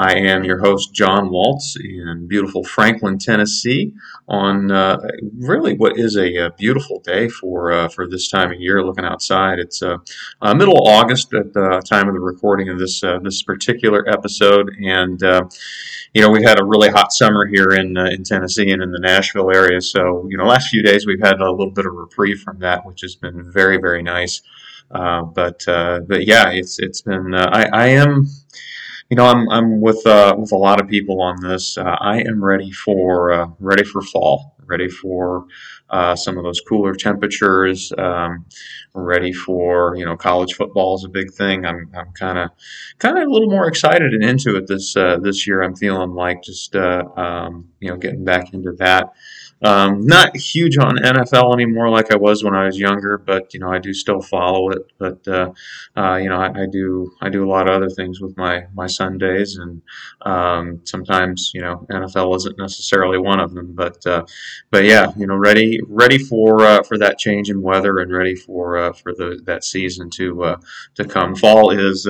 I 0.00 0.14
am 0.14 0.44
your 0.44 0.58
host, 0.58 0.94
John 0.94 1.28
Waltz, 1.28 1.76
in 1.76 2.26
beautiful 2.26 2.64
Franklin, 2.64 3.18
Tennessee, 3.18 3.92
on 4.28 4.70
uh, 4.70 4.98
really 5.36 5.76
what 5.76 5.98
is 5.98 6.16
a, 6.16 6.36
a 6.36 6.50
beautiful 6.52 7.00
day 7.00 7.28
for 7.28 7.70
uh, 7.70 7.88
for 7.88 8.08
this 8.08 8.30
time 8.30 8.50
of 8.50 8.58
year. 8.58 8.82
Looking 8.82 9.04
outside, 9.04 9.58
it's 9.58 9.82
uh, 9.82 9.98
uh 10.40 10.54
middle 10.54 10.88
August 10.88 11.34
at 11.34 11.52
the 11.52 11.82
time 11.84 12.08
of 12.08 12.14
the 12.14 12.20
recording 12.20 12.70
of 12.70 12.78
this 12.78 13.04
uh, 13.04 13.18
this 13.18 13.42
particular 13.42 14.08
episode, 14.08 14.70
and 14.82 15.22
uh, 15.22 15.42
you 16.14 16.22
know 16.22 16.30
we've 16.30 16.48
had 16.48 16.58
a 16.58 16.64
really 16.64 16.88
hot 16.88 17.12
summer 17.12 17.44
here 17.44 17.68
in 17.68 17.98
in 17.98 18.24
Tennessee 18.24 18.70
and 18.70 18.82
in 18.82 18.92
the 18.92 19.00
Nashville 19.00 19.50
area. 19.54 19.82
So 19.82 20.26
you 20.30 20.38
know, 20.38 20.46
last 20.46 20.70
few 20.70 20.82
days 20.82 21.06
we've 21.06 21.22
had 21.22 21.42
a 21.42 21.50
little 21.50 21.72
bit 21.72 21.84
of 21.84 21.92
reprieve 21.92 22.40
from 22.40 22.60
that, 22.60 22.86
which 22.86 23.02
has 23.02 23.16
been 23.16 23.52
very 23.52 23.76
very 23.76 24.02
nice. 24.02 24.40
but 24.90 25.62
but 25.66 26.26
yeah, 26.26 26.48
it's 26.52 26.78
it's 26.78 27.02
been 27.02 27.34
I, 27.34 27.68
I 27.70 27.86
am 27.88 28.24
you 29.10 29.16
know, 29.16 29.26
I'm 29.26 29.48
I'm 29.50 29.80
with 29.80 30.06
uh, 30.06 30.36
with 30.38 30.52
a 30.52 30.56
lot 30.56 30.80
of 30.80 30.88
people 30.88 31.20
on 31.20 31.40
this. 31.42 31.76
Uh, 31.76 31.96
I 32.00 32.20
am 32.20 32.42
ready 32.42 32.70
for 32.70 33.32
uh, 33.32 33.48
ready 33.58 33.82
for 33.82 34.00
fall, 34.02 34.54
ready 34.66 34.88
for 34.88 35.46
uh, 35.90 36.14
some 36.14 36.38
of 36.38 36.44
those 36.44 36.60
cooler 36.60 36.94
temperatures. 36.94 37.92
Um, 37.98 38.46
ready 38.94 39.32
for 39.32 39.96
you 39.96 40.04
know, 40.04 40.16
college 40.16 40.54
football 40.54 40.94
is 40.94 41.02
a 41.02 41.08
big 41.08 41.32
thing. 41.32 41.66
I'm 41.66 41.90
I'm 41.92 42.12
kind 42.12 42.38
of 42.38 42.50
kind 42.98 43.18
of 43.18 43.26
a 43.26 43.30
little 43.30 43.50
more 43.50 43.66
excited 43.66 44.14
and 44.14 44.22
into 44.22 44.54
it 44.56 44.68
this 44.68 44.96
uh, 44.96 45.18
this 45.20 45.44
year. 45.44 45.60
I'm 45.60 45.74
feeling 45.74 46.12
like 46.12 46.44
just 46.44 46.76
uh, 46.76 47.02
um, 47.16 47.68
you 47.80 47.90
know 47.90 47.96
getting 47.96 48.24
back 48.24 48.54
into 48.54 48.72
that. 48.78 49.12
Um, 49.62 50.06
not 50.06 50.34
huge 50.34 50.78
on 50.78 50.96
NFL 50.96 51.52
anymore 51.52 51.90
like 51.90 52.10
I 52.10 52.16
was 52.16 52.42
when 52.42 52.54
I 52.54 52.64
was 52.64 52.78
younger, 52.78 53.18
but 53.18 53.52
you 53.52 53.60
know 53.60 53.70
I 53.70 53.78
do 53.78 53.92
still 53.92 54.22
follow 54.22 54.70
it. 54.70 54.90
But 54.96 55.26
uh, 55.28 55.52
uh, 55.94 56.16
you 56.16 56.30
know 56.30 56.40
I, 56.40 56.62
I, 56.62 56.66
do 56.66 57.12
I 57.20 57.28
do 57.28 57.44
a 57.44 57.50
lot 57.50 57.68
of 57.68 57.74
other 57.74 57.90
things 57.90 58.20
with 58.20 58.36
my 58.38 58.64
my 58.74 58.86
Sundays, 58.86 59.58
and 59.58 59.82
um, 60.22 60.80
sometimes 60.84 61.50
you 61.52 61.60
know 61.60 61.86
NFL 61.90 62.36
isn't 62.36 62.58
necessarily 62.58 63.18
one 63.18 63.38
of 63.38 63.52
them. 63.52 63.74
But 63.74 64.06
uh, 64.06 64.24
but 64.70 64.84
yeah, 64.84 65.12
you 65.18 65.26
know 65.26 65.36
ready 65.36 65.78
ready 65.86 66.16
for 66.16 66.62
uh, 66.62 66.82
for 66.82 66.96
that 66.96 67.18
change 67.18 67.50
in 67.50 67.60
weather 67.60 67.98
and 67.98 68.10
ready 68.10 68.36
for 68.36 68.78
uh, 68.78 68.92
for 68.94 69.12
the 69.14 69.42
that 69.44 69.64
season 69.64 70.08
to 70.10 70.42
uh, 70.42 70.56
to 70.94 71.04
come. 71.04 71.36
Fall 71.36 71.70
is 71.70 72.08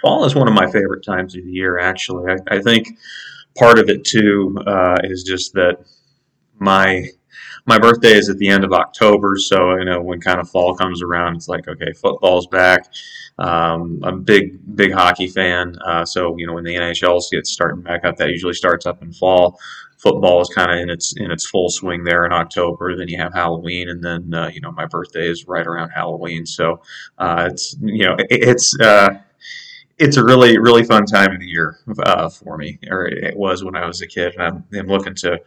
fall 0.00 0.24
is 0.24 0.34
one 0.34 0.48
of 0.48 0.54
my 0.54 0.70
favorite 0.70 1.04
times 1.04 1.36
of 1.36 1.44
the 1.44 1.50
year. 1.50 1.78
Actually, 1.78 2.32
I, 2.32 2.56
I 2.56 2.62
think 2.62 2.88
part 3.58 3.78
of 3.78 3.90
it 3.90 4.04
too 4.04 4.56
is 5.04 5.22
just 5.22 5.52
that 5.52 5.84
my 6.60 7.06
my 7.66 7.78
birthday 7.78 8.12
is 8.12 8.28
at 8.28 8.38
the 8.38 8.48
end 8.48 8.64
of 8.64 8.72
October, 8.72 9.36
so 9.36 9.76
you 9.76 9.84
know 9.84 10.00
when 10.00 10.20
kind 10.20 10.40
of 10.40 10.48
fall 10.48 10.74
comes 10.74 11.02
around, 11.02 11.36
it's 11.36 11.48
like 11.48 11.68
okay, 11.68 11.92
football's 11.92 12.46
back. 12.46 12.86
Um, 13.38 14.00
I'm 14.02 14.14
a 14.14 14.20
big 14.20 14.76
big 14.76 14.92
hockey 14.92 15.28
fan, 15.28 15.76
uh, 15.86 16.04
so 16.04 16.36
you 16.36 16.46
know 16.46 16.52
when 16.52 16.64
the 16.64 16.76
NHL 16.76 17.22
gets 17.30 17.50
starting 17.50 17.82
back 17.82 18.04
up, 18.04 18.16
that 18.16 18.28
usually 18.28 18.54
starts 18.54 18.86
up 18.86 19.02
in 19.02 19.12
fall. 19.12 19.58
Football 19.98 20.40
is 20.40 20.48
kind 20.48 20.70
of 20.70 20.78
in 20.78 20.90
its 20.90 21.14
in 21.16 21.30
its 21.30 21.46
full 21.46 21.68
swing 21.68 22.04
there 22.04 22.24
in 22.24 22.32
October. 22.32 22.96
Then 22.96 23.08
you 23.08 23.18
have 23.18 23.34
Halloween, 23.34 23.88
and 23.88 24.02
then 24.02 24.32
uh, 24.32 24.50
you 24.52 24.60
know 24.60 24.72
my 24.72 24.86
birthday 24.86 25.28
is 25.28 25.46
right 25.46 25.66
around 25.66 25.90
Halloween, 25.90 26.46
so 26.46 26.82
uh, 27.18 27.48
it's 27.50 27.76
you 27.80 28.04
know 28.04 28.14
it, 28.18 28.26
it's 28.30 28.78
uh, 28.80 29.10
it's 30.00 30.16
a 30.16 30.24
really 30.24 30.58
really 30.58 30.82
fun 30.82 31.04
time 31.04 31.32
of 31.32 31.40
the 31.40 31.46
year 31.46 31.78
uh, 32.04 32.28
for 32.28 32.56
me, 32.56 32.78
or 32.88 33.06
it 33.06 33.36
was 33.36 33.62
when 33.62 33.76
I 33.76 33.86
was 33.86 34.00
a 34.00 34.06
kid. 34.06 34.34
And 34.34 34.42
I'm, 34.42 34.64
I'm 34.74 34.86
looking 34.86 35.14
to 35.16 35.38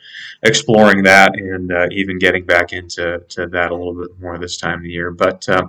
exploring 0.44 1.04
that 1.04 1.36
and 1.36 1.72
uh, 1.72 1.88
even 1.92 2.20
getting 2.20 2.46
back 2.46 2.72
into 2.72 3.20
to 3.30 3.48
that 3.48 3.72
a 3.72 3.76
little 3.76 3.96
bit 3.96 4.20
more 4.22 4.38
this 4.38 4.58
time 4.58 4.78
of 4.78 4.84
the 4.84 4.90
year. 4.90 5.12
But 5.12 5.50
uh, 5.50 5.68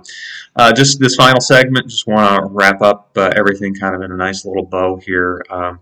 uh 0.55 0.71
just 0.71 0.99
this 0.99 1.15
final 1.15 1.41
segment, 1.41 1.89
just 1.89 2.05
want 2.07 2.39
to 2.39 2.45
wrap 2.45 2.81
up 2.81 3.09
uh, 3.17 3.33
everything 3.35 3.73
kind 3.73 3.95
of 3.95 4.01
in 4.03 4.11
a 4.11 4.17
nice 4.17 4.45
little 4.45 4.65
bow 4.65 4.97
here. 4.97 5.43
Um, 5.49 5.79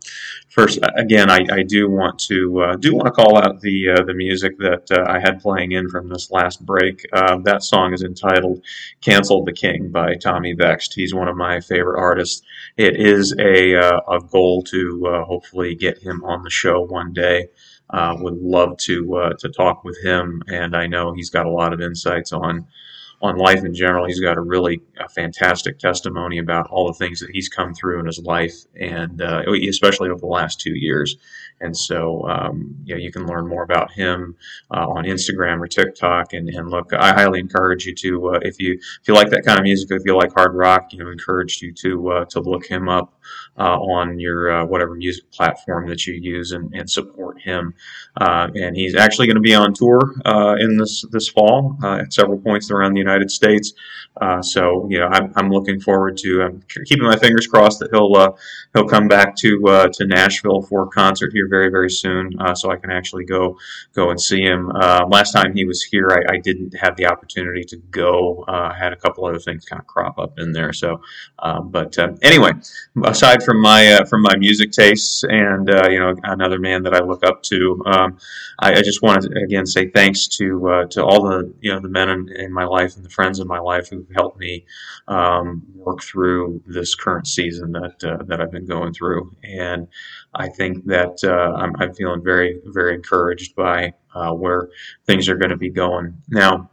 first, 0.54 0.80
again, 0.96 1.30
I, 1.30 1.46
I, 1.52 1.64
do 1.64 1.90
want 1.90 2.20
to 2.28 2.62
uh, 2.62 2.76
do 2.76 2.94
want 2.96 3.06
to 3.08 3.12
call 3.12 3.38
out 3.38 3.62
the 3.62 4.04
the 4.06 4.14
music 4.14 4.58
that 4.60 4.92
I 4.92 5.20
had 5.20 5.42
playing 5.42 5.74
in 5.74 5.90
from 5.90 6.10
this 6.10 6.32
last 6.32 6.66
break. 6.66 7.06
that 7.12 7.64
song 7.64 7.94
is 7.94 8.04
entitled 8.04 8.62
"Cancel 9.02 9.44
the 9.44 9.54
King" 9.54 9.90
by 9.90 10.16
Tommy 10.16 10.54
Vext. 10.54 10.94
He's 10.94 11.14
one 11.14 11.28
of 11.28 11.36
my 11.36 11.60
favorite 11.60 12.00
artists. 12.00 12.42
It 12.78 12.96
is 12.96 13.36
a, 13.38 13.76
uh, 13.76 14.00
a 14.10 14.20
goal 14.20 14.64
to 14.64 15.08
uh, 15.08 15.26
hopefully 15.26 15.76
get 15.76 16.00
him 16.00 16.24
on 16.24 16.44
the 16.44 16.50
show 16.50 16.82
one 16.82 17.14
day. 17.14 17.50
Uh, 17.90 18.16
would 18.20 18.38
love 18.38 18.78
to 18.78 19.16
uh, 19.16 19.34
to 19.38 19.50
talk 19.50 19.84
with 19.84 19.98
him, 20.04 20.42
and 20.48 20.76
I 20.76 20.88
know 20.88 21.14
he's 21.14 21.30
got 21.30 21.46
a 21.46 21.52
lot 21.52 21.74
of 21.74 21.82
insights 21.82 22.34
on 22.34 22.66
on 23.24 23.38
life 23.38 23.64
in 23.64 23.74
general. 23.74 24.06
He's 24.06 24.20
got 24.20 24.38
a 24.38 24.42
really 24.42 24.82
a 25.00 25.08
fantastic 25.08 25.80
testimony 25.80 26.38
about 26.38 26.68
all 26.70 26.88
the 26.88 26.94
things 26.94 27.22
that 27.22 27.30
he's 27.32 27.48
come 27.48 27.74
through 27.74 28.02
in 28.02 28.06
his 28.06 28.20
life, 28.20 28.54
and 28.80 29.22
uh, 29.22 29.44
especially 29.70 30.10
over 30.10 30.20
the 30.20 30.28
last 30.28 30.60
two 30.60 30.76
years. 30.76 31.16
And 31.64 31.76
so, 31.76 32.28
um, 32.28 32.76
you 32.84 32.94
know, 32.94 33.00
you 33.00 33.12
can 33.12 33.26
learn 33.26 33.48
more 33.48 33.64
about 33.64 33.92
him 33.92 34.36
uh, 34.70 34.86
on 34.86 35.06
Instagram 35.06 35.62
or 35.62 35.68
TikTok. 35.68 36.34
And, 36.34 36.50
and 36.50 36.70
look, 36.70 36.92
I 36.94 37.14
highly 37.14 37.40
encourage 37.40 37.86
you 37.86 37.96
to, 37.96 38.30
uh, 38.30 38.40
if 38.42 38.60
you 38.60 38.74
if 38.74 39.08
you 39.08 39.14
like 39.14 39.30
that 39.30 39.46
kind 39.46 39.58
of 39.58 39.64
music, 39.64 39.90
if 39.92 40.04
you 40.06 40.16
like 40.16 40.34
hard 40.34 40.54
rock, 40.56 40.92
you 40.92 41.00
know, 41.00 41.10
encourage 41.10 41.62
you 41.62 41.72
to 41.76 42.12
uh, 42.12 42.26
to 42.26 42.42
look 42.42 42.66
him 42.66 42.90
up 42.90 43.14
uh, 43.58 43.80
on 43.80 44.20
your 44.20 44.52
uh, 44.52 44.66
whatever 44.66 44.94
music 44.96 45.32
platform 45.32 45.88
that 45.88 46.06
you 46.06 46.16
use 46.16 46.52
and, 46.52 46.74
and 46.74 46.90
support 46.90 47.42
him. 47.42 47.74
Uh, 48.20 48.50
and 48.56 48.76
he's 48.76 48.96
actually 48.96 49.28
going 49.28 49.36
to 49.36 49.42
be 49.42 49.56
on 49.56 49.74
tour 49.74 50.14
in 50.60 50.78
this 50.78 51.06
this 51.12 51.30
fall 51.30 51.78
at 51.84 52.12
several 52.12 52.38
points 52.40 52.72
around 52.72 52.94
the 52.94 53.00
United 53.00 53.32
States. 53.32 53.74
so, 54.42 54.86
you 54.90 55.00
know, 55.00 55.08
I'm, 55.08 55.32
I'm 55.38 55.50
looking 55.50 55.80
forward 55.80 56.18
to. 56.18 56.44
I'm 56.44 56.64
keeping 56.86 57.08
my 57.08 57.18
fingers 57.18 57.48
crossed 57.48 57.80
that 57.80 57.90
he'll 57.92 58.38
he'll 58.74 58.90
come 58.90 59.08
back 59.08 59.36
to 59.38 59.90
to 59.94 60.06
Nashville 60.06 60.62
for 60.62 60.84
a 60.84 60.88
concert 60.88 61.32
here 61.34 61.48
very 61.54 61.70
very 61.70 61.90
soon, 61.90 62.32
uh, 62.40 62.56
so 62.56 62.72
I 62.72 62.78
can 62.78 62.92
actually 62.92 63.26
go 63.26 63.58
go 63.94 64.10
and 64.10 64.20
see 64.20 64.42
him. 64.42 64.72
Uh, 64.72 65.06
last 65.08 65.32
time 65.34 65.54
he 65.54 65.66
was 65.66 65.84
here, 65.84 66.08
I, 66.18 66.34
I, 66.34 66.38
didn't 66.38 66.74
have 66.84 66.96
the 66.96 67.06
opportunity 67.06 67.64
to 67.66 67.78
go. 68.04 68.44
Uh, 68.48 68.72
I 68.74 68.78
had 68.84 68.92
a 68.92 68.96
couple 68.96 69.26
other 69.26 69.40
things 69.40 69.66
kind 69.66 69.80
of 69.80 69.86
crop 69.86 70.18
up 70.18 70.40
in 70.40 70.52
there. 70.52 70.74
So, 70.74 71.02
um, 71.40 71.70
but 71.70 71.98
um, 72.00 72.18
anyway, 72.24 72.54
aside 73.04 73.44
from 73.44 73.62
my 73.62 73.82
uh, 73.94 74.06
from 74.06 74.22
my 74.24 74.36
music 74.38 74.72
tastes 74.72 75.24
and 75.24 75.70
uh, 75.70 75.88
you 75.90 76.00
know 76.00 76.16
another 76.24 76.60
man 76.60 76.82
that 76.84 76.96
I 76.96 77.02
look 77.02 77.24
up 77.24 77.44
to, 77.44 77.84
um, 77.86 78.18
I, 78.60 78.74
I, 78.80 78.82
just 78.82 79.04
want 79.04 79.22
to 79.24 79.30
again 79.46 79.68
say 79.68 79.90
thanks 79.90 80.28
to 80.38 80.88
to 80.90 81.06
all 81.06 81.22
the 81.30 81.54
you 81.62 81.72
know 81.72 81.80
the 81.80 81.94
men 82.00 82.10
in, 82.10 82.30
in, 82.30 82.52
my 82.52 82.66
life 82.66 82.96
and 82.96 83.06
the 83.06 83.10
friends 83.10 83.40
in 83.40 83.48
my 83.48 83.60
life 83.60 83.90
who've 83.90 84.12
helped 84.16 84.40
me 84.40 84.66
um, 85.08 85.64
work 85.76 86.02
through 86.02 86.62
this 86.66 86.96
current 86.96 87.28
season 87.28 87.72
that 87.74 88.00
that 88.28 88.42
I've 88.42 88.52
been 88.52 88.66
going 88.66 88.94
through 88.94 89.36
and. 89.44 89.88
I 90.36 90.50
think 90.50 90.86
that 90.86 91.24
uh, 91.24 91.54
I'm, 91.56 91.76
I'm, 91.80 91.94
feeling 91.94 92.24
very, 92.24 92.60
very 92.66 92.96
encouraged 92.96 93.56
by 93.56 93.94
uh, 94.16 94.32
where 94.34 94.70
things 95.06 95.30
are 95.30 95.36
going 95.36 95.52
to 95.52 95.58
be 95.58 95.70
going. 95.70 96.18
Now, 96.30 96.70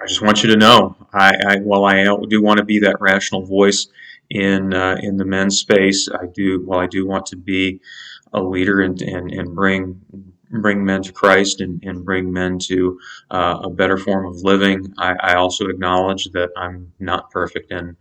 I 0.00 0.06
just 0.06 0.22
want 0.22 0.42
you 0.42 0.50
to 0.50 0.56
know, 0.56 0.96
I, 1.12 1.36
I 1.46 1.56
while 1.58 1.84
I 1.84 2.02
do 2.28 2.42
want 2.42 2.58
to 2.58 2.64
be 2.64 2.80
that 2.80 2.96
rational 3.00 3.44
voice 3.44 3.88
in 4.30 4.72
uh, 4.72 4.96
in 5.00 5.16
the 5.18 5.26
men's 5.26 5.58
space, 5.58 6.08
I 6.08 6.26
do 6.26 6.62
while 6.64 6.78
I 6.78 6.86
do 6.86 7.06
want 7.06 7.26
to 7.26 7.36
be 7.36 7.80
a 8.32 8.42
leader 8.42 8.80
and 8.80 9.00
and, 9.02 9.30
and 9.30 9.54
bring 9.54 10.00
bring 10.50 10.84
men 10.84 11.02
to 11.02 11.12
Christ 11.12 11.60
and, 11.60 11.82
and 11.84 12.04
bring 12.04 12.32
men 12.32 12.58
to 12.60 12.98
uh, 13.30 13.60
a 13.64 13.70
better 13.70 13.96
form 13.96 14.26
of 14.26 14.42
living. 14.42 14.92
I, 14.98 15.14
I, 15.20 15.34
also 15.34 15.68
acknowledge 15.68 16.24
that 16.32 16.50
I'm 16.56 16.92
not 16.98 17.30
perfect 17.30 17.70
and 17.70 17.96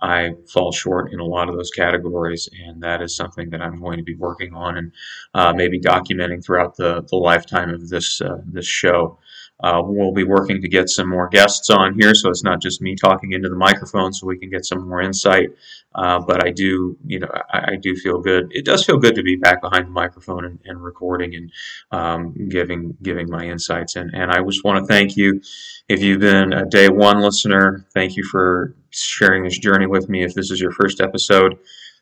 I 0.00 0.32
fall 0.52 0.72
short 0.72 1.12
in 1.12 1.20
a 1.20 1.24
lot 1.24 1.48
of 1.48 1.56
those 1.56 1.70
categories, 1.70 2.48
and 2.66 2.82
that 2.82 3.00
is 3.00 3.16
something 3.16 3.50
that 3.50 3.62
I'm 3.62 3.80
going 3.80 3.96
to 3.98 4.02
be 4.02 4.16
working 4.16 4.54
on 4.54 4.76
and 4.76 4.92
uh, 5.32 5.52
maybe 5.54 5.80
documenting 5.80 6.44
throughout 6.44 6.76
the, 6.76 7.02
the 7.08 7.16
lifetime 7.16 7.70
of 7.70 7.88
this 7.88 8.20
uh, 8.20 8.38
this 8.44 8.66
show. 8.66 9.18
Uh, 9.62 9.80
we'll 9.84 10.12
be 10.12 10.24
working 10.24 10.60
to 10.60 10.68
get 10.68 10.88
some 10.88 11.08
more 11.08 11.28
guests 11.28 11.70
on 11.70 11.94
here, 11.98 12.14
so 12.14 12.28
it's 12.28 12.42
not 12.42 12.60
just 12.60 12.82
me 12.82 12.96
talking 12.96 13.32
into 13.32 13.48
the 13.48 13.56
microphone, 13.56 14.12
so 14.12 14.26
we 14.26 14.36
can 14.36 14.50
get 14.50 14.64
some 14.64 14.88
more 14.88 15.00
insight. 15.00 15.50
Uh, 15.94 16.18
but 16.18 16.44
I 16.44 16.50
do, 16.50 16.96
you 17.06 17.20
know, 17.20 17.28
I, 17.52 17.72
I, 17.72 17.76
do 17.80 17.94
feel 17.94 18.20
good. 18.20 18.48
It 18.50 18.64
does 18.64 18.84
feel 18.84 18.98
good 18.98 19.14
to 19.14 19.22
be 19.22 19.36
back 19.36 19.60
behind 19.62 19.86
the 19.86 19.92
microphone 19.92 20.44
and, 20.44 20.58
and 20.64 20.82
recording 20.82 21.36
and 21.36 21.52
um, 21.92 22.48
giving 22.48 22.96
giving 23.00 23.30
my 23.30 23.44
insights. 23.44 23.94
And 23.94 24.10
and 24.12 24.32
I 24.32 24.42
just 24.42 24.64
want 24.64 24.84
to 24.84 24.92
thank 24.92 25.16
you 25.16 25.40
if 25.88 26.02
you've 26.02 26.20
been 26.20 26.52
a 26.52 26.66
day 26.66 26.88
one 26.88 27.20
listener. 27.20 27.86
Thank 27.94 28.16
you 28.16 28.24
for 28.24 28.74
sharing 28.90 29.44
this 29.44 29.58
journey 29.58 29.86
with 29.86 30.08
me. 30.08 30.24
If 30.24 30.34
this 30.34 30.50
is 30.50 30.60
your 30.60 30.72
first 30.72 31.00
episode, 31.00 31.58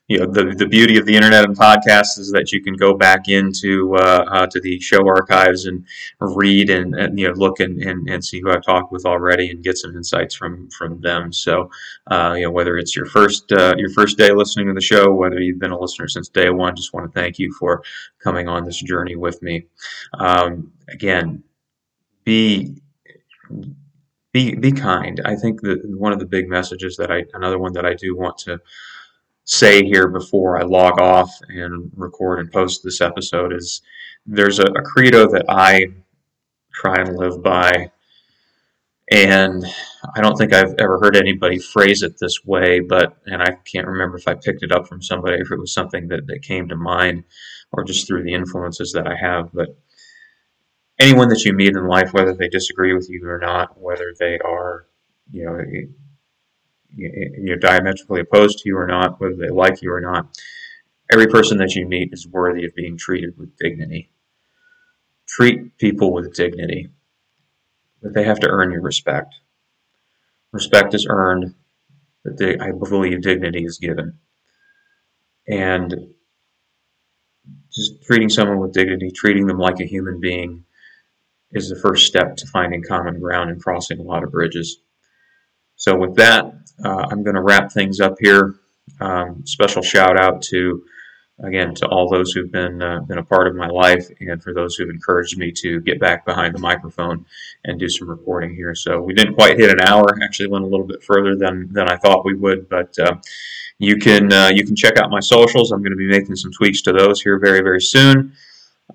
you 0.07 0.19
know 0.19 0.25
the, 0.25 0.53
the 0.57 0.65
beauty 0.65 0.97
of 0.97 1.05
the 1.05 1.15
internet 1.15 1.45
and 1.45 1.57
podcasts 1.57 2.19
is 2.19 2.31
that 2.31 2.51
you 2.51 2.61
can 2.61 2.73
go 2.73 2.93
back 2.93 3.29
into 3.29 3.95
uh, 3.95 4.25
uh, 4.27 4.47
to 4.47 4.59
the 4.59 4.79
show 4.79 5.07
archives 5.07 5.65
and 5.65 5.85
read 6.19 6.69
and, 6.69 6.93
and 6.95 7.17
you 7.17 7.27
know 7.27 7.33
look 7.35 7.61
and, 7.61 7.81
and, 7.81 8.09
and 8.09 8.23
see 8.23 8.41
who 8.41 8.51
I've 8.51 8.63
talked 8.63 8.91
with 8.91 9.05
already 9.05 9.49
and 9.49 9.63
get 9.63 9.77
some 9.77 9.95
insights 9.95 10.35
from 10.35 10.69
from 10.71 10.99
them. 10.99 11.31
So 11.31 11.69
uh, 12.11 12.33
you 12.35 12.43
know 12.43 12.51
whether 12.51 12.77
it's 12.77 12.95
your 12.95 13.05
first 13.05 13.51
uh, 13.53 13.75
your 13.77 13.89
first 13.91 14.17
day 14.17 14.31
listening 14.33 14.67
to 14.67 14.73
the 14.73 14.81
show, 14.81 15.13
whether 15.13 15.39
you've 15.39 15.59
been 15.59 15.71
a 15.71 15.79
listener 15.79 16.09
since 16.09 16.27
day 16.27 16.49
one, 16.49 16.75
just 16.75 16.93
want 16.93 17.11
to 17.11 17.19
thank 17.19 17.39
you 17.39 17.53
for 17.53 17.81
coming 18.21 18.49
on 18.49 18.65
this 18.65 18.81
journey 18.81 19.15
with 19.15 19.41
me. 19.41 19.67
Um, 20.19 20.73
again, 20.89 21.43
be 22.25 22.75
be 24.33 24.55
be 24.55 24.71
kind. 24.73 25.21
I 25.23 25.35
think 25.35 25.61
that 25.61 25.81
one 25.85 26.11
of 26.11 26.19
the 26.19 26.25
big 26.25 26.49
messages 26.49 26.97
that 26.97 27.09
I 27.09 27.23
another 27.33 27.57
one 27.57 27.71
that 27.73 27.85
I 27.85 27.93
do 27.93 28.17
want 28.17 28.37
to 28.39 28.59
say 29.45 29.83
here 29.83 30.07
before 30.07 30.57
I 30.57 30.63
log 30.63 30.99
off 31.01 31.31
and 31.49 31.91
record 31.95 32.39
and 32.39 32.51
post 32.51 32.83
this 32.83 33.01
episode 33.01 33.53
is 33.53 33.81
there's 34.25 34.59
a, 34.59 34.65
a 34.65 34.81
credo 34.81 35.27
that 35.31 35.45
I 35.49 35.87
try 36.73 36.95
and 36.95 37.17
live 37.17 37.43
by. 37.43 37.91
And 39.11 39.65
I 40.15 40.21
don't 40.21 40.37
think 40.37 40.53
I've 40.53 40.75
ever 40.79 40.97
heard 40.99 41.17
anybody 41.17 41.59
phrase 41.59 42.03
it 42.03 42.17
this 42.19 42.45
way, 42.45 42.79
but, 42.79 43.17
and 43.25 43.43
I 43.43 43.57
can't 43.65 43.87
remember 43.87 44.17
if 44.17 44.27
I 44.27 44.33
picked 44.33 44.63
it 44.63 44.71
up 44.71 44.87
from 44.87 45.01
somebody, 45.01 45.41
if 45.41 45.51
it 45.51 45.59
was 45.59 45.73
something 45.73 46.07
that, 46.07 46.25
that 46.27 46.41
came 46.41 46.69
to 46.69 46.75
mind 46.75 47.25
or 47.71 47.83
just 47.83 48.07
through 48.07 48.23
the 48.23 48.33
influences 48.33 48.93
that 48.93 49.07
I 49.07 49.15
have. 49.15 49.51
But 49.53 49.77
anyone 50.99 51.27
that 51.29 51.43
you 51.43 51.53
meet 51.53 51.75
in 51.75 51.87
life, 51.87 52.13
whether 52.13 52.33
they 52.33 52.47
disagree 52.47 52.93
with 52.93 53.09
you 53.09 53.27
or 53.27 53.39
not, 53.39 53.79
whether 53.79 54.13
they 54.17 54.39
are, 54.39 54.87
you 55.31 55.45
know, 55.45 55.59
you're 56.95 57.57
diametrically 57.57 58.21
opposed 58.21 58.59
to 58.59 58.69
you 58.69 58.77
or 58.77 58.87
not, 58.87 59.19
whether 59.19 59.35
they 59.35 59.49
like 59.49 59.81
you 59.81 59.91
or 59.91 60.01
not, 60.01 60.37
every 61.11 61.27
person 61.27 61.57
that 61.57 61.75
you 61.75 61.87
meet 61.87 62.09
is 62.11 62.27
worthy 62.27 62.65
of 62.65 62.75
being 62.75 62.97
treated 62.97 63.37
with 63.37 63.57
dignity. 63.57 64.09
Treat 65.27 65.77
people 65.77 66.13
with 66.13 66.35
dignity, 66.35 66.89
but 68.01 68.13
they 68.13 68.23
have 68.23 68.39
to 68.39 68.49
earn 68.49 68.71
your 68.71 68.81
respect. 68.81 69.33
Respect 70.51 70.93
is 70.93 71.07
earned, 71.09 71.55
but 72.23 72.37
they, 72.37 72.57
I 72.59 72.71
believe 72.71 73.21
dignity 73.21 73.65
is 73.65 73.79
given. 73.79 74.19
And 75.47 76.13
just 77.73 78.03
treating 78.03 78.29
someone 78.29 78.59
with 78.59 78.73
dignity, 78.73 79.11
treating 79.11 79.47
them 79.47 79.57
like 79.57 79.79
a 79.79 79.85
human 79.85 80.19
being, 80.19 80.65
is 81.51 81.69
the 81.69 81.79
first 81.79 82.05
step 82.05 82.35
to 82.35 82.47
finding 82.47 82.83
common 82.83 83.19
ground 83.19 83.49
and 83.49 83.61
crossing 83.61 83.99
a 83.99 84.03
lot 84.03 84.23
of 84.23 84.31
bridges. 84.31 84.79
So, 85.83 85.97
with 85.97 86.15
that, 86.15 86.45
uh, 86.85 87.07
I'm 87.11 87.23
going 87.23 87.35
to 87.35 87.41
wrap 87.41 87.69
things 87.69 87.99
up 87.99 88.15
here. 88.21 88.55
Um, 89.01 89.45
special 89.45 89.81
shout 89.81 90.17
out 90.17 90.41
to, 90.43 90.81
again, 91.43 91.75
to 91.75 91.87
all 91.89 92.09
those 92.09 92.31
who've 92.31 92.49
been 92.49 92.81
uh, 92.81 93.01
been 93.01 93.17
a 93.17 93.23
part 93.25 93.47
of 93.47 93.55
my 93.55 93.67
life, 93.67 94.07
and 94.21 94.41
for 94.41 94.53
those 94.53 94.77
who've 94.77 94.89
encouraged 94.89 95.37
me 95.37 95.51
to 95.57 95.81
get 95.81 95.99
back 95.99 96.25
behind 96.25 96.55
the 96.55 96.61
microphone 96.61 97.25
and 97.65 97.81
do 97.81 97.89
some 97.89 98.09
recording 98.09 98.55
here. 98.55 98.73
So 98.75 99.01
we 99.01 99.13
didn't 99.13 99.33
quite 99.33 99.59
hit 99.59 99.71
an 99.71 99.81
hour. 99.81 100.05
Actually, 100.23 100.47
went 100.47 100.63
a 100.63 100.69
little 100.69 100.87
bit 100.87 101.03
further 101.03 101.35
than 101.35 101.67
than 101.73 101.89
I 101.89 101.97
thought 101.97 102.23
we 102.25 102.35
would, 102.35 102.69
but. 102.69 102.97
Uh, 102.97 103.15
you 103.79 103.97
can 103.97 104.31
uh, 104.31 104.49
you 104.53 104.65
can 104.65 104.77
check 104.77 104.97
out 104.97 105.09
my 105.09 105.19
socials. 105.19 105.71
I'm 105.71 105.81
going 105.81 105.91
to 105.91 105.97
be 105.97 106.07
making 106.07 106.35
some 106.37 106.51
tweaks 106.53 106.83
to 106.83 106.93
those 106.93 107.21
here 107.21 107.39
very 107.39 107.59
very 107.59 107.81
soon. 107.81 108.33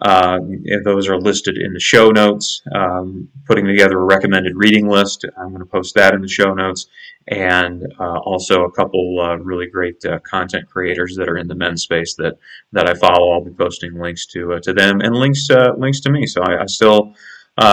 Uh, 0.01 0.39
those 0.85 1.09
are 1.09 1.19
listed 1.19 1.59
in 1.59 1.73
the 1.73 1.81
show 1.81 2.11
notes. 2.11 2.63
Um, 2.75 3.29
putting 3.47 3.67
together 3.67 3.99
a 3.99 4.05
recommended 4.05 4.55
reading 4.55 4.87
list. 4.89 5.25
I'm 5.37 5.49
going 5.49 5.61
to 5.61 5.67
post 5.67 5.95
that 5.97 6.15
in 6.15 6.21
the 6.21 6.29
show 6.29 6.55
notes, 6.55 6.87
and 7.27 7.83
uh, 7.99 8.19
also 8.19 8.65
a 8.65 8.71
couple 8.71 9.19
uh, 9.21 9.37
really 9.37 9.67
great 9.67 10.05
uh, 10.05 10.19
content 10.21 10.69
creators 10.69 11.17
that 11.17 11.29
are 11.29 11.39
in 11.39 11.49
the 11.49 11.55
men's 11.55 11.83
space 11.83 12.15
that 12.15 12.39
that 12.73 12.89
I 12.89 12.95
follow. 12.95 13.33
I'll 13.33 13.45
be 13.45 13.51
posting 13.51 13.99
links 13.99 14.27
to 14.27 14.55
uh, 14.55 14.61
to 14.61 14.73
them 14.73 15.01
and 15.01 15.17
links 15.17 15.49
uh, 15.51 15.73
links 15.77 16.01
to 16.01 16.11
me. 16.11 16.27
So 16.27 16.43
I, 16.43 16.63
I 16.63 16.67
still 16.67 17.15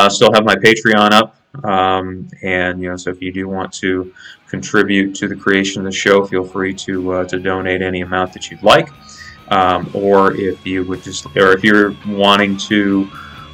still 0.09 0.34
have 0.34 0.45
my 0.45 0.55
Patreon 0.55 1.11
up, 1.11 1.36
um, 1.63 2.28
and 2.41 2.82
you 2.82 2.89
know, 2.89 2.97
so 2.97 3.11
if 3.11 3.22
you 3.22 3.32
do 3.32 3.47
want 3.47 3.72
to 3.74 4.11
contribute 4.47 5.13
to 5.16 5.28
the 5.28 5.36
creation 5.36 5.82
of 5.82 5.86
the 5.86 5.95
show, 5.95 6.26
feel 6.26 6.43
free 6.43 6.74
to 6.74 7.26
to 7.26 7.39
donate 7.39 7.84
any 7.84 8.01
amount 8.01 8.34
that 8.34 8.49
you'd 8.49 8.63
like 8.63 8.89
um, 9.50 9.89
or 9.93 10.36
if 10.36 10.66
you 10.66 10.84
would 10.86 11.04
just, 11.04 11.26
or 11.36 11.54
if 11.54 11.64
you're 11.64 11.96
wanting 12.08 12.58
to 12.58 13.10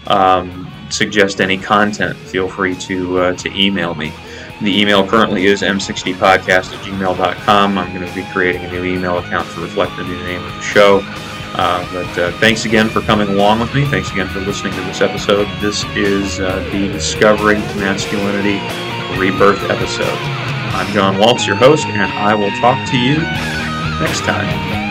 um, 0.08 0.72
suggest 0.90 1.42
any 1.42 1.58
content, 1.58 2.18
feel 2.18 2.50
free 2.50 2.76
to 2.76 3.20
uh, 3.20 3.34
to 3.34 3.50
email 3.60 3.94
me. 3.96 4.14
The 4.62 4.80
email 4.80 5.08
currently 5.08 5.48
is 5.48 5.64
m60podcast 5.64 6.72
at 6.72 6.86
gmail.com. 6.86 7.78
I'm 7.78 7.94
going 7.96 8.08
to 8.08 8.16
be 8.16 8.24
creating 8.32 8.64
a 8.64 8.72
new 8.72 8.84
email 8.84 9.18
account 9.18 9.50
to 9.56 9.62
reflect 9.62 9.98
the 9.98 10.04
new 10.04 10.24
name 10.24 10.44
of 10.44 10.54
the 10.54 10.62
show. 10.62 11.02
Uh, 11.54 11.86
but 11.92 12.18
uh, 12.18 12.32
thanks 12.38 12.66
again 12.66 12.88
for 12.88 13.02
coming 13.02 13.28
along 13.28 13.60
with 13.60 13.74
me. 13.74 13.86
Thanks 13.86 14.12
again 14.12 14.28
for 14.28 14.40
listening 14.40 14.74
to 14.74 14.82
this 14.82 15.02
episode. 15.02 15.48
This 15.60 15.84
is 15.96 16.40
uh, 16.40 16.60
the 16.72 16.88
Discovering 16.90 17.60
Masculinity 17.78 18.60
Rebirth 19.20 19.64
episode. 19.70 20.18
I'm 20.74 20.94
John 20.94 21.18
Waltz, 21.18 21.46
your 21.46 21.58
host, 21.58 21.88
and 21.88 22.12
I 22.14 22.36
will 22.36 22.52
talk 22.62 22.90
to 22.92 22.98
you 22.98 23.18
next 24.00 24.22
time. 24.22 24.91